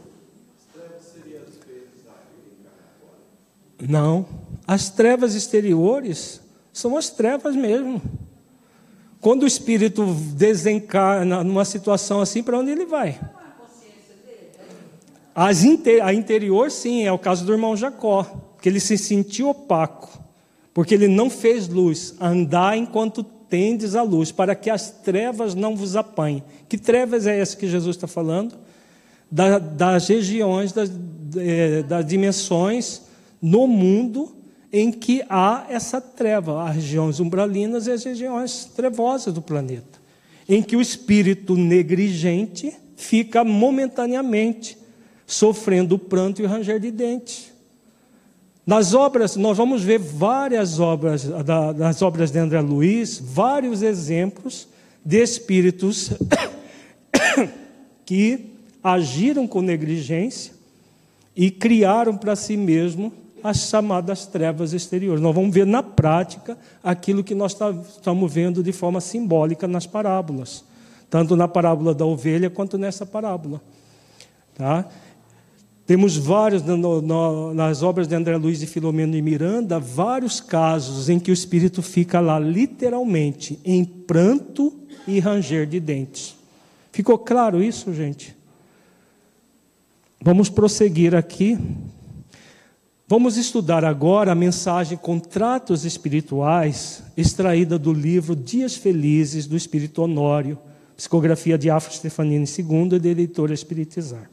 Não, 3.86 4.26
as 4.66 4.88
trevas 4.88 5.34
exteriores 5.34 6.40
são 6.72 6.97
as 6.97 7.11
trevas 7.11 7.55
mesmo. 7.55 8.01
Quando 9.20 9.42
o 9.42 9.47
espírito 9.47 10.05
desencarna 10.34 11.45
numa 11.45 11.64
situação 11.64 12.20
assim, 12.20 12.42
para 12.42 12.59
onde 12.59 12.70
ele 12.70 12.86
vai? 12.86 13.20
As 15.34 15.64
inter, 15.64 16.05
a 16.05 16.14
interior, 16.14 16.70
sim, 16.70 17.05
é 17.05 17.12
o 17.12 17.18
caso 17.18 17.45
do 17.45 17.53
irmão 17.53 17.76
Jacó, 17.76 18.24
que 18.62 18.68
ele 18.68 18.80
se 18.80 18.97
sentiu 18.97 19.49
opaco, 19.49 20.22
porque 20.72 20.95
ele 20.95 21.09
não 21.09 21.28
fez 21.28 21.68
luz, 21.68 22.14
andar 22.20 22.76
enquanto 22.76 23.24
tendes 23.55 23.94
a 23.94 24.02
luz, 24.02 24.32
para 24.32 24.57
que 24.57 24.68
as 24.68 24.90
trevas 24.90 25.55
não 25.55 25.76
vos 25.76 25.94
apanhem. 25.94 26.42
Que 26.68 26.76
trevas 26.76 27.24
é 27.24 27.38
essa 27.38 27.57
que 27.57 27.68
Jesus 27.68 27.94
está 27.94 28.09
falando? 28.09 28.57
Da, 29.30 29.61
das 29.61 30.09
regiões, 30.09 30.72
das, 30.72 30.90
é, 31.36 31.84
das 31.84 32.05
dimensões 32.05 33.02
no 33.40 33.68
mundo 33.68 34.34
em 34.72 34.90
que 34.90 35.22
há 35.28 35.66
essa 35.68 36.00
treva, 36.00 36.68
as 36.68 36.74
regiões 36.74 37.20
umbralinas 37.20 37.86
e 37.86 37.92
as 37.92 38.02
regiões 38.02 38.64
trevosas 38.64 39.32
do 39.32 39.40
planeta, 39.40 40.00
em 40.48 40.61
que 40.61 40.74
o 40.74 40.80
espírito 40.80 41.55
negligente 41.55 42.74
fica 42.96 43.44
momentaneamente 43.44 44.76
sofrendo 45.24 45.94
o 45.94 45.98
pranto 45.98 46.42
e 46.42 46.44
o 46.44 46.48
ranger 46.48 46.80
de 46.80 46.90
dentes. 46.90 47.53
Nas 48.66 48.94
obras, 48.94 49.36
nós 49.36 49.56
vamos 49.56 49.82
ver 49.82 49.98
várias 49.98 50.80
obras, 50.80 51.24
das 51.76 52.00
obras 52.00 52.30
de 52.30 52.38
André 52.38 52.60
Luiz, 52.60 53.20
vários 53.22 53.82
exemplos 53.82 54.66
de 55.04 55.22
espíritos 55.22 56.12
que 58.06 58.54
agiram 58.82 59.46
com 59.46 59.60
negligência 59.60 60.54
e 61.36 61.50
criaram 61.50 62.16
para 62.16 62.34
si 62.34 62.56
mesmo 62.56 63.12
as 63.42 63.68
chamadas 63.68 64.24
trevas 64.24 64.72
exteriores. 64.72 65.20
Nós 65.20 65.34
vamos 65.34 65.54
ver 65.54 65.66
na 65.66 65.82
prática 65.82 66.56
aquilo 66.82 67.22
que 67.22 67.34
nós 67.34 67.52
tá, 67.52 67.70
estamos 67.70 68.32
vendo 68.32 68.62
de 68.62 68.72
forma 68.72 69.00
simbólica 69.00 69.68
nas 69.68 69.86
parábolas, 69.86 70.64
tanto 71.10 71.36
na 71.36 71.46
parábola 71.46 71.94
da 71.94 72.06
ovelha 72.06 72.48
quanto 72.48 72.78
nessa 72.78 73.04
parábola. 73.04 73.60
Tá? 74.54 74.86
Temos 75.87 76.16
vários, 76.16 76.62
no, 76.62 77.03
no, 77.03 77.53
nas 77.53 77.82
obras 77.82 78.09
de 78.09 78.14
André 78.14 78.37
Luiz 78.39 78.62
e 78.62 78.66
Filomeno 78.66 79.14
e 79.16 79.20
Miranda, 79.20 79.78
vários 79.78 80.41
casos 80.41 81.11
em 81.11 81.18
que 81.18 81.30
o 81.30 81.35
espírito 81.35 81.82
fica 81.82 82.20
lá 82.20 82.39
literalmente 82.39 83.59
em 83.62 83.85
pranto 83.85 84.72
e 85.07 85.20
ranger 85.20 85.66
de 85.66 85.78
dentes. 85.80 86.37
Ficou 86.91 87.18
claro 87.18 87.62
isso, 87.62 87.93
gente? 87.93 88.35
Vamos 90.22 90.49
prosseguir 90.49 91.14
aqui. 91.14 91.59
Vamos 93.07 93.37
estudar 93.37 93.85
agora 93.85 94.32
a 94.32 94.35
mensagem 94.35 94.97
Contratos 94.97 95.85
Espirituais, 95.85 97.03
extraída 97.14 97.78
do 97.78 97.93
livro 97.93 98.35
Dias 98.35 98.74
Felizes 98.74 99.47
do 99.47 99.55
Espírito 99.55 100.01
Honório, 100.01 100.59
psicografia 100.97 101.59
de 101.59 101.68
Afro 101.68 101.93
Stefanini 101.93 102.47
II 102.47 102.97
e 102.97 102.99
de 102.99 103.09
editora 103.11 103.53
Espiritizar. 103.53 104.30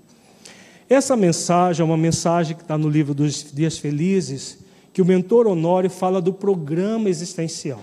Essa 0.91 1.15
mensagem 1.15 1.81
é 1.81 1.85
uma 1.85 1.95
mensagem 1.95 2.53
que 2.53 2.63
está 2.63 2.77
no 2.77 2.89
livro 2.89 3.13
dos 3.13 3.49
Dias 3.53 3.77
Felizes, 3.77 4.57
que 4.91 5.01
o 5.01 5.05
mentor 5.05 5.47
Honório 5.47 5.89
fala 5.89 6.21
do 6.21 6.33
programa 6.33 7.09
existencial, 7.09 7.79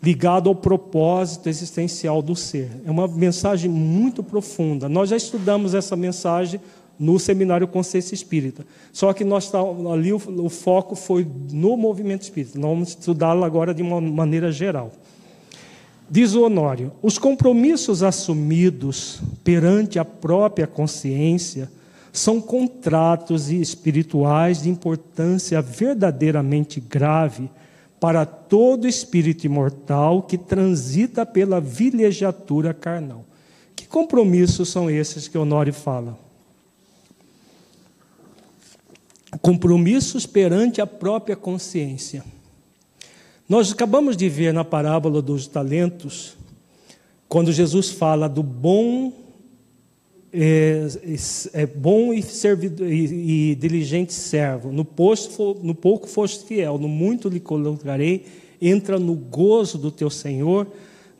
ligado 0.00 0.48
ao 0.48 0.54
propósito 0.54 1.48
existencial 1.48 2.22
do 2.22 2.36
ser. 2.36 2.70
É 2.86 2.90
uma 2.92 3.08
mensagem 3.08 3.68
muito 3.68 4.22
profunda. 4.22 4.88
Nós 4.88 5.10
já 5.10 5.16
estudamos 5.16 5.74
essa 5.74 5.96
mensagem 5.96 6.60
no 6.96 7.18
seminário 7.18 7.66
Consciência 7.66 8.14
Espírita. 8.14 8.64
Só 8.92 9.12
que 9.12 9.24
nós 9.24 9.50
tá, 9.50 9.58
ali 9.92 10.12
o, 10.12 10.22
o 10.40 10.48
foco 10.48 10.94
foi 10.94 11.26
no 11.50 11.76
movimento 11.76 12.22
espírita. 12.22 12.56
Nós 12.60 12.70
vamos 12.70 12.88
estudá-la 12.90 13.44
agora 13.44 13.74
de 13.74 13.82
uma 13.82 14.00
maneira 14.00 14.52
geral. 14.52 14.92
Diz 16.08 16.36
o 16.36 16.44
Honório: 16.44 16.92
os 17.02 17.18
compromissos 17.18 18.04
assumidos 18.04 19.20
perante 19.42 19.98
a 19.98 20.04
própria 20.04 20.68
consciência 20.68 21.68
são 22.14 22.40
contratos 22.40 23.50
espirituais 23.50 24.62
de 24.62 24.70
importância 24.70 25.60
verdadeiramente 25.60 26.78
grave 26.78 27.50
para 27.98 28.24
todo 28.24 28.86
espírito 28.86 29.44
imortal 29.46 30.22
que 30.22 30.38
transita 30.38 31.26
pela 31.26 31.60
vilegiatura 31.60 32.72
carnal. 32.72 33.24
Que 33.74 33.84
compromissos 33.88 34.68
são 34.68 34.88
esses 34.88 35.26
que 35.26 35.36
Honório 35.36 35.74
fala? 35.74 36.16
Compromissos 39.42 40.24
perante 40.24 40.80
a 40.80 40.86
própria 40.86 41.34
consciência. 41.34 42.24
Nós 43.48 43.72
acabamos 43.72 44.16
de 44.16 44.28
ver 44.28 44.54
na 44.54 44.64
parábola 44.64 45.20
dos 45.20 45.48
talentos, 45.48 46.36
quando 47.28 47.50
Jesus 47.50 47.90
fala 47.90 48.28
do 48.28 48.42
bom 48.44 49.23
é, 50.36 50.88
é 51.52 51.64
bom 51.64 52.12
e, 52.12 52.24
e, 52.80 53.50
e, 53.50 53.54
diligente 53.54 54.12
servo. 54.12 54.72
No, 54.72 54.84
posto, 54.84 55.56
no 55.62 55.74
pouco 55.74 56.08
foste 56.08 56.44
fiel, 56.44 56.76
no 56.76 56.88
muito 56.88 57.28
lhe 57.28 57.38
colocarei. 57.38 58.26
Entra 58.60 58.98
no 58.98 59.14
gozo 59.14 59.78
do 59.78 59.92
teu 59.92 60.10
Senhor. 60.10 60.66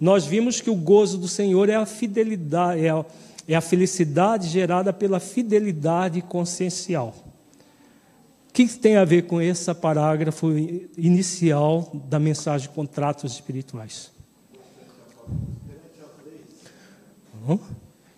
Nós 0.01 0.27
vimos 0.27 0.61
que 0.61 0.69
o 0.69 0.75
gozo 0.75 1.17
do 1.17 1.29
Senhor 1.29 1.69
é 1.69 1.77
a 1.77 1.87
fidelidade, 1.87 2.85
é 2.85 2.91
a, 2.91 3.05
é 3.47 3.55
a 3.55 3.61
felicidade 3.61 4.49
gerada 4.49 4.93
pela 4.93 5.21
fidelidade 5.21 6.21
consciencial. 6.21 7.15
O 8.49 8.53
que 8.53 8.67
tem 8.67 8.97
a 8.97 9.05
ver 9.05 9.27
com 9.27 9.41
esse 9.41 9.73
parágrafo 9.75 10.51
inicial 10.97 11.91
da 12.09 12.19
mensagem 12.19 12.69
contratos 12.71 13.33
espirituais? 13.33 14.11
Uhum. 17.47 17.59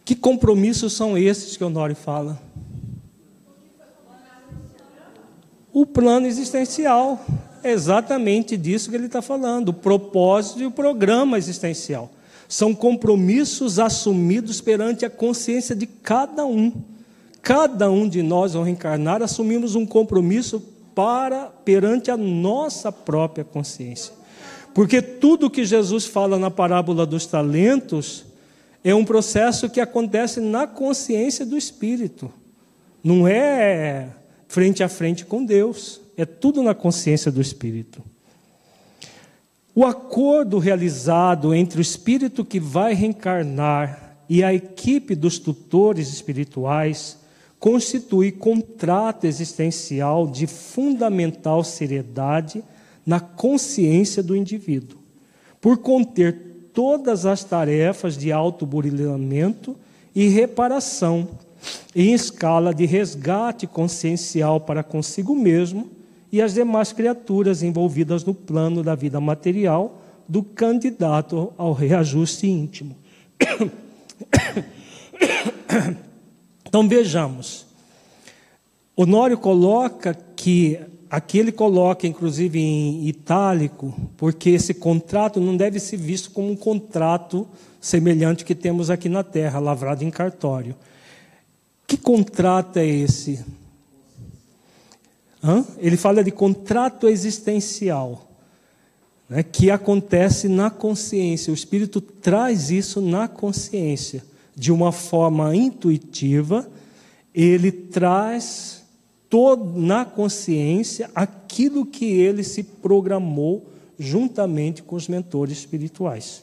Que 0.07 0.15
compromissos 0.15 0.93
são 0.93 1.19
esses 1.19 1.57
que 1.57 1.65
o 1.65 1.69
Nori 1.69 1.97
fala? 1.97 2.41
O 5.73 5.85
plano 5.85 6.29
existencial. 6.29 7.21
É 7.61 7.73
exatamente 7.73 8.57
disso 8.57 8.89
que 8.89 8.95
ele 8.95 9.07
está 9.07 9.21
falando. 9.21 9.71
O 9.71 9.75
propósito 9.75 10.61
e 10.61 10.67
o 10.67 10.71
programa 10.71 11.37
existencial. 11.37 12.09
São 12.49 12.73
compromissos 12.73 13.81
assumidos 13.81 14.61
perante 14.61 15.05
a 15.05 15.11
consciência 15.11 15.75
de 15.75 15.89
cada 15.89 16.47
um. 16.47 16.73
Cada 17.43 17.91
um 17.91 18.09
de 18.09 18.23
nós, 18.23 18.55
ao 18.55 18.63
reencarnar, 18.63 19.25
assumimos 19.25 19.75
um 19.75 19.85
compromisso 19.85 20.63
para 20.95 21.47
perante 21.47 22.13
a 22.13 22.17
nossa 22.17 22.93
própria 22.93 23.43
consciência. 23.45 24.15
Porque 24.73 25.03
tudo 25.03 25.51
que 25.51 25.65
Jesus 25.65 26.05
fala 26.05 26.39
na 26.39 26.51
parábola 26.51 27.05
dos 27.05 27.27
talentos 27.27 28.25
é 28.89 28.95
um 28.95 29.05
processo 29.05 29.69
que 29.69 29.81
acontece 29.81 30.41
na 30.41 30.65
consciência 30.65 31.45
do 31.45 31.59
espírito. 31.59 32.33
Não 33.03 33.27
é 33.27 34.11
frente 34.47 34.81
a 34.81 34.89
frente 34.89 35.27
com 35.27 35.45
Deus, 35.45 36.01
é 36.17 36.25
tudo 36.25 36.63
na 36.63 36.73
consciência 36.73 37.33
do 37.33 37.41
espírito. 37.41 38.01
O 39.75 39.85
acordo 39.85 40.61
realizado 40.61 41.53
entre 41.53 41.81
o 41.81 41.83
espírito 41.83 42.45
que 42.45 42.61
vai 42.61 42.95
reencarnar 42.95 44.19
e 44.29 44.45
a 44.45 44.55
equipe 44.55 45.17
dos 45.17 45.41
tutores 45.41 46.13
espirituais 46.13 47.19
constitui 47.59 48.31
contrato 48.31 49.25
existencial 49.27 50.29
de 50.29 50.47
fundamental 50.47 51.65
seriedade 51.65 52.63
na 53.05 53.19
consciência 53.19 54.23
do 54.23 54.37
indivíduo, 54.37 55.01
por 55.61 55.79
conter 55.79 56.46
todas 56.77 57.25
as 57.25 57.43
tarefas 57.43 58.19
de 58.19 58.31
autoburilamento 58.31 59.75
e 60.15 60.29
reparação 60.29 61.27
em 61.95 62.13
escala 62.13 62.75
de 62.75 62.85
resgate 62.85 63.67
consciencial 63.67 64.61
para 64.61 64.83
consigo 64.83 65.35
mesmo 65.35 65.89
e 66.31 66.43
as 66.43 66.53
demais 66.53 66.93
criaturas 66.93 67.63
envolvidas 67.63 68.27
no 68.27 68.35
plano 68.35 68.83
da 68.83 68.95
vida 68.95 69.19
material 69.19 70.03
do 70.29 70.43
candidato 70.43 71.51
ao 71.57 71.73
reajuste 71.73 72.47
íntimo. 72.47 72.95
Então 76.69 76.89
vejamos. 76.89 77.65
Honório 78.95 79.39
coloca 79.39 80.15
que 80.35 80.79
aqui 81.11 81.39
ele 81.39 81.53
coloca 81.53 82.07
inclusive 82.07 82.59
em 82.59 83.07
itálico, 83.09 83.95
porque 84.17 84.51
esse 84.51 84.75
contrato 84.75 85.41
não 85.41 85.57
deve 85.57 85.79
ser 85.79 85.97
visto 85.97 86.31
como 86.31 86.51
um 86.51 86.57
contrato 86.57 87.47
semelhante 87.81 88.45
que 88.45 88.55
temos 88.55 88.91
aqui 88.91 89.09
na 89.09 89.23
terra, 89.23 89.59
lavrado 89.59 90.05
em 90.05 90.11
cartório. 90.11 90.75
Que 91.87 91.97
contrato 91.97 92.79
é 92.79 92.87
esse? 92.87 93.45
Hã? 95.43 95.65
Ele 95.79 95.97
fala 95.97 96.25
de 96.25 96.33
contrato 96.33 97.09
existencial, 97.09 98.29
né, 99.29 99.45
que 99.45 99.71
acontece 99.71 100.49
na 100.49 100.71
consciência. 100.71 101.53
O 101.53 101.55
Espírito 101.55 102.01
traz 102.01 102.71
isso 102.71 103.01
na 103.01 103.29
consciência, 103.29 104.25
de 104.57 104.73
uma 104.73 104.91
forma 104.91 105.55
intuitiva. 105.55 106.69
Ele 107.33 107.71
traz 107.71 108.76
todo, 109.29 109.79
na 109.81 110.05
consciência 110.05 111.11
aquilo 111.15 111.85
que 111.85 112.05
ele 112.05 112.43
se 112.43 112.63
programou 112.63 113.67
juntamente 113.99 114.83
com 114.83 114.97
os 114.97 115.09
mentores 115.09 115.59
espirituais. 115.59 116.43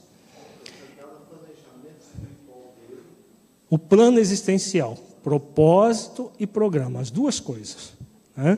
O 3.70 3.78
plano 3.78 4.20
existencial, 4.20 4.98
propósito 5.24 6.32
e 6.40 6.46
programa, 6.46 7.00
as 7.00 7.10
duas 7.10 7.40
coisas. 7.40 7.94
Né? 8.36 8.58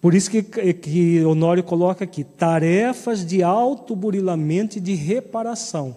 Por 0.00 0.14
isso 0.14 0.30
que, 0.30 0.42
que 0.42 1.24
Honório 1.24 1.62
coloca 1.62 2.04
aqui, 2.04 2.24
tarefas 2.24 3.24
de 3.24 3.42
autoburilamento 3.42 4.78
e 4.78 4.80
de 4.80 4.94
reparação. 4.94 5.96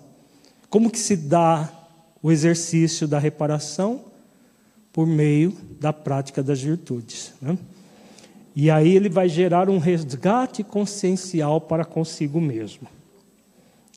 Como 0.70 0.90
que 0.90 1.00
se 1.00 1.16
dá 1.16 1.72
o 2.22 2.32
exercício 2.32 3.08
da 3.08 3.20
reparação? 3.20 4.06
Por 4.92 5.06
meio 5.06 5.54
da 5.80 5.94
prática 5.94 6.44
das 6.44 6.62
virtudes. 6.62 7.34
Né? 7.42 7.58
E 8.56 8.72
aí 8.72 8.96
ele 8.96 9.10
vai 9.10 9.30
gerar 9.30 9.70
um 9.70 9.78
resgate 9.78 10.64
consciencial 10.64 11.62
para 11.62 11.86
consigo 11.86 12.42
mesmo 12.42 12.88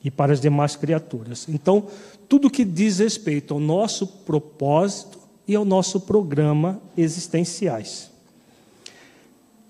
e 0.05 0.11
para 0.11 0.33
as 0.33 0.41
demais 0.41 0.77
criaturas. 0.77 1.47
Então, 1.49 1.87
tudo 2.29 2.51
que 2.51 2.65
diz 2.65 2.99
respeito 2.99 3.55
ao 3.55 3.61
nosso 3.61 4.07
propósito 4.07 5.19
e 5.47 5.55
ao 5.55 5.65
nosso 5.65 6.01
programa 6.01 6.81
existenciais. 6.97 8.11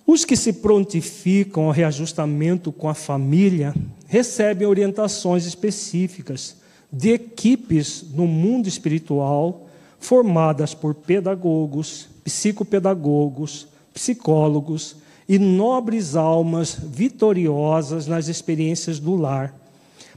Os 0.07 0.25
que 0.25 0.37
se 0.37 0.55
prontificam 0.55 1.65
ao 1.65 1.71
reajustamento 1.71 2.73
com 2.73 2.89
a 2.89 2.95
família 2.95 3.75
recebem 4.07 4.67
orientações 4.67 5.47
específicas 5.47 6.57
de 6.93 7.11
equipes 7.11 8.05
no 8.13 8.27
mundo 8.27 8.69
espiritual 8.69 9.69
formadas 10.01 10.75
por 10.75 10.95
pedagogos, 10.95 12.09
psicopedagogos, 12.25 13.69
psicólogos 13.95 14.97
e 15.29 15.39
nobres 15.39 16.17
almas 16.17 16.75
vitoriosas 16.75 18.07
nas 18.07 18.27
experiências 18.27 18.99
do 18.99 19.15
lar 19.15 19.55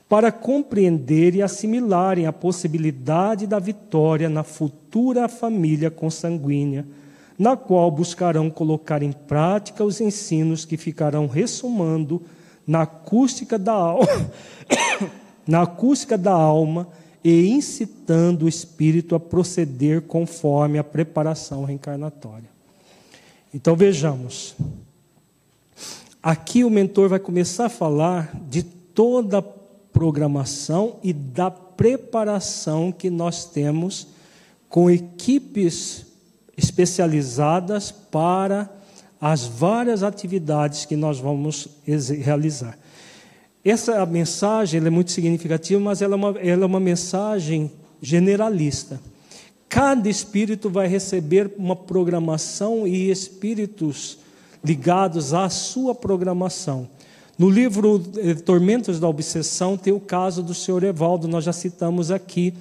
para 0.10 0.32
compreender 0.32 1.36
e 1.36 1.42
assimilarem 1.42 2.26
a 2.26 2.34
possibilidade 2.34 3.48
da 3.48 3.60
vitória 3.60 4.30
na 4.30 4.44
futura 4.44 5.28
família 5.28 5.90
consanguínea, 5.90 6.86
na 7.38 7.58
qual 7.58 7.90
buscarão 7.90 8.50
colocar 8.50 9.02
em 9.02 9.12
prática 9.12 9.84
os 9.84 10.00
ensinos 10.00 10.66
que 10.66 10.78
ficarão 10.78 11.28
ressumando 11.28 12.22
na 12.66 12.84
acústica 12.84 13.58
da 13.58 13.74
alma, 13.74 14.30
na 15.48 15.64
acústica 15.64 16.18
da 16.18 16.32
alma 16.32 16.88
e 17.24 17.48
incitando 17.48 18.44
o 18.44 18.50
espírito 18.50 19.16
a 19.16 19.20
proceder 19.20 20.02
conforme 20.02 20.78
a 20.78 20.84
preparação 20.84 21.64
reencarnatória. 21.64 22.50
Então 23.54 23.76
vejamos. 23.76 24.56
Aqui 26.22 26.64
o 26.64 26.70
mentor 26.70 27.10
vai 27.10 27.20
começar 27.20 27.66
a 27.66 27.70
falar 27.70 28.34
de 28.50 28.64
toda 28.64 29.40
a 29.40 29.42
programação 29.42 30.98
e 31.04 31.14
da 31.14 31.52
preparação 31.52 32.92
que 32.92 33.10
nós 33.10 33.46
temos 33.46 34.08
com 34.68 34.90
equipes 34.90 36.06
especializadas 36.58 37.92
para 37.92 38.70
as 39.20 39.46
várias 39.46 40.04
atividades 40.04 40.86
que 40.86 40.96
nós 40.96 41.20
vamos 41.20 41.68
realizar. 41.86 42.78
Essa 43.66 44.06
mensagem 44.06 44.86
é 44.86 44.90
muito 44.90 45.12
significativa, 45.12 45.80
mas 45.80 46.02
ela 46.02 46.14
é, 46.14 46.18
uma, 46.18 46.30
ela 46.40 46.64
é 46.64 46.66
uma 46.66 46.80
mensagem 46.82 47.72
generalista. 48.02 49.00
Cada 49.70 50.10
espírito 50.10 50.70
vai 50.70 50.88
receber 50.88 51.50
uma 51.58 51.76
programação 51.76 52.86
e 52.86 53.10
espíritos 53.10 54.18
ligados 54.64 55.34
à 55.34 55.50
sua 55.50 55.96
programação. 55.96 56.90
No 57.38 57.50
livro 57.50 58.04
eh, 58.18 58.34
Tormentos 58.36 59.00
da 59.00 59.08
Obsessão 59.08 59.78
tem 59.78 59.94
o 59.94 60.00
caso 60.00 60.44
do 60.44 60.54
senhor 60.54 60.84
Evaldo, 60.84 61.28
nós 61.28 61.46
já 61.46 61.54
citamos 61.54 62.12
aqui, 62.12 62.54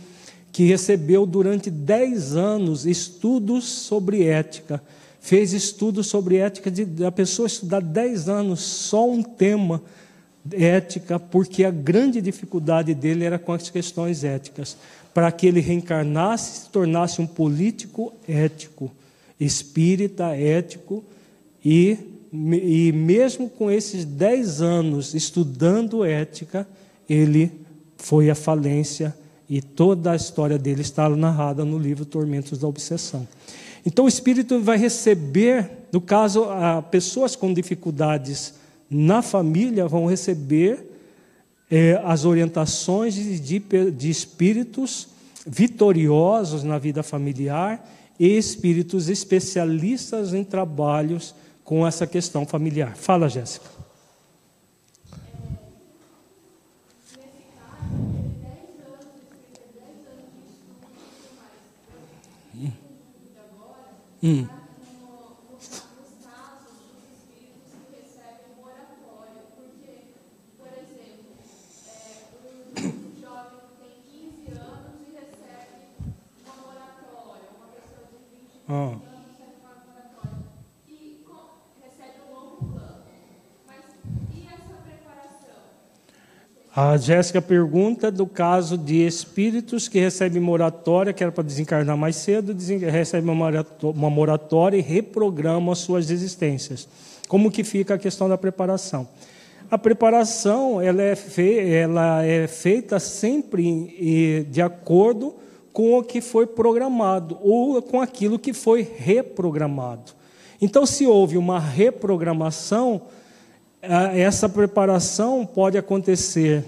que 0.53 0.65
recebeu 0.65 1.27
durante 1.27 1.69
10 1.69 2.37
anos 2.37 2.87
estudos 2.87 3.65
sobre 3.65 4.25
ética. 4.25 4.83
Fez 5.21 5.53
estudos 5.53 6.07
sobre 6.07 6.37
ética, 6.37 6.71
de 6.71 7.05
a 7.05 7.11
pessoa 7.11 7.47
estudar 7.47 7.83
10 7.83 8.29
anos 8.29 8.61
só 8.61 9.09
um 9.09 9.23
tema 9.23 9.83
ética, 10.51 11.19
porque 11.19 11.65
a 11.65 11.71
grande 11.71 12.21
dificuldade 12.21 12.95
dele 12.95 13.25
era 13.25 13.39
com 13.39 13.53
as 13.53 13.71
questões 13.71 14.25
éticas. 14.25 14.77
Para 15.15 15.31
que 15.31 15.47
ele 15.47 15.61
reencarnasse 15.61 16.63
se 16.63 16.71
tornasse 16.71 17.21
um 17.21 17.27
político 17.27 18.13
ético, 18.27 18.91
espírita 19.39 20.35
ético 20.35 21.05
e 21.65 21.99
e 22.33 22.93
mesmo 22.93 23.51
com 23.51 23.71
esses 23.71 24.07
dez 24.07 24.63
anos 24.63 25.13
estudando 25.13 26.03
ética, 26.03 26.67
ele 27.07 27.53
foi 27.99 28.31
à 28.31 28.35
falência 28.35 29.15
e 29.49 29.61
toda 29.61 30.13
a 30.13 30.17
história 30.17 30.59
dele 30.59 30.81
está 30.81 31.11
narrada 31.11 31.63
no 31.63 31.79
livro 31.79 32.07
Tormentos 32.07 32.59
da 32.59 32.67
Obsessão. 32.67 33.29
Então 33.85 34.07
o 34.07 34.09
espírito 34.09 34.59
vai 34.61 34.79
receber, 34.79 35.71
no 35.93 36.01
caso, 36.01 36.47
pessoas 36.91 37.37
com 37.37 37.53
dificuldades 37.53 38.55
na 38.93 39.23
família 39.23 39.89
vão 39.89 40.07
receber 40.07 40.87
é, 41.71 42.01
as 42.05 42.27
orientações 42.27 43.15
de, 43.15 43.59
de, 43.91 44.11
espíritos 44.11 45.09
vitoriosos 45.47 46.63
na 46.63 46.79
vida 46.79 47.03
familiar 47.03 47.89
e 48.21 48.37
espíritos 48.37 49.09
especialistas 49.09 50.35
em 50.35 50.45
trabalhos 50.45 51.35
com 51.65 51.87
essa 51.87 52.07
questão 52.07 52.45
familiar. 52.45 52.95
Fala, 52.95 53.29
Jéssica. 53.29 53.83
Hum. 64.23 64.62
Oh. 78.75 78.95
A 86.75 86.97
Jéssica 86.97 87.43
pergunta 87.43 88.11
do 88.11 88.27
caso 88.27 88.79
de 88.79 89.07
espíritos 89.07 89.89
que 89.89 90.01
recebem 90.01 90.41
moratória, 90.41 91.13
que 91.13 91.23
era 91.23 91.31
para 91.31 91.45
desencarnar 91.45 91.99
mais 91.99 92.17
cedo, 92.17 92.57
recebem 92.91 93.31
uma 93.31 94.09
moratória 94.09 94.79
e 94.79 94.81
reprogramam 94.81 95.71
as 95.71 95.81
suas 95.81 96.11
existências. 96.11 96.89
Como 97.29 97.51
que 97.51 97.63
fica 97.63 97.97
a 97.97 97.99
questão 97.99 98.27
da 98.27 98.39
preparação? 98.39 99.07
A 99.71 99.77
preparação 99.77 100.81
ela 100.81 101.03
é, 101.03 101.15
ela 101.75 102.25
é 102.25 102.47
feita 102.47 102.99
sempre 102.99 104.47
de 104.51 104.63
acordo 104.63 105.43
com 105.73 105.99
o 105.99 106.03
que 106.03 106.21
foi 106.21 106.47
programado 106.47 107.39
ou 107.43 107.81
com 107.81 108.01
aquilo 108.01 108.39
que 108.39 108.53
foi 108.53 108.83
reprogramado. 108.83 110.13
Então, 110.61 110.87
se 110.87 111.07
houve 111.07 111.37
uma 111.37 111.59
reprogramação, 111.59 113.03
essa 113.81 114.49
preparação 114.49 115.45
pode 115.45 115.77
acontecer 115.77 116.65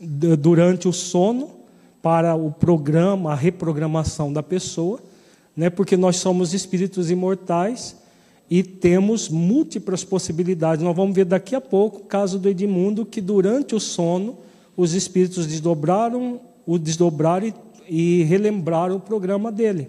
durante 0.00 0.88
o 0.88 0.92
sono, 0.92 1.50
para 2.02 2.36
o 2.36 2.52
programa, 2.52 3.32
a 3.32 3.34
reprogramação 3.34 4.32
da 4.32 4.42
pessoa, 4.42 5.00
né? 5.56 5.68
porque 5.68 5.96
nós 5.96 6.16
somos 6.18 6.54
espíritos 6.54 7.10
imortais 7.10 7.96
e 8.48 8.62
temos 8.62 9.28
múltiplas 9.28 10.04
possibilidades. 10.04 10.84
Nós 10.84 10.94
vamos 10.94 11.16
ver 11.16 11.24
daqui 11.24 11.56
a 11.56 11.60
pouco 11.60 11.98
o 11.98 12.04
caso 12.04 12.38
do 12.38 12.48
Edmundo, 12.48 13.04
que 13.04 13.20
durante 13.20 13.74
o 13.74 13.80
sono 13.80 14.38
os 14.76 14.94
espíritos 14.94 15.46
desdobraram, 15.46 16.40
o 16.64 16.78
desdobraram 16.78 17.48
e, 17.48 17.54
e 17.88 18.22
relembraram 18.24 18.96
o 18.96 19.00
programa 19.00 19.50
dele. 19.50 19.88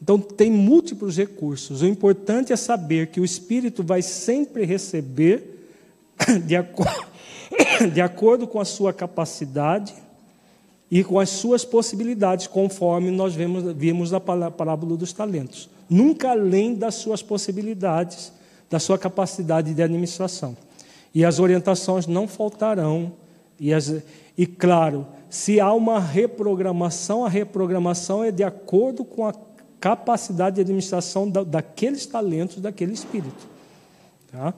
Então 0.00 0.18
tem 0.18 0.50
múltiplos 0.50 1.16
recursos. 1.16 1.82
O 1.82 1.86
importante 1.86 2.52
é 2.52 2.56
saber 2.56 3.08
que 3.08 3.20
o 3.20 3.24
espírito 3.24 3.82
vai 3.82 4.00
sempre 4.02 4.64
receber 4.64 5.66
de, 6.46 6.56
acordo, 6.56 7.06
de 7.92 8.00
acordo 8.00 8.46
com 8.46 8.60
a 8.60 8.64
sua 8.64 8.92
capacidade 8.92 9.94
e 10.90 11.04
com 11.04 11.18
as 11.18 11.28
suas 11.28 11.64
possibilidades, 11.64 12.46
conforme 12.46 13.10
nós 13.10 13.34
vemos, 13.34 13.64
vimos 13.76 14.10
na 14.10 14.20
parábola 14.20 14.96
dos 14.96 15.12
talentos. 15.12 15.68
Nunca 15.88 16.30
além 16.30 16.74
das 16.74 16.94
suas 16.94 17.22
possibilidades, 17.22 18.32
da 18.70 18.78
sua 18.78 18.98
capacidade 18.98 19.74
de 19.74 19.82
administração. 19.82 20.56
E 21.14 21.24
as 21.24 21.38
orientações 21.38 22.06
não 22.06 22.28
faltarão. 22.28 23.12
E, 23.58 23.72
as, 23.72 23.94
e 24.38 24.46
claro, 24.46 25.06
se 25.28 25.60
há 25.60 25.72
uma 25.74 25.98
reprogramação, 25.98 27.24
a 27.24 27.28
reprogramação 27.28 28.24
é 28.24 28.30
de 28.30 28.42
acordo 28.42 29.04
com 29.04 29.26
a 29.26 29.34
capacidade 29.78 30.56
de 30.56 30.62
administração 30.62 31.28
da, 31.28 31.44
daqueles 31.44 32.06
talentos 32.06 32.60
daquele 32.60 32.92
espírito. 32.92 33.46
Tá? 34.32 34.54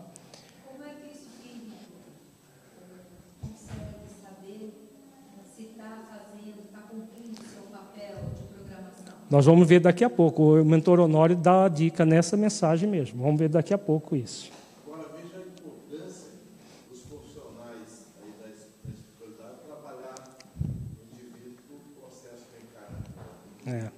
Nós 9.31 9.47
vamos 9.47 9.69
ver 9.69 9.79
daqui 9.79 10.03
a 10.03 10.11
pouco. 10.11 10.59
O 10.59 10.65
mentor 10.65 10.99
Honório 10.99 11.37
dá 11.37 11.67
a 11.67 11.69
dica 11.69 12.05
nessa 12.05 12.37
mensagem 12.37 12.91
mesmo. 12.91 13.23
Vamos 13.23 13.39
ver 13.39 13.49
daqui 13.49 13.73
a 13.73 13.79
pouco 13.79 14.17
isso. 14.17 14.51
Agora 14.85 15.07
veja 15.15 15.37
a 15.37 15.47
importância 15.47 16.31
dos 16.91 17.01
profissionais 17.03 18.11
aí 18.21 18.33
da 18.43 18.51
espiritualidade 18.51 19.59
trabalhar 19.65 20.37
no 20.59 21.15
indivíduo 21.15 21.55
no 21.71 22.03
processo 22.03 22.43
reencarnatório. 22.59 23.31
É. 23.71 23.91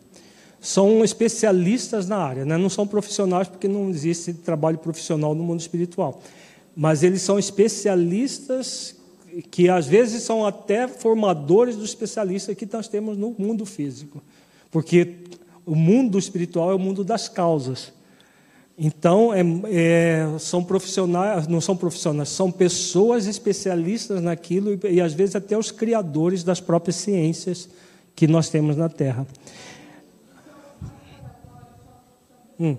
São 0.60 1.02
especialistas 1.02 2.06
na 2.08 2.18
área, 2.18 2.44
né? 2.44 2.56
não 2.56 2.70
são 2.70 2.86
profissionais 2.86 3.48
porque 3.48 3.66
não 3.66 3.90
existe 3.90 4.32
trabalho 4.32 4.78
profissional 4.78 5.34
no 5.34 5.42
mundo 5.42 5.60
espiritual. 5.60 6.22
Mas 6.76 7.02
eles 7.02 7.22
são 7.22 7.38
especialistas 7.38 8.94
que 9.50 9.68
às 9.68 9.86
vezes 9.86 10.22
são 10.22 10.46
até 10.46 10.86
formadores 10.86 11.76
dos 11.76 11.90
especialistas 11.90 12.54
que 12.56 12.68
nós 12.70 12.86
temos 12.86 13.16
no 13.16 13.34
mundo 13.38 13.66
físico. 13.66 14.22
Porque 14.70 15.16
o 15.66 15.74
mundo 15.74 16.18
espiritual 16.18 16.70
é 16.70 16.74
o 16.74 16.78
mundo 16.78 17.02
das 17.02 17.28
causas. 17.28 17.92
Então, 18.76 19.32
é, 19.34 19.42
é, 19.70 20.38
são 20.38 20.64
profissionais, 20.64 21.46
não 21.46 21.60
são 21.60 21.76
profissionais, 21.76 22.30
são 22.30 22.50
pessoas 22.50 23.26
especialistas 23.26 24.22
naquilo 24.22 24.72
e, 24.72 24.94
e, 24.94 25.00
às 25.00 25.12
vezes 25.12 25.36
até 25.36 25.56
os 25.56 25.70
criadores 25.70 26.42
das 26.42 26.60
próprias 26.60 26.96
ciências 26.96 27.68
que 28.14 28.26
nós 28.26 28.48
temos 28.48 28.76
na 28.76 28.88
Terra. 28.88 29.26
Hum. 32.58 32.76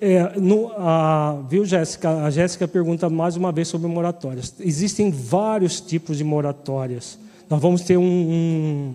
É, 0.00 0.38
no, 0.38 0.72
a, 0.76 1.42
viu, 1.48 1.64
Jéssica? 1.64 2.24
A 2.24 2.30
Jéssica 2.30 2.68
pergunta 2.68 3.10
mais 3.10 3.34
uma 3.34 3.50
vez 3.50 3.66
sobre 3.66 3.88
moratórias. 3.88 4.54
Existem 4.60 5.10
vários 5.10 5.80
tipos 5.80 6.18
de 6.18 6.24
moratórias. 6.24 7.18
Nós 7.50 7.60
vamos 7.60 7.82
ter 7.82 7.96
um, 7.96 8.02
um, 8.04 8.94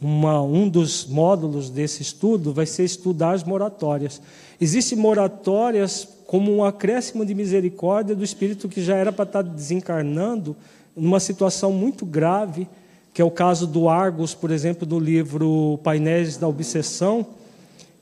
uma, 0.00 0.40
um 0.42 0.68
dos 0.68 1.06
módulos 1.06 1.70
desse 1.70 2.02
estudo, 2.02 2.52
vai 2.52 2.66
ser 2.66 2.84
estudar 2.84 3.32
as 3.32 3.44
moratórias. 3.44 4.20
Existem 4.60 4.98
moratórias 4.98 6.08
como 6.26 6.54
um 6.54 6.64
acréscimo 6.64 7.24
de 7.24 7.34
misericórdia 7.34 8.14
do 8.14 8.22
espírito 8.22 8.68
que 8.68 8.82
já 8.82 8.94
era 8.94 9.10
para 9.10 9.24
estar 9.24 9.42
desencarnando 9.42 10.56
numa 10.94 11.20
situação 11.20 11.72
muito 11.72 12.04
grave, 12.04 12.68
que 13.14 13.22
é 13.22 13.24
o 13.24 13.30
caso 13.30 13.66
do 13.66 13.88
Argos, 13.88 14.34
por 14.34 14.50
exemplo, 14.50 14.86
do 14.86 14.98
livro 14.98 15.78
Painéis 15.82 16.36
da 16.36 16.46
Obsessão, 16.46 17.26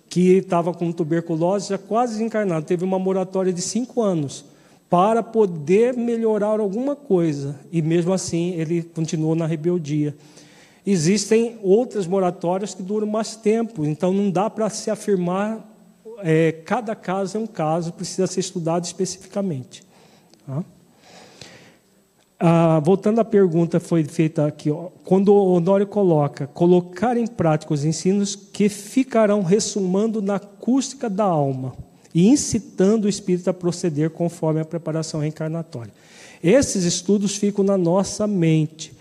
que 0.08 0.38
estava 0.38 0.72
com 0.72 0.92
tuberculose, 0.92 1.68
já 1.70 1.78
quase 1.78 2.14
desencarnado, 2.14 2.66
teve 2.66 2.84
uma 2.84 2.98
moratória 2.98 3.52
de 3.52 3.60
cinco 3.62 4.02
anos 4.02 4.44
para 4.88 5.22
poder 5.22 5.96
melhorar 5.96 6.60
alguma 6.60 6.94
coisa, 6.94 7.58
e 7.72 7.82
mesmo 7.82 8.12
assim 8.12 8.52
ele 8.52 8.82
continuou 8.82 9.34
na 9.34 9.46
rebeldia. 9.46 10.14
Existem 10.86 11.58
outras 11.62 12.06
moratórias 12.06 12.72
que 12.72 12.82
duram 12.82 13.08
mais 13.08 13.34
tempo, 13.34 13.84
então 13.84 14.12
não 14.12 14.30
dá 14.30 14.48
para 14.48 14.70
se 14.70 14.88
afirmar, 14.88 15.68
é, 16.18 16.52
cada 16.52 16.94
caso 16.94 17.36
é 17.36 17.40
um 17.40 17.46
caso, 17.46 17.92
precisa 17.92 18.28
ser 18.28 18.38
estudado 18.38 18.84
especificamente. 18.84 19.82
Tá? 20.46 20.64
Ah, 22.38 22.80
voltando 22.84 23.18
à 23.18 23.24
pergunta 23.24 23.80
foi 23.80 24.04
feita 24.04 24.46
aqui, 24.46 24.70
ó, 24.70 24.90
quando 25.02 25.34
o 25.34 25.54
Honório 25.54 25.86
coloca 25.86 26.46
colocar 26.46 27.16
em 27.16 27.26
prática 27.26 27.74
os 27.74 27.84
ensinos 27.84 28.36
que 28.36 28.68
ficarão 28.68 29.42
ressumando 29.42 30.22
na 30.22 30.36
acústica 30.36 31.10
da 31.10 31.24
alma 31.24 31.74
e 32.14 32.28
incitando 32.28 33.06
o 33.06 33.08
espírito 33.08 33.50
a 33.50 33.54
proceder 33.54 34.10
conforme 34.10 34.60
a 34.60 34.64
preparação 34.64 35.20
reencarnatória. 35.20 35.92
Esses 36.42 36.84
estudos 36.84 37.36
ficam 37.36 37.64
na 37.64 37.76
nossa 37.76 38.26
mente. 38.26 38.92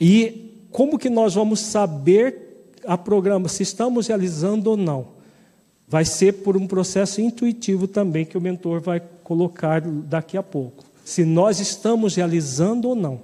E 0.00 0.49
como 0.70 0.98
que 0.98 1.10
nós 1.10 1.34
vamos 1.34 1.60
saber 1.60 2.70
a 2.86 2.96
programa 2.96 3.48
se 3.48 3.62
estamos 3.62 4.06
realizando 4.06 4.70
ou 4.70 4.76
não? 4.76 5.08
Vai 5.86 6.04
ser 6.04 6.34
por 6.34 6.56
um 6.56 6.66
processo 6.66 7.20
intuitivo 7.20 7.88
também 7.88 8.24
que 8.24 8.38
o 8.38 8.40
mentor 8.40 8.80
vai 8.80 9.00
colocar 9.24 9.80
daqui 9.80 10.36
a 10.36 10.42
pouco 10.42 10.90
se 11.10 11.24
nós 11.24 11.58
estamos 11.58 12.14
realizando 12.14 12.88
ou 12.88 12.94
não. 12.94 13.20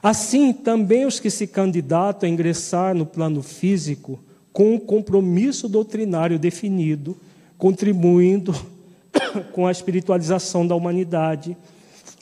Assim, 0.00 0.52
também 0.52 1.04
os 1.04 1.18
que 1.18 1.28
se 1.28 1.46
candidatam 1.46 2.28
a 2.28 2.32
ingressar 2.32 2.94
no 2.94 3.04
plano 3.04 3.42
físico 3.42 4.18
com 4.52 4.74
um 4.74 4.78
compromisso 4.78 5.68
doutrinário 5.68 6.38
definido, 6.38 7.16
contribuindo 7.58 8.54
com 9.52 9.66
a 9.66 9.72
espiritualização 9.72 10.64
da 10.64 10.74
humanidade 10.74 11.56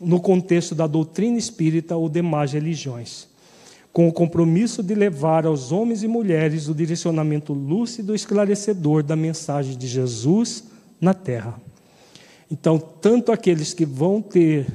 no 0.01 0.21
contexto 0.21 0.75
da 0.75 0.87
doutrina 0.87 1.37
espírita 1.37 1.95
ou 1.95 2.09
demais 2.09 2.53
religiões, 2.53 3.29
com 3.93 4.07
o 4.07 4.13
compromisso 4.13 4.83
de 4.83 4.95
levar 4.95 5.47
aos 5.47 5.73
homens 5.73 6.03
e 6.03 6.09
mulheres 6.09 6.69
o 6.69 6.75
direcionamento 6.75 7.53
lúcido 7.53 8.13
e 8.13 8.17
esclarecedor 8.17 9.03
da 9.03 9.17
mensagem 9.17 9.77
de 9.77 9.87
Jesus 9.87 10.65
na 11.01 11.15
terra. 11.15 11.61
Então, 12.51 12.79
tanto 12.79 13.33
aqueles 13.33 13.75
que 13.75 13.85
vão 13.85 14.23
ter 14.23 14.67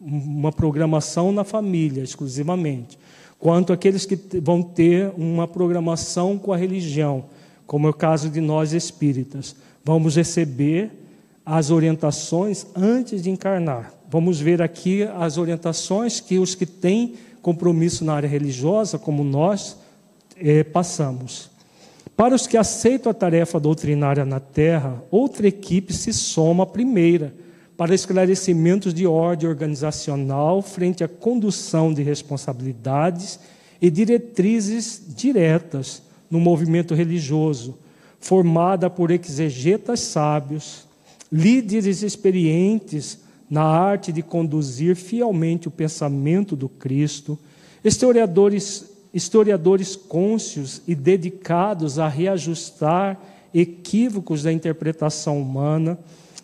uma 0.00 0.50
programação 0.50 1.32
na 1.32 1.44
família 1.44 2.02
exclusivamente, 2.02 2.98
quanto 3.38 3.72
aqueles 3.72 4.04
que 4.04 4.18
vão 4.40 4.62
ter 4.62 5.12
uma 5.16 5.46
programação 5.46 6.38
com 6.38 6.52
a 6.52 6.56
religião, 6.56 7.24
como 7.66 7.86
é 7.86 7.90
o 7.90 7.94
caso 7.94 8.28
de 8.28 8.40
nós 8.40 8.72
espíritas, 8.72 9.54
vamos 9.84 10.16
receber 10.16 10.90
as 11.44 11.70
orientações 11.70 12.66
antes 12.74 13.22
de 13.22 13.30
encarnar. 13.30 13.92
Vamos 14.10 14.38
ver 14.40 14.60
aqui 14.60 15.04
as 15.04 15.38
orientações 15.38 16.20
que 16.20 16.38
os 16.38 16.54
que 16.54 16.66
têm 16.66 17.14
compromisso 17.42 18.04
na 18.04 18.14
área 18.14 18.28
religiosa, 18.28 18.98
como 18.98 19.24
nós, 19.24 19.76
eh, 20.38 20.62
passamos. 20.62 21.50
Para 22.16 22.34
os 22.34 22.46
que 22.46 22.56
aceitam 22.56 23.10
a 23.10 23.14
tarefa 23.14 23.58
doutrinária 23.58 24.24
na 24.24 24.38
terra, 24.38 25.02
outra 25.10 25.48
equipe 25.48 25.92
se 25.92 26.12
soma 26.12 26.62
à 26.62 26.66
primeira, 26.66 27.34
para 27.76 27.94
esclarecimentos 27.94 28.94
de 28.94 29.06
ordem 29.06 29.48
organizacional 29.48 30.62
frente 30.62 31.02
à 31.02 31.08
condução 31.08 31.92
de 31.92 32.02
responsabilidades 32.02 33.40
e 33.80 33.90
diretrizes 33.90 35.02
diretas 35.08 36.02
no 36.30 36.38
movimento 36.38 36.94
religioso, 36.94 37.76
formada 38.20 38.88
por 38.88 39.10
exegetas 39.10 39.98
sábios, 40.00 40.86
líderes 41.30 42.02
experientes 42.02 43.18
na 43.52 43.64
arte 43.64 44.10
de 44.10 44.22
conduzir 44.22 44.96
fielmente 44.96 45.68
o 45.68 45.70
pensamento 45.70 46.56
do 46.56 46.70
Cristo, 46.70 47.38
historiadores 47.84 48.90
historiadores 49.12 49.94
cônscios 49.94 50.80
e 50.88 50.94
dedicados 50.94 51.98
a 51.98 52.08
reajustar 52.08 53.20
equívocos 53.52 54.42
da 54.42 54.50
interpretação 54.50 55.38
humana 55.38 55.98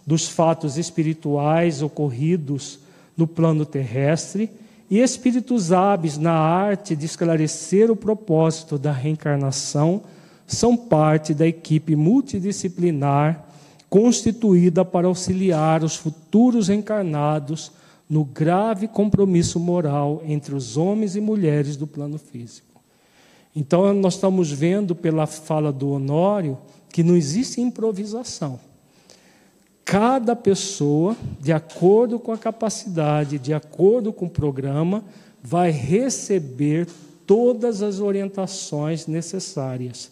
dos 0.06 0.28
fatos 0.28 0.76
espirituais 0.76 1.80
ocorridos 1.80 2.78
no 3.16 3.26
plano 3.26 3.64
terrestre 3.64 4.50
e 4.90 4.98
espíritos 4.98 5.72
hábeis 5.72 6.18
na 6.18 6.34
arte 6.34 6.94
de 6.94 7.06
esclarecer 7.06 7.90
o 7.90 7.96
propósito 7.96 8.76
da 8.76 8.92
reencarnação 8.92 10.02
são 10.46 10.76
parte 10.76 11.32
da 11.32 11.46
equipe 11.46 11.96
multidisciplinar 11.96 13.47
constituída 13.88 14.84
para 14.84 15.06
auxiliar 15.06 15.82
os 15.82 15.96
futuros 15.96 16.68
encarnados 16.68 17.72
no 18.08 18.24
grave 18.24 18.88
compromisso 18.88 19.60
moral 19.60 20.22
entre 20.24 20.54
os 20.54 20.76
homens 20.76 21.16
e 21.16 21.20
mulheres 21.20 21.76
do 21.76 21.86
plano 21.86 22.18
físico. 22.18 22.80
Então, 23.54 23.92
nós 23.94 24.14
estamos 24.14 24.50
vendo 24.50 24.94
pela 24.94 25.26
fala 25.26 25.72
do 25.72 25.90
Honório 25.90 26.58
que 26.90 27.02
não 27.02 27.16
existe 27.16 27.60
improvisação. 27.60 28.60
Cada 29.84 30.36
pessoa, 30.36 31.16
de 31.40 31.52
acordo 31.52 32.18
com 32.18 32.30
a 32.30 32.38
capacidade, 32.38 33.38
de 33.38 33.54
acordo 33.54 34.12
com 34.12 34.26
o 34.26 34.30
programa, 34.30 35.02
vai 35.42 35.70
receber 35.70 36.86
todas 37.26 37.82
as 37.82 38.00
orientações 38.00 39.06
necessárias. 39.06 40.10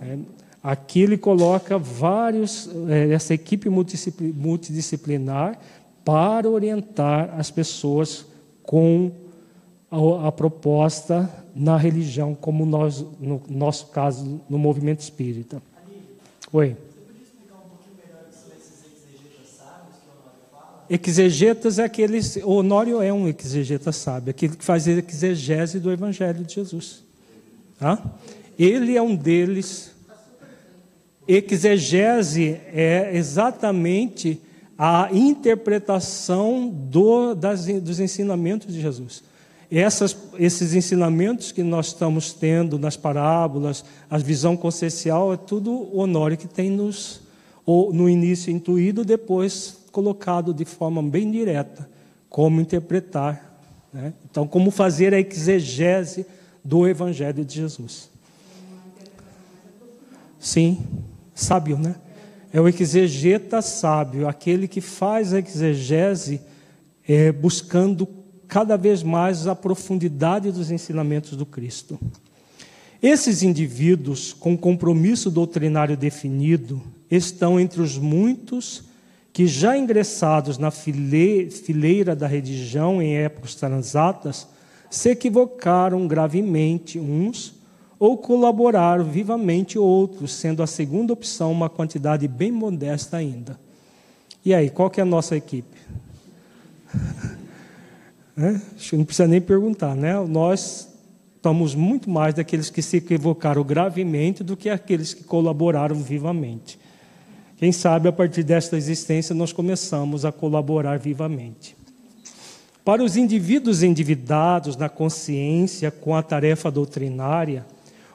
É, 0.00 0.18
aqui 0.66 1.02
ele 1.02 1.16
coloca 1.16 1.78
vários, 1.78 2.68
é, 2.88 3.12
essa 3.12 3.32
equipe 3.32 3.68
multidisciplinar 3.70 5.56
para 6.04 6.50
orientar 6.50 7.32
as 7.38 7.52
pessoas 7.52 8.26
com 8.64 9.12
a, 9.88 10.32
proposta 10.32 11.30
na 11.54 11.76
religião, 11.76 12.34
como 12.34 12.66
nós, 12.66 13.04
no 13.20 13.40
nosso 13.48 13.86
caso, 13.86 14.40
no 14.50 14.58
movimento 14.58 14.98
espírita. 15.00 15.62
Oi. 16.52 16.76
Exegetas 20.90 21.78
é 21.78 21.84
aqueles. 21.84 22.36
O 22.36 22.54
Honório 22.54 23.00
é 23.00 23.12
um 23.12 23.28
exegeta 23.28 23.92
sábio, 23.92 24.30
aquele 24.30 24.56
que 24.56 24.64
faz 24.64 24.88
exegese 24.88 25.78
do 25.78 25.92
Evangelho 25.92 26.44
de 26.44 26.54
Jesus. 26.54 27.04
Tá? 27.78 28.02
Ele 28.58 28.96
é 28.96 29.02
um 29.02 29.14
deles. 29.14 29.95
Exegese 31.26 32.60
é 32.72 33.10
exatamente 33.14 34.40
a 34.78 35.08
interpretação 35.12 36.68
do, 36.68 37.34
das, 37.34 37.66
dos 37.66 37.98
ensinamentos 37.98 38.72
de 38.72 38.80
Jesus. 38.80 39.24
Essas, 39.70 40.16
esses 40.38 40.74
ensinamentos 40.74 41.50
que 41.50 41.62
nós 41.62 41.88
estamos 41.88 42.32
tendo 42.32 42.78
nas 42.78 42.96
parábolas, 42.96 43.84
a 44.08 44.16
visão 44.18 44.56
consciencial, 44.56 45.32
é 45.32 45.36
tudo 45.36 45.72
o 45.72 45.98
Honório 45.98 46.36
que 46.36 46.46
tem 46.46 46.70
nos, 46.70 47.22
ou, 47.64 47.92
no 47.92 48.08
início 48.08 48.52
intuído, 48.52 49.04
depois 49.04 49.78
colocado 49.90 50.54
de 50.54 50.64
forma 50.64 51.02
bem 51.02 51.30
direta 51.30 51.88
como 52.28 52.60
interpretar. 52.60 53.60
Né? 53.92 54.12
Então, 54.30 54.46
como 54.46 54.70
fazer 54.70 55.14
a 55.14 55.18
exegese 55.18 56.26
do 56.62 56.86
Evangelho 56.86 57.44
de 57.44 57.56
Jesus. 57.56 58.10
Sim, 60.38 60.78
sábio, 61.36 61.78
né? 61.78 61.94
É 62.52 62.60
o 62.60 62.66
exegeta 62.66 63.60
sábio, 63.60 64.26
aquele 64.26 64.66
que 64.66 64.80
faz 64.80 65.34
a 65.34 65.38
exegese 65.38 66.40
é, 67.06 67.30
buscando 67.30 68.08
cada 68.48 68.76
vez 68.76 69.02
mais 69.02 69.46
a 69.46 69.54
profundidade 69.54 70.50
dos 70.50 70.70
ensinamentos 70.70 71.36
do 71.36 71.44
Cristo. 71.44 72.00
Esses 73.02 73.42
indivíduos, 73.42 74.32
com 74.32 74.56
compromisso 74.56 75.30
doutrinário 75.30 75.96
definido, 75.96 76.82
estão 77.10 77.60
entre 77.60 77.82
os 77.82 77.98
muitos 77.98 78.84
que, 79.32 79.46
já 79.46 79.76
ingressados 79.76 80.56
na 80.56 80.70
fileira 80.70 82.16
da 82.16 82.26
religião 82.26 83.02
em 83.02 83.16
épocas 83.18 83.54
transatas, 83.54 84.48
se 84.88 85.10
equivocaram 85.10 86.08
gravemente 86.08 86.98
uns 86.98 87.55
ou 87.98 88.18
colaboraram 88.18 89.04
vivamente 89.04 89.78
outros, 89.78 90.34
sendo 90.34 90.62
a 90.62 90.66
segunda 90.66 91.12
opção 91.12 91.50
uma 91.50 91.68
quantidade 91.68 92.28
bem 92.28 92.52
modesta 92.52 93.16
ainda. 93.16 93.58
E 94.44 94.54
aí, 94.54 94.70
qual 94.70 94.90
que 94.90 95.00
é 95.00 95.02
a 95.02 95.06
nossa 95.06 95.36
equipe? 95.36 95.76
é? 98.36 98.60
Que 98.76 98.96
não 98.96 99.04
precisa 99.04 99.26
nem 99.26 99.40
perguntar, 99.40 99.94
né? 99.96 100.14
Nós 100.26 100.88
estamos 101.34 101.74
muito 101.74 102.10
mais 102.10 102.34
daqueles 102.34 102.70
que 102.70 102.82
se 102.82 102.98
equivocaram 102.98 103.62
gravemente 103.64 104.44
do 104.44 104.56
que 104.56 104.68
aqueles 104.68 105.14
que 105.14 105.24
colaboraram 105.24 105.96
vivamente. 105.96 106.78
Quem 107.56 107.72
sabe 107.72 108.08
a 108.08 108.12
partir 108.12 108.42
desta 108.42 108.76
existência 108.76 109.34
nós 109.34 109.52
começamos 109.52 110.24
a 110.24 110.32
colaborar 110.32 110.98
vivamente. 110.98 111.74
Para 112.84 113.02
os 113.02 113.16
indivíduos 113.16 113.82
endividados 113.82 114.76
na 114.76 114.88
consciência 114.88 115.90
com 115.90 116.14
a 116.14 116.22
tarefa 116.22 116.70
doutrinária, 116.70 117.64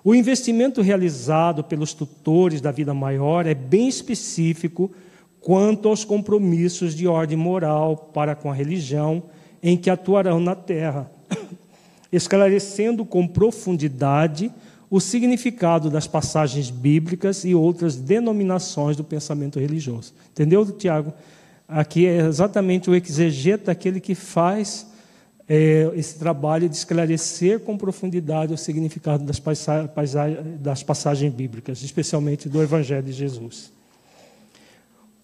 o 0.04 0.16
investimento 0.16 0.82
realizado 0.82 1.64
pelos 1.64 1.94
tutores 1.94 2.60
da 2.60 2.72
vida 2.72 2.94
maior 2.94 3.46
é 3.46 3.54
bem 3.54 3.88
específico 3.88 4.92
quanto 5.40 5.90
aos 5.90 6.04
compromissos 6.04 6.96
de 6.96 7.08
ordem 7.08 7.38
moral 7.38 7.96
para 8.14 8.36
com 8.36 8.50
a 8.50 8.54
religião 8.54 9.24
em 9.62 9.78
que 9.78 9.90
atuarão 9.90 10.40
na 10.40 10.56
terra, 10.56 11.12
esclarecendo 12.12 13.06
com 13.06 13.28
profundidade 13.28 14.52
o 14.90 15.00
significado 15.00 15.90
das 15.90 16.06
passagens 16.06 16.70
bíblicas 16.70 17.46
e 17.46 17.56
outras 17.56 17.96
denominações 17.96 18.98
do 18.98 19.04
pensamento 19.04 19.60
religioso. 19.60 20.14
Entendeu, 20.32 20.66
Tiago? 20.66 21.14
Aqui 21.68 22.06
é 22.06 22.18
exatamente 22.28 22.90
o 22.90 22.96
exegeta, 22.96 23.72
aquele 23.72 24.02
que 24.02 24.14
faz 24.14 24.91
é, 25.54 25.92
esse 25.96 26.18
trabalho 26.18 26.70
de 26.70 26.78
esclarecer 26.78 27.60
com 27.60 27.78
profundidade 27.78 28.54
o 28.54 28.58
significado 28.58 29.26
das, 29.26 29.42
das 30.62 30.82
passagens 30.82 31.34
bíblicas, 31.34 31.84
especialmente 31.84 32.48
do 32.48 32.64
Evangelho 32.64 33.04
de 33.04 33.12
Jesus. 33.12 33.70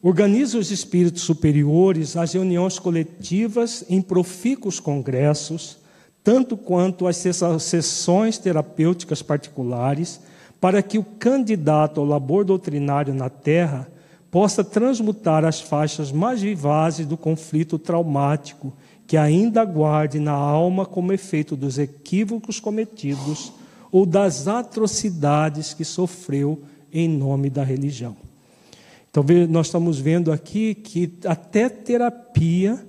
Organiza 0.04 0.58
os 0.58 0.70
espíritos 0.70 1.22
superiores 1.22 2.18
as 2.18 2.34
reuniões 2.34 2.78
coletivas 2.78 3.86
em 3.88 4.02
profícuos 4.02 4.82
congressos 4.82 5.78
tanto 6.26 6.58
quanto 6.58 7.08
as 7.08 7.16
sessões 7.60 8.38
terapêuticas 8.38 9.22
particulares, 9.22 10.20
para 10.60 10.84
que 10.84 10.98
o 10.98 11.04
candidato 11.04 12.02
ao 12.02 12.06
labor 12.06 12.44
doutrinário 12.44 13.14
na 13.14 13.30
Terra 13.30 13.88
possa 14.30 14.62
transmutar 14.62 15.46
as 15.46 15.62
faixas 15.62 16.12
mais 16.12 16.42
vivazes 16.42 17.06
do 17.06 17.16
conflito 17.16 17.80
traumático 17.80 18.74
que 19.08 19.16
ainda 19.16 19.64
guarde 19.64 20.20
na 20.20 20.34
alma 20.34 20.86
como 20.86 21.14
efeito 21.14 21.56
dos 21.56 21.80
equívocos 21.80 22.60
cometidos 22.60 23.54
ou 23.92 24.06
das 24.06 24.48
atrocidades 24.48 25.74
que 25.74 25.86
sofreu 25.86 26.62
em 26.92 27.08
nome 27.08 27.50
da 27.50 27.64
religião. 27.64 28.16
Então, 29.10 29.24
nós 29.50 29.68
estamos 29.68 29.98
vendo 29.98 30.32
aqui 30.32 30.76
que 30.76 31.14
até 31.26 31.70
terapia 31.70 32.86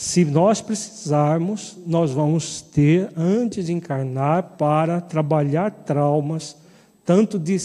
se 0.00 0.24
nós 0.24 0.62
precisarmos, 0.62 1.76
nós 1.86 2.12
vamos 2.12 2.62
ter, 2.62 3.10
antes 3.14 3.66
de 3.66 3.74
encarnar, 3.74 4.54
para 4.56 4.98
trabalhar 4.98 5.70
traumas, 5.70 6.56
tanto 7.04 7.38
de 7.38 7.58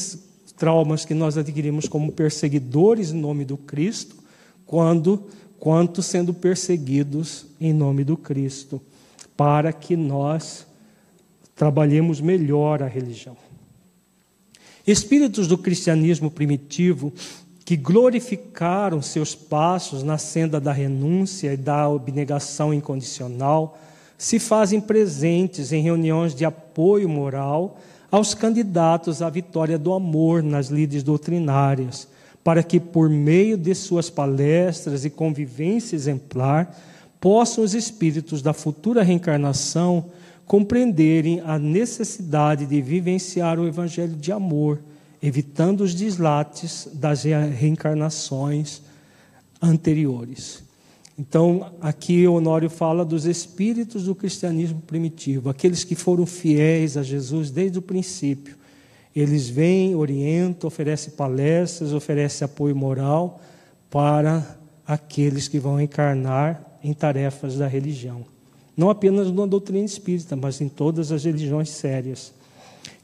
traumas 0.57 1.06
que 1.06 1.14
nós 1.14 1.38
adquirimos 1.38 1.88
como 1.88 2.12
perseguidores 2.12 3.12
em 3.12 3.22
nome 3.22 3.45
do 3.45 3.56
Cristo, 3.56 4.18
quando, 4.66 5.28
quanto 5.66 6.04
sendo 6.04 6.32
perseguidos 6.32 7.48
em 7.60 7.74
nome 7.74 8.04
do 8.04 8.16
Cristo, 8.16 8.80
para 9.36 9.74
que 9.74 9.98
nós 9.98 10.64
trabalhemos 11.56 12.22
melhor 12.22 12.84
a 12.84 12.88
religião. 12.88 13.36
Espíritos 14.86 15.48
do 15.48 15.58
cristianismo 15.58 16.30
primitivo 16.30 17.12
que 17.66 17.76
glorificaram 17.76 19.02
seus 19.02 19.34
passos 19.34 20.04
na 20.04 20.20
senda 20.20 20.60
da 20.60 20.72
renúncia 20.72 21.52
e 21.52 21.58
da 21.58 21.86
abnegação 21.86 22.72
incondicional, 22.72 23.76
se 24.20 24.38
fazem 24.38 24.80
presentes 24.80 25.74
em 25.74 25.82
reuniões 25.82 26.36
de 26.36 26.46
apoio 26.46 27.10
moral 27.10 27.80
aos 28.12 28.36
candidatos 28.36 29.20
à 29.24 29.32
vitória 29.32 29.80
do 29.80 29.94
amor 29.94 30.44
nas 30.44 30.68
lides 30.68 31.02
doutrinárias, 31.02 32.08
para 32.45 32.63
que, 32.63 32.80
por 32.80 33.09
meio 33.09 33.57
de 33.57 33.76
suas 33.76 34.09
palestras 34.09 35.03
e 35.03 35.09
convivência 35.09 35.97
exemplar, 35.97 36.80
possam 37.19 37.63
os 37.63 37.73
espíritos 37.73 38.41
da 38.41 38.53
futura 38.53 39.03
reencarnação 39.03 40.05
compreenderem 40.45 41.41
a 41.43 41.59
necessidade 41.59 42.67
de 42.67 42.81
vivenciar 42.81 43.59
o 43.59 43.67
evangelho 43.67 44.15
de 44.15 44.31
amor 44.31 44.80
evitando 45.26 45.81
os 45.81 45.95
deslates 45.95 46.88
das 46.93 47.23
reencarnações 47.23 48.84
anteriores. 49.59 50.63
Então, 51.17 51.72
aqui 51.81 52.27
Honório 52.27 52.69
fala 52.69 53.03
dos 53.03 53.26
espíritos 53.26 54.03
do 54.03 54.13
cristianismo 54.13 54.81
primitivo, 54.85 55.49
aqueles 55.49 55.84
que 55.84 55.95
foram 55.95 56.27
fiéis 56.27 56.95
a 56.95 57.01
Jesus 57.01 57.49
desde 57.49 57.80
o 57.80 57.81
princípio. 57.81 58.55
Eles 59.16 59.48
vêm, 59.48 59.96
orientam, 59.96 60.68
oferecem 60.68 61.14
palestras, 61.14 61.94
oferecem 61.94 62.46
apoio 62.46 62.76
moral 62.76 63.40
para 63.90 64.58
aqueles 64.86 65.48
que 65.48 65.58
vão 65.58 65.80
encarnar 65.80 66.62
em 66.84 66.94
tarefas 66.94 67.58
da 67.58 67.66
religião. 67.66 68.26
Não 68.76 68.90
apenas 68.90 69.32
na 69.32 69.46
doutrina 69.46 69.86
espírita, 69.86 70.36
mas 70.36 70.60
em 70.60 70.68
todas 70.68 71.12
as 71.12 71.24
religiões 71.24 71.70
sérias. 71.70 72.34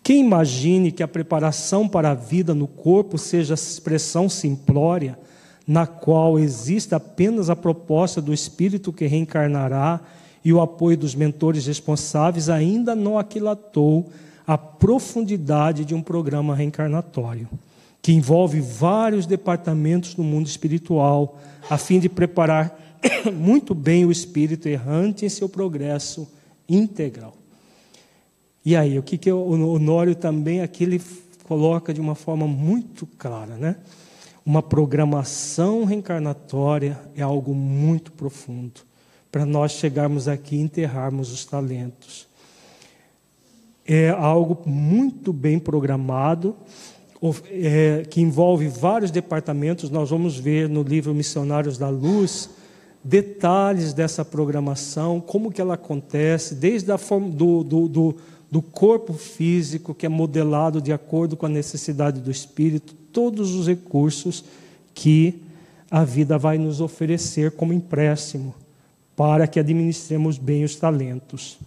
Quem 0.03 0.19
imagine 0.19 0.91
que 0.91 1.01
a 1.01 1.07
preparação 1.07 1.87
para 1.87 2.11
a 2.11 2.15
vida 2.15 2.53
no 2.53 2.67
corpo 2.67 3.17
seja 3.17 3.53
expressão 3.53 4.27
simplória, 4.27 5.17
na 5.65 5.87
qual 5.87 6.37
existe 6.37 6.93
apenas 6.93 7.49
a 7.49 7.55
proposta 7.55 8.21
do 8.21 8.33
espírito 8.33 8.91
que 8.91 9.05
reencarnará 9.05 10.01
e 10.43 10.51
o 10.51 10.59
apoio 10.59 10.97
dos 10.97 11.15
mentores 11.15 11.67
responsáveis, 11.67 12.49
ainda 12.49 12.95
não 12.95 13.17
aquilatou 13.17 14.09
a 14.45 14.57
profundidade 14.57 15.85
de 15.85 15.93
um 15.93 16.01
programa 16.01 16.55
reencarnatório, 16.55 17.47
que 18.01 18.11
envolve 18.11 18.59
vários 18.59 19.25
departamentos 19.25 20.15
do 20.15 20.23
mundo 20.23 20.47
espiritual, 20.47 21.39
a 21.69 21.77
fim 21.77 21.99
de 21.99 22.09
preparar 22.09 22.77
muito 23.33 23.73
bem 23.73 24.05
o 24.05 24.11
espírito 24.11 24.67
errante 24.67 25.25
em 25.25 25.29
seu 25.29 25.47
progresso 25.47 26.27
integral. 26.67 27.35
E 28.63 28.75
aí, 28.75 28.97
o 28.97 29.03
que, 29.03 29.17
que 29.17 29.31
o 29.31 29.73
Honório 29.73 30.15
também 30.15 30.61
aqui 30.61 30.83
ele 30.83 31.01
coloca 31.43 31.93
de 31.93 31.99
uma 31.99 32.15
forma 32.15 32.47
muito 32.47 33.05
clara, 33.17 33.55
né? 33.55 33.75
Uma 34.45 34.63
programação 34.63 35.83
reencarnatória 35.83 36.99
é 37.15 37.21
algo 37.21 37.53
muito 37.53 38.11
profundo 38.11 38.81
para 39.31 39.45
nós 39.45 39.71
chegarmos 39.73 40.27
aqui 40.27 40.55
e 40.55 40.61
enterrarmos 40.61 41.31
os 41.31 41.45
talentos. 41.45 42.27
É 43.85 44.09
algo 44.09 44.67
muito 44.69 45.33
bem 45.33 45.59
programado, 45.59 46.55
é, 47.49 48.03
que 48.09 48.21
envolve 48.21 48.67
vários 48.67 49.11
departamentos. 49.11 49.89
Nós 49.89 50.09
vamos 50.09 50.37
ver 50.37 50.69
no 50.69 50.83
livro 50.83 51.13
Missionários 51.13 51.77
da 51.77 51.89
Luz 51.89 52.49
detalhes 53.03 53.93
dessa 53.93 54.23
programação, 54.23 55.19
como 55.19 55.51
que 55.51 55.61
ela 55.61 55.73
acontece, 55.73 56.55
desde 56.55 56.91
a 56.91 56.97
forma 56.97 57.29
do, 57.29 57.63
do, 57.63 57.87
do, 57.87 58.15
do 58.49 58.61
corpo 58.61 59.13
físico, 59.13 59.93
que 59.93 60.05
é 60.05 60.09
modelado 60.09 60.81
de 60.81 60.93
acordo 60.93 61.35
com 61.35 61.45
a 61.45 61.49
necessidade 61.49 62.21
do 62.21 62.29
espírito, 62.29 62.93
todos 63.11 63.55
os 63.55 63.67
recursos 63.67 64.43
que 64.93 65.41
a 65.89 66.03
vida 66.03 66.37
vai 66.37 66.57
nos 66.57 66.79
oferecer 66.79 67.51
como 67.51 67.73
empréstimo 67.73 68.53
para 69.15 69.47
que 69.47 69.59
administremos 69.59 70.37
bem 70.37 70.63
os 70.63 70.75
talentos. 70.75 71.57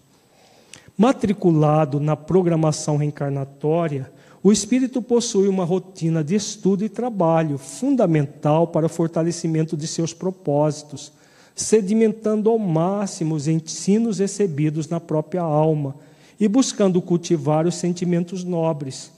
Matriculado 0.96 1.98
na 1.98 2.14
programação 2.14 2.96
reencarnatória, 2.96 4.12
o 4.42 4.52
espírito 4.52 5.02
possui 5.02 5.48
uma 5.48 5.64
rotina 5.64 6.22
de 6.22 6.36
estudo 6.36 6.84
e 6.84 6.88
trabalho 6.88 7.58
fundamental 7.58 8.68
para 8.68 8.86
o 8.86 8.88
fortalecimento 8.88 9.76
de 9.76 9.88
seus 9.88 10.12
propósitos, 10.12 11.10
sedimentando 11.54 12.48
ao 12.48 12.58
máximo 12.58 13.34
os 13.34 13.48
ensinos 13.48 14.18
recebidos 14.18 14.88
na 14.88 15.00
própria 15.00 15.40
alma 15.40 15.96
e 16.38 16.46
buscando 16.46 17.02
cultivar 17.02 17.66
os 17.66 17.74
sentimentos 17.74 18.44
nobres, 18.44 19.10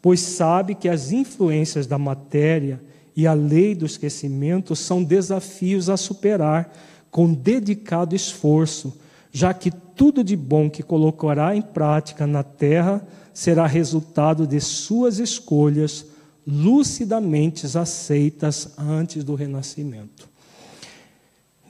pois 0.00 0.20
sabe 0.20 0.74
que 0.74 0.88
as 0.88 1.10
influências 1.10 1.86
da 1.86 1.98
matéria 1.98 2.80
e 3.16 3.26
a 3.26 3.32
lei 3.32 3.74
do 3.74 3.86
esquecimento 3.86 4.76
são 4.76 5.02
desafios 5.02 5.88
a 5.88 5.96
superar 5.96 6.72
com 7.10 7.32
dedicado 7.32 8.14
esforço, 8.14 8.92
já 9.32 9.54
que 9.54 9.72
tudo 9.96 10.22
de 10.24 10.36
bom 10.36 10.68
que 10.68 10.82
colocará 10.82 11.54
em 11.54 11.62
prática 11.62 12.26
na 12.26 12.42
terra 12.42 13.06
será 13.32 13.66
resultado 13.66 14.46
de 14.46 14.60
suas 14.60 15.18
escolhas 15.18 16.06
lucidamente 16.46 17.66
aceitas 17.76 18.74
antes 18.78 19.24
do 19.24 19.34
renascimento. 19.34 20.28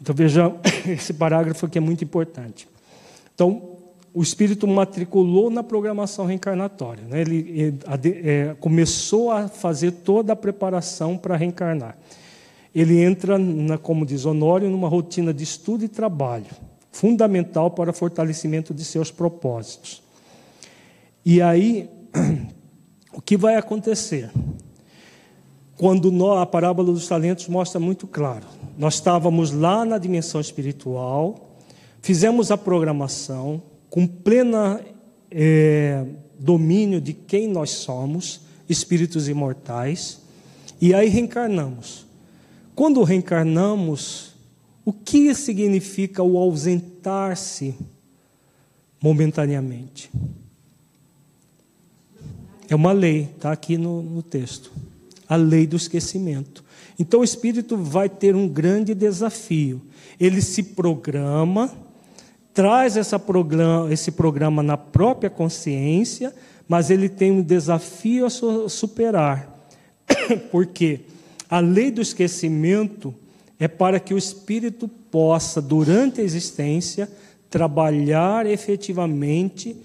Então 0.00 0.14
veja 0.14 0.54
esse 0.86 1.14
parágrafo 1.14 1.66
aqui 1.66 1.78
é 1.78 1.80
muito 1.80 2.04
importante. 2.04 2.68
Então, 3.34 3.74
o 4.12 4.22
espírito 4.22 4.66
matriculou 4.66 5.50
na 5.50 5.62
programação 5.62 6.26
reencarnatória. 6.26 7.04
Né? 7.04 7.20
Ele 7.20 7.80
é, 8.22 8.54
começou 8.60 9.30
a 9.30 9.48
fazer 9.48 9.90
toda 9.90 10.32
a 10.32 10.36
preparação 10.36 11.16
para 11.18 11.36
reencarnar 11.36 11.96
ele 12.74 13.00
entra, 13.00 13.38
na, 13.38 13.78
como 13.78 14.04
diz 14.04 14.26
Honório, 14.26 14.68
numa 14.68 14.88
rotina 14.88 15.32
de 15.32 15.44
estudo 15.44 15.84
e 15.84 15.88
trabalho, 15.88 16.46
fundamental 16.94 17.72
para 17.72 17.90
o 17.90 17.92
fortalecimento 17.92 18.72
de 18.72 18.84
seus 18.84 19.10
propósitos. 19.10 20.00
E 21.24 21.42
aí, 21.42 21.90
o 23.12 23.20
que 23.20 23.36
vai 23.36 23.56
acontecer? 23.56 24.30
Quando 25.76 26.12
nós, 26.12 26.40
a 26.40 26.46
parábola 26.46 26.92
dos 26.92 27.08
talentos 27.08 27.48
mostra 27.48 27.80
muito 27.80 28.06
claro. 28.06 28.46
Nós 28.78 28.94
estávamos 28.94 29.50
lá 29.50 29.84
na 29.84 29.98
dimensão 29.98 30.40
espiritual, 30.40 31.58
fizemos 32.00 32.52
a 32.52 32.56
programação 32.56 33.60
com 33.90 34.06
plena 34.06 34.80
é, 35.32 36.06
domínio 36.38 37.00
de 37.00 37.12
quem 37.12 37.48
nós 37.48 37.70
somos, 37.70 38.42
espíritos 38.68 39.28
imortais, 39.28 40.20
e 40.80 40.94
aí 40.94 41.08
reencarnamos. 41.08 42.06
Quando 42.72 43.02
reencarnamos, 43.02 44.33
o 44.84 44.92
que 44.92 45.34
significa 45.34 46.22
o 46.22 46.36
ausentar-se 46.36 47.74
momentaneamente? 49.02 50.10
É 52.68 52.74
uma 52.74 52.92
lei, 52.92 53.30
está 53.34 53.52
aqui 53.52 53.78
no, 53.78 54.02
no 54.02 54.22
texto. 54.22 54.72
A 55.28 55.36
lei 55.36 55.66
do 55.66 55.76
esquecimento. 55.76 56.64
Então 56.98 57.20
o 57.20 57.24
espírito 57.24 57.76
vai 57.76 58.08
ter 58.08 58.36
um 58.36 58.46
grande 58.46 58.94
desafio. 58.94 59.80
Ele 60.20 60.40
se 60.40 60.62
programa, 60.62 61.72
traz 62.52 62.96
programa, 63.26 63.92
esse 63.92 64.12
programa 64.12 64.62
na 64.62 64.76
própria 64.76 65.30
consciência, 65.30 66.34
mas 66.68 66.90
ele 66.90 67.08
tem 67.08 67.32
um 67.32 67.42
desafio 67.42 68.26
a 68.26 68.30
superar. 68.68 69.68
Por 70.50 70.66
quê? 70.66 71.00
A 71.48 71.58
lei 71.60 71.90
do 71.90 72.00
esquecimento 72.00 73.14
é 73.58 73.68
para 73.68 74.00
que 74.00 74.12
o 74.12 74.18
espírito 74.18 74.88
possa, 74.88 75.62
durante 75.62 76.20
a 76.20 76.24
existência, 76.24 77.08
trabalhar 77.48 78.46
efetivamente 78.46 79.76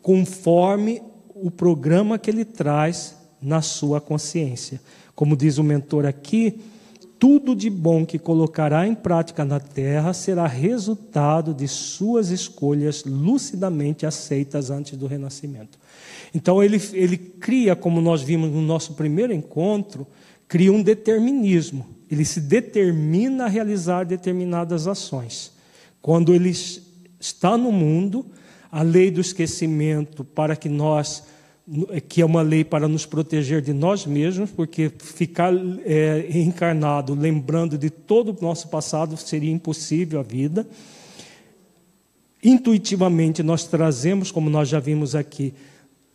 conforme 0.00 1.00
o 1.34 1.50
programa 1.50 2.18
que 2.18 2.30
ele 2.30 2.44
traz 2.44 3.16
na 3.40 3.62
sua 3.62 4.00
consciência. 4.00 4.80
Como 5.14 5.36
diz 5.36 5.58
o 5.58 5.64
mentor 5.64 6.04
aqui, 6.04 6.60
tudo 7.22 7.54
de 7.54 7.70
bom 7.70 8.04
que 8.04 8.18
colocará 8.18 8.84
em 8.84 8.96
prática 8.96 9.44
na 9.44 9.60
terra 9.60 10.12
será 10.12 10.44
resultado 10.48 11.54
de 11.54 11.68
suas 11.68 12.30
escolhas 12.30 13.04
lucidamente 13.04 14.04
aceitas 14.04 14.70
antes 14.70 14.98
do 14.98 15.06
renascimento. 15.06 15.78
Então 16.34 16.60
ele, 16.60 16.82
ele 16.92 17.16
cria, 17.16 17.76
como 17.76 18.00
nós 18.00 18.22
vimos 18.22 18.50
no 18.50 18.60
nosso 18.60 18.94
primeiro 18.94 19.32
encontro, 19.32 20.04
cria 20.48 20.72
um 20.72 20.82
determinismo. 20.82 21.86
Ele 22.12 22.26
se 22.26 22.42
determina 22.42 23.46
a 23.46 23.48
realizar 23.48 24.04
determinadas 24.04 24.86
ações. 24.86 25.50
Quando 26.02 26.34
ele 26.34 26.52
está 27.18 27.56
no 27.56 27.72
mundo, 27.72 28.26
a 28.70 28.82
lei 28.82 29.10
do 29.10 29.18
esquecimento 29.18 30.22
para 30.22 30.54
que 30.54 30.68
nós 30.68 31.24
que 32.08 32.20
é 32.20 32.26
uma 32.26 32.42
lei 32.42 32.64
para 32.64 32.88
nos 32.88 33.06
proteger 33.06 33.62
de 33.62 33.72
nós 33.72 34.04
mesmos, 34.04 34.50
porque 34.50 34.92
ficar 34.98 35.54
é, 35.86 36.26
encarnado 36.36 37.14
lembrando 37.14 37.78
de 37.78 37.88
todo 37.88 38.36
o 38.36 38.44
nosso 38.44 38.68
passado 38.68 39.16
seria 39.16 39.50
impossível 39.50 40.20
a 40.20 40.22
vida. 40.24 40.66
Intuitivamente 42.42 43.44
nós 43.44 43.64
trazemos, 43.64 44.32
como 44.32 44.50
nós 44.50 44.68
já 44.68 44.80
vimos 44.80 45.14
aqui, 45.14 45.54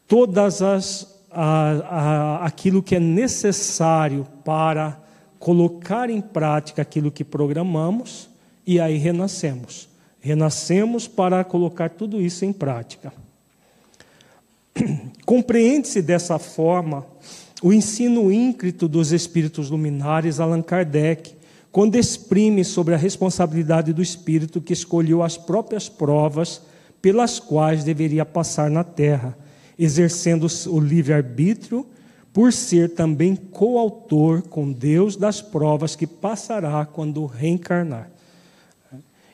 todas 0.05 0.61
as 0.61 1.17
a, 1.31 1.69
a, 1.69 2.45
aquilo 2.45 2.83
que 2.83 2.95
é 2.95 2.99
necessário 2.99 4.27
para 4.43 5.06
colocar 5.39 6.09
em 6.09 6.21
prática 6.21 6.81
aquilo 6.81 7.11
que 7.11 7.23
programamos 7.23 8.29
e 8.65 8.79
aí 8.79 8.97
renascemos. 8.97 9.87
Renascemos 10.19 11.07
para 11.07 11.43
colocar 11.43 11.89
tudo 11.91 12.21
isso 12.21 12.43
em 12.43 12.51
prática. 12.51 13.13
Compreende-se 15.25 16.01
dessa 16.01 16.37
forma 16.37 17.05
o 17.61 17.73
ensino 17.73 18.31
ínclito 18.31 18.87
dos 18.87 19.11
espíritos 19.11 19.69
luminares 19.69 20.39
Allan 20.39 20.61
Kardec, 20.61 21.35
quando 21.71 21.95
exprime 21.95 22.63
sobre 22.63 22.93
a 22.93 22.97
responsabilidade 22.97 23.93
do 23.93 24.01
espírito 24.01 24.61
que 24.61 24.73
escolheu 24.73 25.23
as 25.23 25.37
próprias 25.37 25.89
provas 25.89 26.61
pelas 27.01 27.39
quais 27.39 27.83
deveria 27.83 28.25
passar 28.25 28.69
na 28.69 28.83
terra 28.83 29.37
exercendo 29.77 30.47
o 30.67 30.79
livre-arbítrio, 30.79 31.85
por 32.33 32.53
ser 32.53 32.93
também 32.93 33.35
coautor 33.35 34.43
com 34.43 34.71
Deus 34.71 35.15
das 35.15 35.41
provas 35.41 35.95
que 35.95 36.05
passará 36.05 36.85
quando 36.85 37.25
reencarnar. 37.25 38.11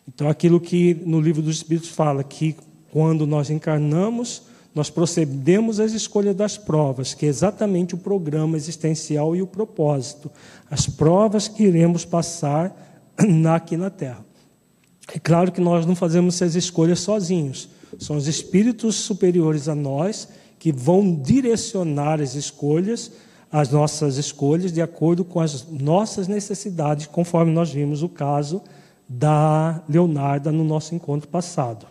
Então, 0.07 0.29
aquilo 0.29 0.59
que 0.59 0.93
no 1.05 1.19
livro 1.19 1.41
dos 1.41 1.57
Espíritos 1.57 1.89
fala, 1.89 2.23
que 2.23 2.55
quando 2.91 3.25
nós 3.25 3.49
encarnamos, 3.49 4.43
nós 4.75 4.89
procedemos 4.89 5.79
às 5.79 5.93
escolhas 5.93 6.35
das 6.35 6.57
provas, 6.57 7.13
que 7.13 7.25
é 7.25 7.29
exatamente 7.29 7.93
o 7.93 7.97
programa 7.97 8.57
existencial 8.57 9.35
e 9.35 9.41
o 9.41 9.47
propósito, 9.47 10.31
as 10.69 10.87
provas 10.87 11.47
que 11.47 11.63
iremos 11.63 12.05
passar 12.05 12.75
aqui 13.53 13.77
na 13.77 13.89
Terra. 13.89 14.25
É 15.13 15.19
claro 15.19 15.51
que 15.51 15.61
nós 15.61 15.85
não 15.85 15.95
fazemos 15.95 16.35
essas 16.35 16.55
escolhas 16.55 16.99
sozinhos. 16.99 17.69
São 17.99 18.15
os 18.15 18.27
espíritos 18.27 18.95
superiores 18.95 19.67
a 19.67 19.75
nós 19.75 20.27
que 20.63 20.71
vão 20.71 21.13
direcionar 21.13 22.21
as 22.21 22.35
escolhas 22.35 23.11
as 23.51 23.69
nossas 23.69 24.15
escolhas 24.17 24.71
de 24.71 24.81
acordo 24.81 25.25
com 25.25 25.41
as 25.41 25.67
nossas 25.69 26.25
necessidades, 26.27 27.05
conforme 27.05 27.51
nós 27.51 27.69
vimos 27.69 28.01
o 28.01 28.07
caso 28.07 28.63
da 29.07 29.83
Leonarda 29.87 30.53
no 30.53 30.63
nosso 30.63 30.95
encontro 30.95 31.27
passado. 31.27 31.85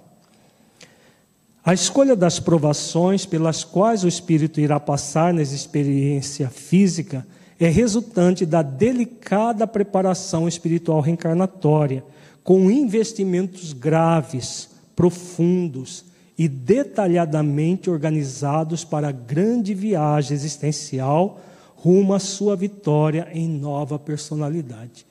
A 1.63 1.73
escolha 1.73 2.17
das 2.17 2.41
provações 2.41 3.25
pelas 3.27 3.63
quais 3.63 4.03
o 4.05 4.09
espírito 4.09 4.59
irá 4.59 4.81
passar 4.81 5.33
nessa 5.35 5.55
experiência 5.55 6.49
física 6.49 7.25
é 7.61 7.69
resultante 7.69 8.47
da 8.47 8.63
delicada 8.63 9.67
preparação 9.67 10.49
espiritual 10.49 11.01
reencarnatória, 11.01 12.03
com 12.43 12.69
investimentos 12.71 13.73
graves, 13.73 14.71
profundos 14.97 16.11
e 16.39 16.49
detalhadamente 16.49 17.91
organizados 17.91 18.85
para 18.85 19.09
a 19.09 19.13
grande 19.13 19.75
viagem 19.75 20.35
existencial 20.35 21.41
rumo 21.77 22.15
à 22.15 22.19
sua 22.19 22.55
vitória 22.57 23.29
em 23.33 23.49
nova 23.49 23.99
personalidade. 23.99 25.05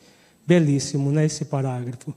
Belíssimo, 0.48 1.12
né, 1.12 1.26
esse 1.26 1.46
parágrafo. 1.46 2.14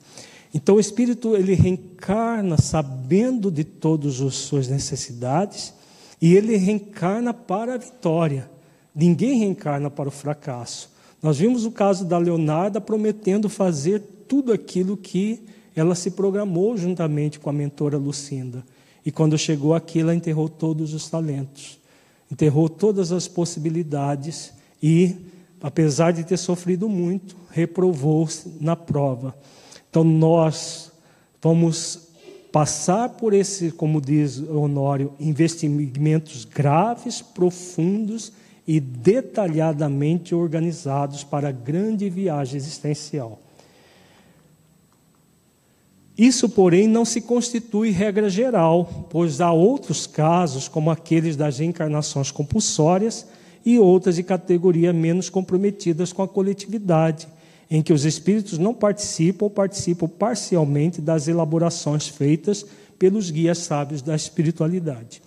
Então 0.55 0.77
o 0.77 0.81
espírito 0.81 1.37
ele 1.37 1.55
reencarna 1.55 2.57
sabendo 2.57 3.51
de 3.51 3.65
todas 3.65 4.21
as 4.21 4.35
suas 4.35 4.69
necessidades 4.69 5.75
e 6.23 6.35
ele 6.35 6.57
reencarna 6.57 7.35
para 7.35 7.75
a 7.75 7.79
vitória. 7.79 8.49
Ninguém 8.95 9.41
reencarna 9.41 9.91
para 9.91 10.09
o 10.09 10.13
fracasso. 10.13 10.89
Nós 11.21 11.39
vimos 11.39 11.65
o 11.65 11.73
caso 11.73 12.05
da 12.05 12.17
Leonarda 12.17 12.81
prometendo 12.81 13.49
fazer 13.49 14.01
tudo 14.29 14.53
aquilo 14.53 14.97
que 14.97 15.43
ela 15.75 15.97
se 15.97 16.13
programou 16.13 16.77
juntamente 16.77 17.41
com 17.41 17.51
a 17.51 17.53
mentora 17.53 17.99
Lucinda. 17.99 18.65
E 19.05 19.13
quando 19.13 19.37
chegou 19.37 19.75
aqui, 19.75 20.01
ela 20.01 20.15
enterrou 20.15 20.49
todos 20.49 20.95
os 20.95 21.09
talentos, 21.09 21.79
enterrou 22.31 22.69
todas 22.69 23.13
as 23.13 23.29
possibilidades 23.29 24.53
e, 24.83 25.15
apesar 25.63 26.13
de 26.13 26.25
ter 26.25 26.39
sofrido 26.39 26.89
muito, 26.89 27.37
reprovou-se 27.51 28.51
na 28.61 28.75
prova. 28.75 29.37
Então 29.91 30.03
nós 30.03 30.91
vamos 31.43 32.09
passar 32.51 33.11
por 33.11 33.35
esse, 33.35 33.71
como 33.73 34.01
diz 34.01 34.39
Honório, 34.39 35.13
investimentos 35.21 36.45
graves, 36.45 37.21
profundos 37.21 38.33
e 38.67 38.81
detalhadamente 38.81 40.35
organizados 40.35 41.23
para 41.23 41.49
a 41.49 41.53
grande 41.53 42.09
viagem 42.09 42.57
existencial. 42.57 43.41
Isso, 46.17 46.49
porém, 46.49 46.87
não 46.87 47.05
se 47.05 47.21
constitui 47.21 47.91
regra 47.91 48.29
geral, 48.31 49.09
pois 49.11 49.41
há 49.41 49.51
outros 49.51 50.07
casos, 50.07 50.69
como 50.69 50.91
aqueles 50.91 51.35
das 51.35 51.59
reencarnações 51.59 52.31
compulsórias 52.31 53.27
e 53.67 53.79
outras 53.79 54.17
de 54.17 54.23
categoria 54.23 54.93
menos 54.93 55.29
comprometidas 55.29 56.13
com 56.13 56.23
a 56.23 56.29
coletividade, 56.29 57.27
em 57.69 57.83
que 57.83 57.93
os 57.93 58.05
espíritos 58.05 58.59
não 58.59 58.73
participam 58.73 59.47
ou 59.47 59.51
participam 59.51 60.07
parcialmente 60.07 61.01
das 61.01 61.27
elaborações 61.27 62.07
feitas 62.07 62.65
pelos 62.97 63.31
guias 63.31 63.59
sábios 63.59 64.01
da 64.01 64.15
espiritualidade. 64.15 65.21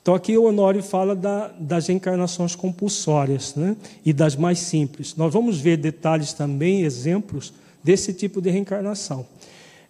Então, 0.00 0.14
aqui 0.14 0.36
o 0.36 0.44
Honório 0.44 0.82
fala 0.82 1.14
da, 1.14 1.48
das 1.58 1.88
encarnações 1.88 2.56
compulsórias 2.56 3.54
né? 3.54 3.76
e 4.04 4.12
das 4.12 4.34
mais 4.34 4.58
simples. 4.58 5.14
Nós 5.14 5.32
vamos 5.32 5.60
ver 5.60 5.76
detalhes 5.76 6.32
também, 6.32 6.82
exemplos 6.82 7.52
desse 7.84 8.12
tipo 8.12 8.40
de 8.40 8.50
reencarnação. 8.50 9.26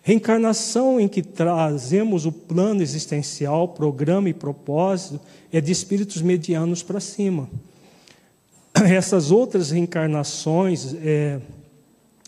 Reencarnação 0.04 0.98
em 0.98 1.06
que 1.06 1.22
trazemos 1.22 2.26
o 2.26 2.32
plano 2.32 2.82
existencial, 2.82 3.68
programa 3.68 4.28
e 4.28 4.34
propósito, 4.34 5.20
é 5.52 5.60
de 5.60 5.70
espíritos 5.70 6.20
medianos 6.20 6.82
para 6.82 6.98
cima. 6.98 7.48
Essas 8.74 9.30
outras 9.30 9.70
reencarnações, 9.70 10.94
é, 10.94 11.40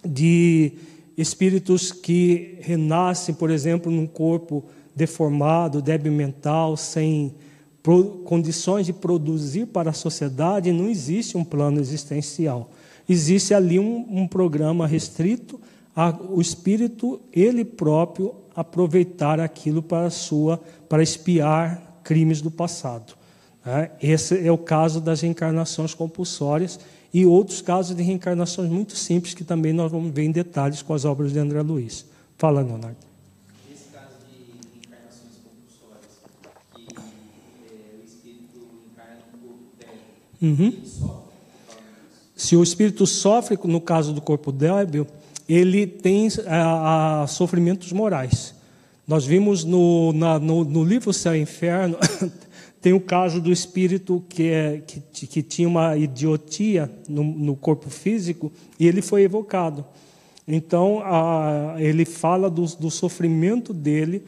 de 0.05 0.73
espíritos 1.17 1.91
que 1.91 2.59
renascem, 2.61 3.35
por 3.35 3.51
exemplo, 3.51 3.91
num 3.91 4.07
corpo 4.07 4.65
deformado, 4.95 5.83
débil 5.83 6.13
mental, 6.13 6.77
sem 6.77 7.35
condições 8.25 8.87
de 8.87 8.93
produzir 8.93 9.67
para 9.67 9.91
a 9.91 9.95
sociedade, 9.95 10.73
não 10.73 10.89
existe 10.89 11.37
um 11.37 11.45
plano 11.45 11.81
existencial. 11.81 12.71
Existe 13.09 13.53
ali 13.53 13.79
um, 13.79 14.07
um 14.09 14.29
programa 14.29 14.87
restrito 14.87 15.61
a 15.95 16.11
o 16.29 16.41
espírito 16.41 17.21
ele 17.33 17.65
próprio 17.65 18.35
aproveitar 18.55 19.41
aquilo 19.41 19.83
para 19.83 20.11
sua 20.11 20.61
para 20.89 21.03
espiar 21.03 22.01
crimes 22.03 22.41
do 22.41 22.51
passado. 22.51 23.15
Né? 23.65 23.91
Esse 24.03 24.47
é 24.47 24.53
o 24.53 24.59
caso 24.59 25.01
das 25.01 25.21
reencarnações 25.23 25.95
compulsórias 25.95 26.79
e 27.13 27.25
outros 27.25 27.63
casos 27.63 27.97
de 27.97 28.03
reencarnações 28.03 28.69
muito 28.69 28.97
simples 28.97 29.35
que 29.35 29.45
também 29.45 29.73
nós 29.73 29.91
vamos 29.91 30.13
ver 30.13 30.25
em 30.25 30.33
detalhes 30.33 30.83
com 30.83 30.93
as 30.93 31.05
obras 31.05 31.33
de 31.33 31.39
André 31.39 31.63
Luiz. 31.63 32.05
Fala, 32.37 32.61
Leonardo. 32.61 32.97
Esse 33.73 33.85
caso 33.93 34.17
de 34.29 34.37
reencarnações 34.51 35.39
compulsórias, 35.45 36.19
que 36.75 36.83
é, 36.93 38.01
o 38.01 38.05
espírito 38.05 38.59
encarna 38.93 39.21
no 39.33 39.49
corpo 39.49 39.69
débil, 39.79 40.01
uhum. 40.43 40.67
ele 40.67 40.87
sofre? 40.87 41.25
Se 42.37 42.57
o 42.57 42.63
espírito 42.63 43.07
sofre, 43.07 43.59
no 43.65 43.81
caso 43.81 44.13
do 44.13 44.21
corpo 44.21 44.51
débil, 44.51 45.07
ele 45.49 45.87
tem 45.87 46.29
a, 46.47 47.23
a 47.23 47.27
sofrimentos 47.27 47.93
morais. 47.93 48.55
Nós 49.07 49.25
vimos 49.25 49.65
no, 49.65 50.13
na, 50.13 50.39
no, 50.39 50.65
no 50.65 50.83
livro 50.83 51.13
Céu 51.13 51.37
e 51.37 51.41
Inferno 51.41 51.99
Tem 52.85 52.93
o 52.93 53.01
caso 53.01 53.41
do 53.41 53.51
espírito 53.51 54.23
que, 54.29 54.51
é, 54.51 54.83
que, 54.87 55.27
que 55.27 55.43
tinha 55.43 55.67
uma 55.67 55.97
idiotia 55.97 56.91
no, 57.09 57.25
no, 57.25 57.57
corpo 57.57 57.89
físico 57.89 58.53
e 58.79 58.87
ele 58.87 59.01
foi 59.01 59.23
evocado. 59.23 59.87
Então, 60.47 61.01
a, 61.03 61.77
ele 61.79 62.05
fala 62.05 62.51
do, 62.51 62.67
do 62.77 62.91
sofrimento 62.91 63.73
dele 63.73 64.23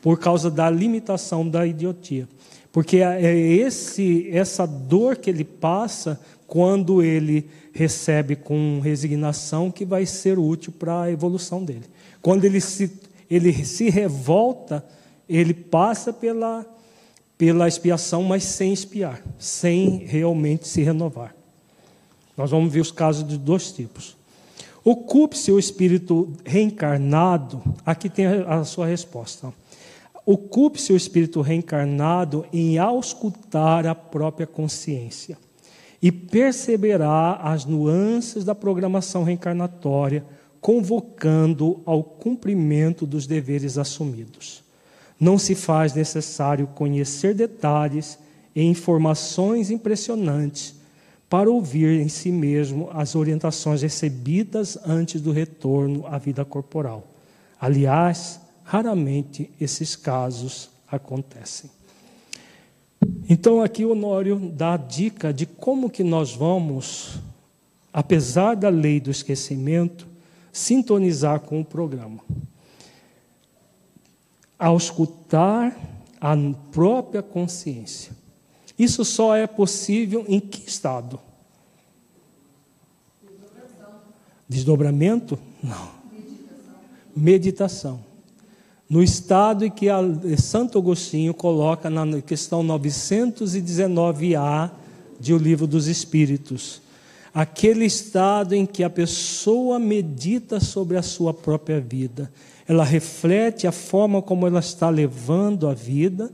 por 0.00 0.18
causa 0.18 0.50
da 0.50 0.70
limitação 0.70 1.46
da 1.46 1.66
idiotia. 1.66 2.26
Porque 2.72 3.02
é, 3.02 3.22
é 3.22 3.36
esse, 3.36 4.30
essa 4.32 4.64
dor 4.64 5.18
que 5.18 5.28
ele 5.28 5.44
passa 5.44 6.18
quando 6.46 7.02
ele 7.02 7.50
recebe 7.78 8.34
com 8.34 8.80
resignação 8.80 9.70
que 9.70 9.84
vai 9.84 10.04
ser 10.04 10.36
útil 10.36 10.72
para 10.76 11.02
a 11.02 11.10
evolução 11.12 11.64
dele. 11.64 11.84
Quando 12.20 12.44
ele 12.44 12.60
se, 12.60 12.92
ele 13.30 13.64
se 13.64 13.88
revolta, 13.88 14.84
ele 15.28 15.54
passa 15.54 16.12
pela 16.12 16.66
pela 17.36 17.68
expiação, 17.68 18.24
mas 18.24 18.42
sem 18.42 18.72
expiar, 18.72 19.22
sem 19.38 19.98
realmente 19.98 20.66
se 20.66 20.82
renovar. 20.82 21.36
Nós 22.36 22.50
vamos 22.50 22.72
ver 22.72 22.80
os 22.80 22.90
casos 22.90 23.24
de 23.24 23.38
dois 23.38 23.70
tipos. 23.70 24.16
Ocupe-se 24.82 25.52
o 25.52 25.58
espírito 25.58 26.32
reencarnado, 26.44 27.62
aqui 27.86 28.10
tem 28.10 28.26
a 28.26 28.64
sua 28.64 28.86
resposta. 28.86 29.52
Ocupe-se 30.26 30.92
o 30.92 30.96
espírito 30.96 31.40
reencarnado 31.40 32.44
em 32.52 32.76
auscultar 32.76 33.86
a 33.86 33.94
própria 33.94 34.46
consciência 34.46 35.38
e 36.00 36.12
perceberá 36.12 37.34
as 37.42 37.64
nuances 37.64 38.44
da 38.44 38.54
programação 38.54 39.24
reencarnatória, 39.24 40.24
convocando 40.60 41.80
ao 41.84 42.02
cumprimento 42.02 43.06
dos 43.06 43.26
deveres 43.26 43.78
assumidos 43.78 44.68
não 45.20 45.38
se 45.38 45.54
faz 45.54 45.94
necessário 45.94 46.66
conhecer 46.68 47.34
detalhes 47.34 48.18
e 48.54 48.62
informações 48.62 49.70
impressionantes 49.70 50.76
para 51.28 51.50
ouvir 51.50 52.00
em 52.00 52.08
si 52.08 52.30
mesmo 52.30 52.88
as 52.92 53.14
orientações 53.14 53.82
recebidas 53.82 54.78
antes 54.86 55.20
do 55.20 55.32
retorno 55.32 56.06
à 56.06 56.18
vida 56.18 56.44
corporal. 56.44 57.06
Aliás, 57.60 58.40
raramente 58.62 59.50
esses 59.60 59.94
casos 59.96 60.70
acontecem. 60.90 61.70
Então 63.28 63.62
aqui 63.62 63.84
o 63.84 63.92
Honório 63.92 64.36
dá 64.36 64.74
a 64.74 64.76
dica 64.76 65.32
de 65.32 65.46
como 65.46 65.90
que 65.90 66.02
nós 66.02 66.34
vamos, 66.34 67.18
apesar 67.92 68.54
da 68.54 68.68
lei 68.68 69.00
do 69.00 69.10
esquecimento, 69.10 70.06
sintonizar 70.52 71.40
com 71.40 71.60
o 71.60 71.64
programa 71.64 72.20
ao 74.58 74.76
escutar 74.76 75.78
a 76.20 76.34
própria 76.72 77.22
consciência. 77.22 78.12
Isso 78.76 79.04
só 79.04 79.36
é 79.36 79.46
possível 79.46 80.24
em 80.28 80.40
que 80.40 80.68
estado? 80.68 81.20
Desdobramento? 84.48 85.38
Não. 85.62 85.90
Meditação. 86.10 86.74
Meditação. 87.14 88.07
No 88.88 89.02
estado 89.02 89.64
em 89.64 89.70
que 89.70 89.88
a, 89.88 89.98
Santo 90.38 90.78
Agostinho 90.78 91.34
coloca 91.34 91.90
na 91.90 92.22
questão 92.22 92.64
919A 92.64 94.70
de 95.20 95.34
O 95.34 95.38
Livro 95.38 95.66
dos 95.66 95.86
Espíritos. 95.86 96.80
Aquele 97.34 97.84
estado 97.84 98.54
em 98.54 98.64
que 98.64 98.82
a 98.82 98.90
pessoa 98.90 99.78
medita 99.78 100.58
sobre 100.58 100.96
a 100.96 101.02
sua 101.02 101.34
própria 101.34 101.80
vida 101.80 102.30
ela 102.68 102.84
reflete 102.84 103.66
a 103.66 103.72
forma 103.72 104.20
como 104.20 104.46
ela 104.46 104.60
está 104.60 104.90
levando 104.90 105.66
a 105.66 105.72
vida, 105.72 106.30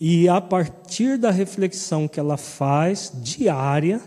e 0.00 0.26
a 0.28 0.40
partir 0.40 1.18
da 1.18 1.30
reflexão 1.30 2.08
que 2.08 2.18
ela 2.18 2.38
faz 2.38 3.12
diária, 3.22 4.00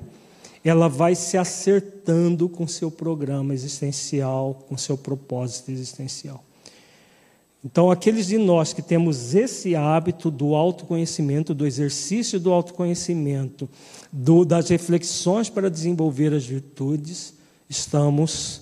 ela 0.66 0.90
vai 0.90 1.14
se 1.14 1.38
acertando 1.38 2.50
com 2.50 2.68
seu 2.68 2.90
programa 2.90 3.54
existencial, 3.54 4.66
com 4.68 4.76
seu 4.76 4.98
propósito 4.98 5.72
existencial. 5.72 6.44
Então, 7.64 7.90
aqueles 7.90 8.28
de 8.28 8.38
nós 8.38 8.72
que 8.72 8.82
temos 8.82 9.34
esse 9.34 9.76
hábito 9.76 10.30
do 10.30 10.56
autoconhecimento, 10.56 11.54
do 11.54 11.66
exercício 11.66 12.40
do 12.40 12.52
autoconhecimento, 12.52 13.68
do, 14.12 14.46
das 14.46 14.70
reflexões 14.70 15.50
para 15.50 15.70
desenvolver 15.70 16.34
as 16.34 16.46
virtudes, 16.46 17.34
estamos 17.70 18.62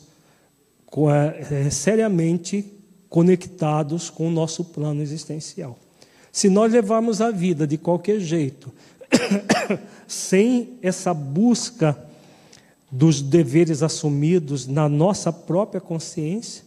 é, 1.51 1.69
seriamente 1.69 2.73
conectados 3.09 4.09
com 4.09 4.27
o 4.27 4.31
nosso 4.31 4.63
plano 4.63 5.01
existencial. 5.01 5.77
Se 6.31 6.49
nós 6.49 6.71
levarmos 6.71 7.21
a 7.21 7.31
vida 7.31 7.65
de 7.65 7.77
qualquer 7.77 8.19
jeito, 8.19 8.73
sem 10.07 10.73
essa 10.81 11.13
busca 11.13 11.97
dos 12.91 13.21
deveres 13.21 13.83
assumidos 13.83 14.67
na 14.67 14.89
nossa 14.89 15.31
própria 15.31 15.79
consciência, 15.79 16.64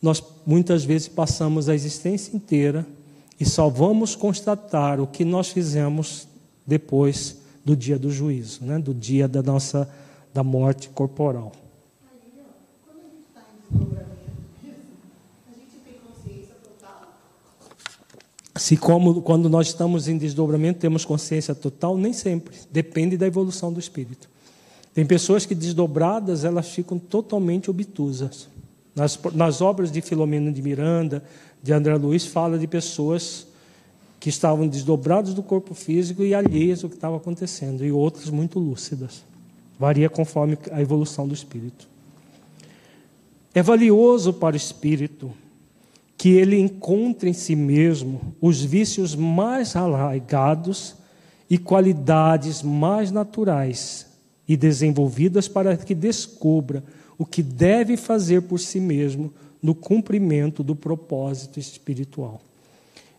nós 0.00 0.22
muitas 0.46 0.84
vezes 0.84 1.08
passamos 1.08 1.68
a 1.68 1.74
existência 1.74 2.36
inteira 2.36 2.86
e 3.38 3.44
só 3.44 3.68
vamos 3.68 4.14
constatar 4.14 5.00
o 5.00 5.06
que 5.06 5.24
nós 5.24 5.48
fizemos 5.48 6.28
depois 6.66 7.38
do 7.64 7.76
dia 7.76 7.98
do 7.98 8.10
juízo, 8.10 8.64
né? 8.64 8.78
do 8.78 8.92
dia 8.92 9.26
da 9.26 9.42
nossa 9.42 9.88
da 10.32 10.42
morte 10.42 10.88
corporal. 10.88 11.52
Se 18.56 18.76
como 18.76 19.20
quando 19.20 19.48
nós 19.48 19.68
estamos 19.68 20.06
em 20.06 20.16
desdobramento 20.16 20.78
temos 20.78 21.04
consciência 21.04 21.54
total, 21.54 21.96
nem 21.96 22.12
sempre. 22.12 22.56
Depende 22.70 23.16
da 23.16 23.26
evolução 23.26 23.72
do 23.72 23.80
espírito. 23.80 24.28
Tem 24.92 25.04
pessoas 25.04 25.44
que 25.44 25.54
desdobradas 25.54 26.44
elas 26.44 26.68
ficam 26.68 26.98
totalmente 26.98 27.68
obtusas. 27.68 28.48
Nas, 28.94 29.18
nas 29.34 29.60
obras 29.60 29.90
de 29.90 30.00
Filomeno 30.00 30.52
de 30.52 30.62
Miranda, 30.62 31.22
de 31.62 31.72
André 31.72 31.96
Luiz, 31.96 32.26
fala 32.26 32.58
de 32.58 32.66
pessoas 32.66 33.46
que 34.20 34.28
estavam 34.28 34.66
desdobrados 34.66 35.34
do 35.34 35.42
corpo 35.42 35.74
físico 35.74 36.22
e 36.22 36.34
alheias 36.34 36.82
ao 36.82 36.88
que 36.88 36.96
estava 36.96 37.16
acontecendo, 37.16 37.84
e 37.84 37.92
outras 37.92 38.30
muito 38.30 38.58
lúcidas. 38.58 39.24
Varia 39.78 40.08
conforme 40.08 40.56
a 40.70 40.80
evolução 40.80 41.26
do 41.26 41.34
espírito. 41.34 41.88
É 43.52 43.62
valioso 43.62 44.32
para 44.32 44.54
o 44.54 44.56
espírito 44.56 45.32
que 46.16 46.30
ele 46.30 46.58
encontre 46.58 47.28
em 47.28 47.34
si 47.34 47.54
mesmo 47.54 48.34
os 48.40 48.62
vícios 48.62 49.14
mais 49.14 49.76
arraigados 49.76 50.96
e 51.50 51.58
qualidades 51.58 52.62
mais 52.62 53.10
naturais 53.10 54.06
e 54.48 54.56
desenvolvidas 54.56 55.48
para 55.48 55.76
que 55.76 55.94
descubra 55.94 56.82
o 57.18 57.24
que 57.24 57.42
deve 57.42 57.96
fazer 57.96 58.42
por 58.42 58.58
si 58.58 58.80
mesmo 58.80 59.32
no 59.62 59.74
cumprimento 59.74 60.62
do 60.62 60.74
propósito 60.74 61.58
espiritual. 61.58 62.40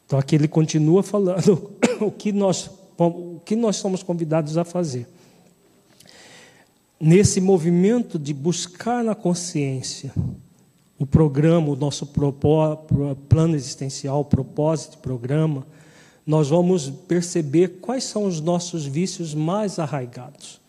Então 0.05 0.19
aqui 0.19 0.35
ele 0.35 0.47
continua 0.47 1.01
falando 1.01 1.71
o 1.99 2.11
que 2.11 2.31
nós, 2.31 2.69
o 2.97 3.39
que 3.43 3.55
nós 3.55 3.77
somos 3.77 4.03
convidados 4.03 4.57
a 4.57 4.63
fazer. 4.63 5.07
Nesse 6.99 7.41
movimento 7.41 8.17
de 8.17 8.33
buscar 8.33 9.03
na 9.03 9.15
consciência 9.15 10.13
o 10.97 11.05
programa, 11.05 11.69
o 11.69 11.75
nosso 11.75 12.07
plano 13.27 13.55
existencial, 13.55 14.23
propósito 14.23 14.97
programa, 14.99 15.65
nós 16.25 16.49
vamos 16.49 16.89
perceber 16.89 17.79
quais 17.81 18.05
são 18.05 18.25
os 18.25 18.39
nossos 18.39 18.85
vícios 18.85 19.33
mais 19.33 19.77
arraigados. 19.77 20.59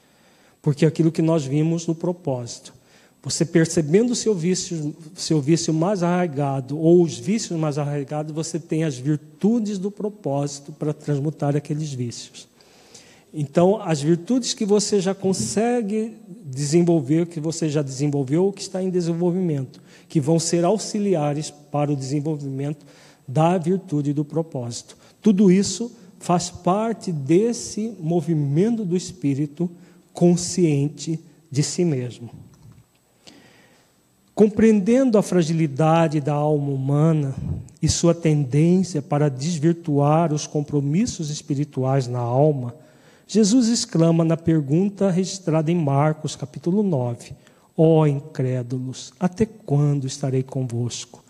Porque 0.61 0.85
é 0.85 0.89
aquilo 0.89 1.13
que 1.13 1.23
nós 1.23 1.45
vimos 1.45 1.87
no 1.87 1.95
propósito. 1.95 2.75
Você 3.27 3.45
percebendo 3.45 4.13
o 4.13 4.15
seu 4.15 4.33
vício, 4.33 4.95
seu 5.17 5.41
vício 5.41 5.75
mais 5.75 6.01
arraigado, 6.01 6.79
ou 6.79 7.03
os 7.03 7.19
vícios 7.19 7.59
mais 7.59 7.77
arraigados, 7.77 8.33
você 8.33 8.57
tem 8.57 8.85
as 8.85 8.97
virtudes 8.97 9.79
do 9.79 9.91
propósito 9.91 10.71
para 10.71 10.93
transmutar 10.93 11.57
aqueles 11.57 11.93
vícios. 11.93 12.47
Então, 13.35 13.83
as 13.83 14.01
virtudes 14.01 14.55
que 14.55 14.65
você 14.65 15.01
já 15.01 15.13
consegue 15.13 16.13
desenvolver, 16.45 17.27
que 17.27 17.41
você 17.41 17.69
já 17.69 17.83
desenvolveu 17.83 18.45
ou 18.45 18.53
que 18.53 18.63
está 18.63 18.81
em 18.81 18.91
desenvolvimento, 18.91 19.83
que 20.09 20.21
vão 20.21 20.39
ser 20.39 20.65
auxiliares 20.65 21.51
para 21.51 21.91
o 21.91 21.97
desenvolvimento 21.97 22.87
da 23.27 23.59
virtude 23.59 24.13
do 24.13 24.25
propósito. 24.25 24.97
Tudo 25.21 25.51
isso 25.51 25.91
faz 26.21 26.49
parte 26.49 27.11
desse 27.11 27.93
movimento 27.99 28.85
do 28.85 28.97
espírito 28.97 29.69
consciente 30.13 31.19
de 31.51 31.65
si 31.65 31.85
mesmo. 31.85 32.46
Compreendendo 34.37 35.17
a 35.17 35.23
fragilidade 35.23 36.21
da 36.21 36.35
alma 36.35 36.71
humana 36.71 37.35
e 37.81 37.89
sua 37.89 38.15
tendência 38.15 39.01
para 39.01 39.31
desvirtuar 39.31 40.31
os 40.31 40.47
compromissos 40.47 41.31
espirituais 41.31 42.07
na 42.07 42.19
alma, 42.19 42.75
Jesus 43.27 43.67
exclama 43.69 44.27
na 44.27 44.37
pergunta 44.37 45.11
registrada 45.11 45.73
em 45.73 45.75
Marcos, 45.75 46.37
capítulo 46.37 46.83
9: 46.83 47.33
Ó 47.75 48.01
oh, 48.01 48.07
incrédulos, 48.07 49.11
até 49.19 49.47
quando 49.47 50.07
estarei 50.07 50.43
convosco? 50.43 51.25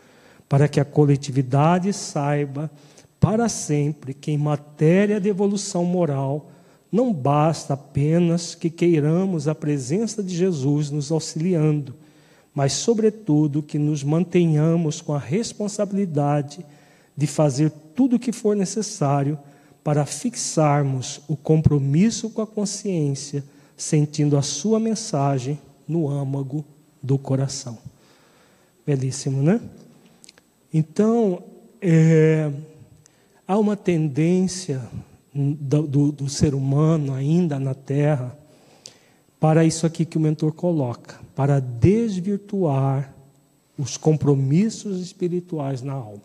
Para 0.48 0.66
que 0.66 0.80
a 0.80 0.84
coletividade 0.84 1.92
saiba 1.92 2.68
para 3.20 3.48
sempre 3.48 4.14
que, 4.14 4.32
em 4.32 4.38
matéria 4.38 5.20
de 5.20 5.28
evolução 5.28 5.84
moral, 5.84 6.50
não 6.90 7.12
basta 7.12 7.74
apenas 7.74 8.56
que 8.56 8.68
queiramos 8.68 9.46
a 9.46 9.54
presença 9.54 10.24
de 10.24 10.34
Jesus 10.34 10.90
nos 10.90 11.12
auxiliando 11.12 11.94
mas, 12.56 12.72
sobretudo, 12.72 13.62
que 13.62 13.78
nos 13.78 14.02
mantenhamos 14.02 15.02
com 15.02 15.12
a 15.12 15.18
responsabilidade 15.18 16.64
de 17.14 17.26
fazer 17.26 17.70
tudo 17.94 18.16
o 18.16 18.18
que 18.18 18.32
for 18.32 18.56
necessário 18.56 19.38
para 19.84 20.06
fixarmos 20.06 21.20
o 21.28 21.36
compromisso 21.36 22.30
com 22.30 22.40
a 22.40 22.46
consciência, 22.46 23.44
sentindo 23.76 24.38
a 24.38 24.42
sua 24.42 24.80
mensagem 24.80 25.60
no 25.86 26.08
âmago 26.08 26.64
do 27.02 27.18
coração. 27.18 27.76
Belíssimo, 28.86 29.42
né? 29.42 29.60
Então, 30.72 31.42
é, 31.78 32.50
há 33.46 33.58
uma 33.58 33.76
tendência 33.76 34.80
do, 35.34 35.82
do, 35.82 36.10
do 36.10 36.28
ser 36.30 36.54
humano 36.54 37.12
ainda 37.12 37.58
na 37.58 37.74
Terra 37.74 38.34
para 39.38 39.64
isso 39.64 39.86
aqui 39.86 40.04
que 40.04 40.16
o 40.16 40.20
mentor 40.20 40.52
coloca 40.52 41.20
para 41.34 41.60
desvirtuar 41.60 43.14
os 43.78 43.96
compromissos 43.96 45.00
espirituais 45.00 45.82
na 45.82 45.92
alma. 45.92 46.22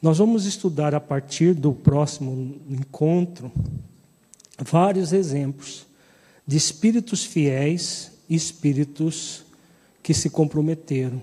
Nós 0.00 0.18
vamos 0.18 0.46
estudar 0.46 0.94
a 0.94 1.00
partir 1.00 1.54
do 1.54 1.72
próximo 1.72 2.56
encontro 2.68 3.52
vários 4.58 5.12
exemplos 5.12 5.86
de 6.46 6.56
espíritos 6.56 7.24
fiéis 7.24 8.12
e 8.28 8.34
espíritos 8.34 9.44
que 10.02 10.14
se 10.14 10.30
comprometeram. 10.30 11.20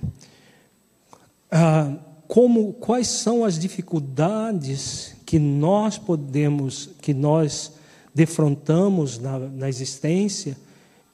Ah, 1.50 1.96
como 2.28 2.74
quais 2.74 3.08
são 3.08 3.44
as 3.44 3.58
dificuldades 3.58 5.16
que 5.26 5.40
nós 5.40 5.98
podemos, 5.98 6.90
que 7.02 7.14
nós 7.14 7.74
defrontamos 8.14 9.18
na, 9.18 9.40
na 9.40 9.70
existência, 9.70 10.58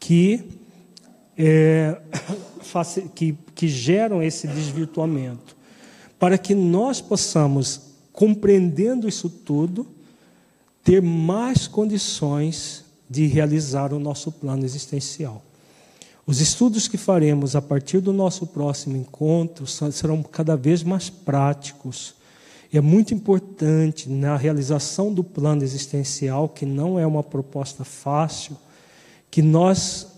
que 0.04 0.44
é, 1.38 1.98
que, 3.16 3.38
que 3.56 3.68
geram 3.70 4.22
esse 4.22 4.46
desvirtuamento, 4.48 5.56
para 6.20 6.38
que 6.38 6.54
nós 6.54 7.00
possamos, 7.00 7.80
compreendendo 8.12 9.08
isso 9.08 9.30
tudo, 9.30 9.88
ter 10.84 11.02
mais 11.02 11.68
condições 11.68 12.84
de 13.10 13.28
realizar 13.28 13.94
o 13.94 14.00
nosso 14.00 14.30
plano 14.30 14.66
existencial. 14.66 15.42
Os 16.28 16.42
estudos 16.42 16.90
que 16.90 16.98
faremos 16.98 17.56
a 17.56 17.62
partir 17.62 18.02
do 18.02 18.12
nosso 18.12 18.46
próximo 18.48 18.98
encontro 18.98 19.66
serão 19.66 20.22
cada 20.22 20.58
vez 20.58 20.84
mais 20.84 21.10
práticos. 21.10 22.14
E 22.72 22.78
é 22.78 22.82
muito 22.82 23.14
importante 23.14 24.10
na 24.10 24.36
realização 24.36 25.14
do 25.14 25.24
plano 25.24 25.64
existencial, 25.64 26.50
que 26.50 26.66
não 26.66 27.00
é 27.00 27.08
uma 27.08 27.24
proposta 27.24 27.86
fácil, 27.86 28.58
que 29.34 29.41
nós 29.41 30.10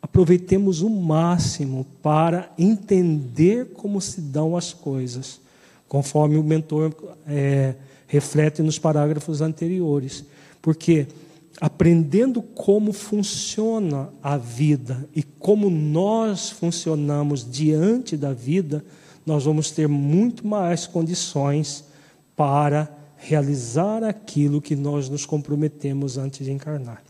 aproveitemos 0.00 0.80
o 0.80 0.88
máximo 0.88 1.86
para 2.02 2.50
entender 2.56 3.66
como 3.74 4.00
se 4.00 4.18
dão 4.22 4.56
as 4.56 4.72
coisas, 4.72 5.42
conforme 5.86 6.38
o 6.38 6.42
mentor 6.42 6.90
é, 7.26 7.74
reflete 8.06 8.62
nos 8.62 8.78
parágrafos 8.78 9.42
anteriores. 9.42 10.24
Porque 10.62 11.06
aprendendo 11.60 12.40
como 12.40 12.94
funciona 12.94 14.08
a 14.22 14.38
vida 14.38 15.06
e 15.14 15.22
como 15.22 15.68
nós 15.68 16.48
funcionamos 16.48 17.46
diante 17.46 18.16
da 18.16 18.32
vida, 18.32 18.82
nós 19.26 19.44
vamos 19.44 19.70
ter 19.70 19.86
muito 19.86 20.46
mais 20.46 20.86
condições 20.86 21.84
para 22.34 22.90
realizar 23.18 24.02
aquilo 24.02 24.62
que 24.62 24.74
nós 24.74 25.10
nos 25.10 25.26
comprometemos 25.26 26.16
antes 26.16 26.46
de 26.46 26.52
encarnar. 26.52 27.04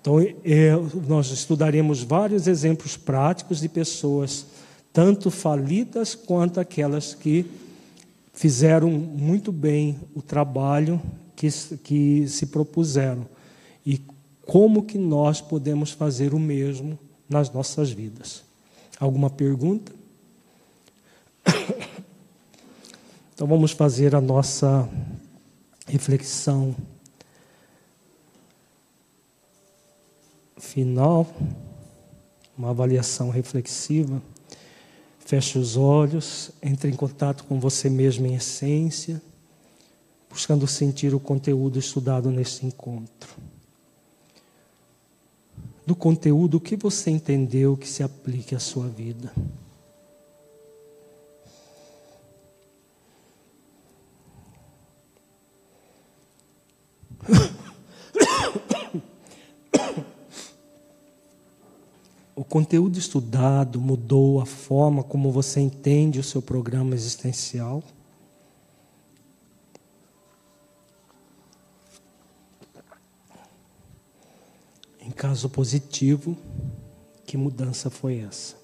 Então, 0.00 0.18
é, 0.18 0.72
nós 1.06 1.30
estudaremos 1.30 2.02
vários 2.02 2.46
exemplos 2.46 2.96
práticos 2.96 3.60
de 3.60 3.68
pessoas, 3.68 4.46
tanto 4.92 5.30
falidas 5.30 6.14
quanto 6.14 6.58
aquelas 6.58 7.14
que 7.14 7.44
fizeram 8.32 8.90
muito 8.90 9.52
bem 9.52 10.00
o 10.14 10.22
trabalho 10.22 11.00
que, 11.36 11.48
que 11.82 12.26
se 12.26 12.46
propuseram. 12.46 13.26
E 13.84 14.00
como 14.46 14.82
que 14.82 14.96
nós 14.96 15.40
podemos 15.40 15.90
fazer 15.90 16.32
o 16.32 16.38
mesmo 16.38 16.98
nas 17.28 17.52
nossas 17.52 17.90
vidas. 17.90 18.42
Alguma 18.98 19.30
pergunta? 19.30 19.92
Então 23.32 23.48
vamos 23.48 23.72
fazer 23.72 24.14
a 24.14 24.20
nossa 24.20 24.86
reflexão 25.86 26.76
final, 30.60 31.26
uma 32.56 32.70
avaliação 32.70 33.30
reflexiva. 33.30 34.22
Feche 35.18 35.58
os 35.58 35.76
olhos, 35.76 36.50
entre 36.62 36.90
em 36.90 36.94
contato 36.94 37.44
com 37.44 37.58
você 37.58 37.88
mesmo 37.88 38.26
em 38.26 38.34
essência, 38.34 39.22
buscando 40.28 40.66
sentir 40.66 41.14
o 41.14 41.20
conteúdo 41.20 41.78
estudado 41.78 42.30
neste 42.30 42.66
encontro. 42.66 43.30
Do 45.86 45.96
conteúdo, 45.96 46.58
o 46.58 46.60
que 46.60 46.76
você 46.76 47.10
entendeu 47.10 47.76
que 47.76 47.88
se 47.88 48.02
aplique 48.02 48.54
à 48.54 48.60
sua 48.60 48.86
vida? 48.86 49.32
O 62.40 62.44
conteúdo 62.44 62.98
estudado 62.98 63.78
mudou 63.78 64.40
a 64.40 64.46
forma 64.46 65.04
como 65.04 65.30
você 65.30 65.60
entende 65.60 66.18
o 66.18 66.24
seu 66.24 66.40
programa 66.40 66.94
existencial? 66.94 67.82
Em 75.02 75.10
caso 75.10 75.50
positivo, 75.50 76.34
que 77.26 77.36
mudança 77.36 77.90
foi 77.90 78.20
essa? 78.20 78.59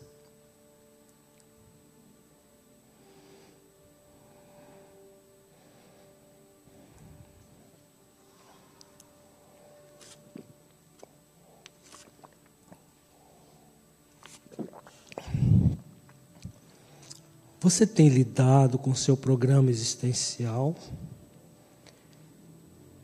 Você 17.66 17.84
tem 17.84 18.08
lidado 18.08 18.78
com 18.78 18.90
o 18.90 18.94
seu 18.94 19.16
programa 19.16 19.72
existencial? 19.72 20.72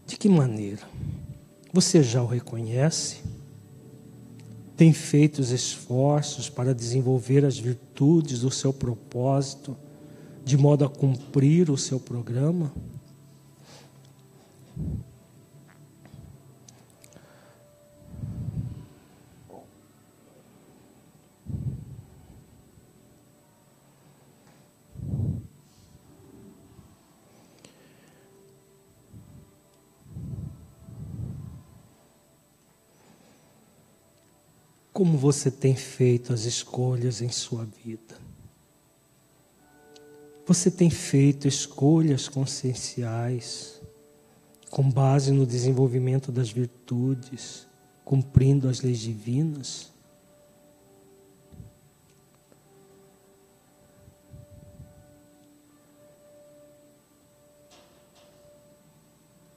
De 0.07 0.17
que 0.17 0.29
maneira? 0.29 0.83
Você 1.73 2.01
já 2.01 2.23
o 2.23 2.29
reconhece? 2.29 3.23
Tem 4.77 4.93
feito 4.93 5.41
os 5.41 5.51
esforços 5.51 6.49
para 6.49 6.73
desenvolver 6.73 7.45
as 7.45 7.59
virtudes 7.59 8.43
do 8.43 8.53
seu 8.53 8.73
propósito, 8.73 9.77
de 10.45 10.57
modo 10.57 10.85
a 10.85 10.89
cumprir 10.89 11.69
o 11.69 11.77
seu 11.77 11.99
programa? 11.99 12.73
Como 34.93 35.17
você 35.17 35.51
tem 35.51 35.75
feito 35.75 36.35
as 36.35 36.45
escolhas 36.45 37.23
em 37.23 37.31
sua 37.31 37.65
vida? 37.65 38.21
Você 40.47 40.71
tem 40.71 40.91
feito 40.91 41.49
escolhas 41.49 42.29
conscienciais 42.29 43.81
com 44.69 44.91
base 44.91 45.33
no 45.33 45.47
desenvolvimento 45.47 46.31
das 46.31 46.51
virtudes, 46.51 47.67
cumprindo 48.05 48.69
as 48.69 48.83
leis 48.83 48.99
divinas? 48.99 49.91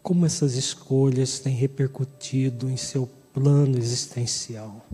Como 0.02 0.26
essas 0.26 0.54
escolhas 0.54 1.40
têm 1.40 1.54
repercutido 1.54 2.70
em 2.70 2.78
seu 2.78 3.10
plano 3.34 3.78
existencial? 3.78 4.86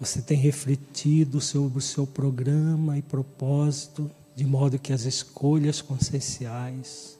Você 0.00 0.20
tem 0.20 0.36
refletido 0.36 1.40
sobre 1.40 1.78
o 1.78 1.82
seu 1.82 2.06
programa 2.06 2.98
e 2.98 3.02
propósito, 3.02 4.10
de 4.34 4.44
modo 4.44 4.78
que 4.78 4.92
as 4.92 5.02
escolhas 5.02 5.80
conscienciais 5.80 7.18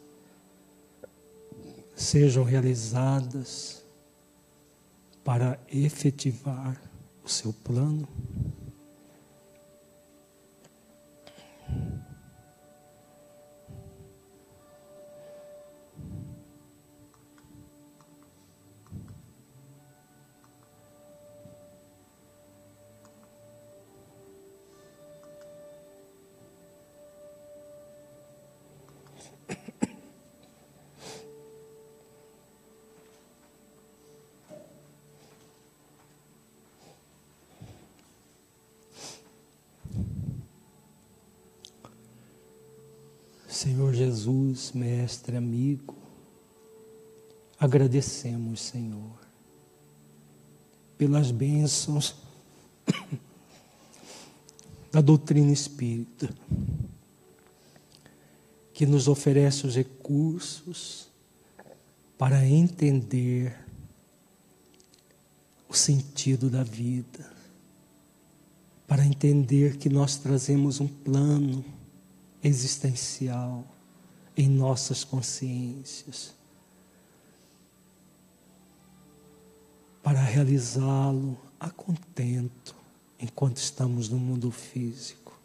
sejam 1.94 2.42
realizadas 2.42 3.82
para 5.22 5.58
efetivar 5.72 6.80
o 7.24 7.28
seu 7.28 7.52
plano? 7.52 8.08
Mestre, 44.72 45.36
amigo, 45.36 45.96
agradecemos, 47.58 48.60
Senhor, 48.60 49.18
pelas 50.96 51.30
bênçãos 51.30 52.14
da 54.92 55.00
doutrina 55.00 55.52
espírita, 55.52 56.32
que 58.72 58.86
nos 58.86 59.08
oferece 59.08 59.66
os 59.66 59.74
recursos 59.74 61.08
para 62.16 62.46
entender 62.46 63.58
o 65.68 65.74
sentido 65.74 66.48
da 66.48 66.62
vida, 66.62 67.32
para 68.86 69.04
entender 69.04 69.76
que 69.78 69.88
nós 69.88 70.16
trazemos 70.16 70.80
um 70.80 70.86
plano 70.86 71.64
existencial 72.42 73.73
em 74.36 74.48
nossas 74.48 75.04
consciências, 75.04 76.34
para 80.02 80.20
realizá-lo 80.20 81.38
a 81.58 81.70
contento 81.70 82.74
enquanto 83.18 83.56
estamos 83.56 84.08
no 84.08 84.18
mundo 84.18 84.50
físico. 84.50 85.38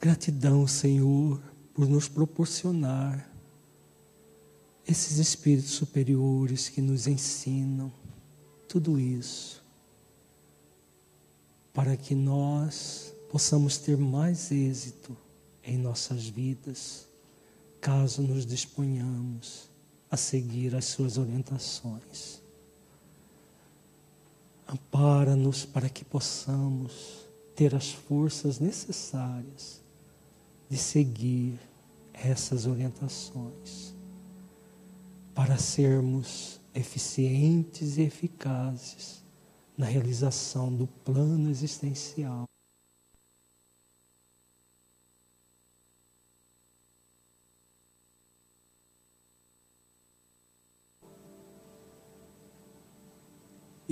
Gratidão, 0.00 0.66
Senhor, 0.66 1.40
por 1.74 1.88
nos 1.88 2.08
proporcionar 2.08 3.28
esses 4.86 5.18
espíritos 5.18 5.72
superiores 5.72 6.68
que 6.68 6.80
nos 6.80 7.06
ensinam 7.06 7.92
tudo 8.68 8.98
isso 8.98 9.62
para 11.72 11.96
que 11.96 12.14
nós 12.14 13.14
possamos 13.30 13.78
ter 13.78 13.96
mais 13.96 14.50
êxito 14.50 15.16
em 15.62 15.78
nossas 15.78 16.26
vidas, 16.26 17.06
caso 17.80 18.22
nos 18.22 18.44
disponhamos 18.44 19.70
a 20.10 20.16
seguir 20.16 20.74
as 20.74 20.86
suas 20.86 21.16
orientações. 21.16 22.42
Ampara-nos 24.68 25.64
para 25.64 25.88
que 25.88 26.04
possamos 26.04 27.26
ter 27.54 27.74
as 27.74 27.92
forças 27.92 28.58
necessárias 28.58 29.80
de 30.68 30.76
seguir 30.76 31.58
essas 32.12 32.66
orientações. 32.66 33.94
para 35.32 35.56
sermos 35.56 36.60
eficientes 36.74 37.96
e 37.96 38.02
eficazes 38.02 39.22
na 39.78 39.86
realização 39.86 40.74
do 40.74 40.86
plano 40.86 41.48
existencial. 41.48 42.44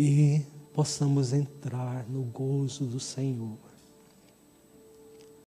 E 0.00 0.46
possamos 0.72 1.32
entrar 1.32 2.08
no 2.08 2.22
gozo 2.22 2.84
do 2.84 3.00
Senhor. 3.00 3.58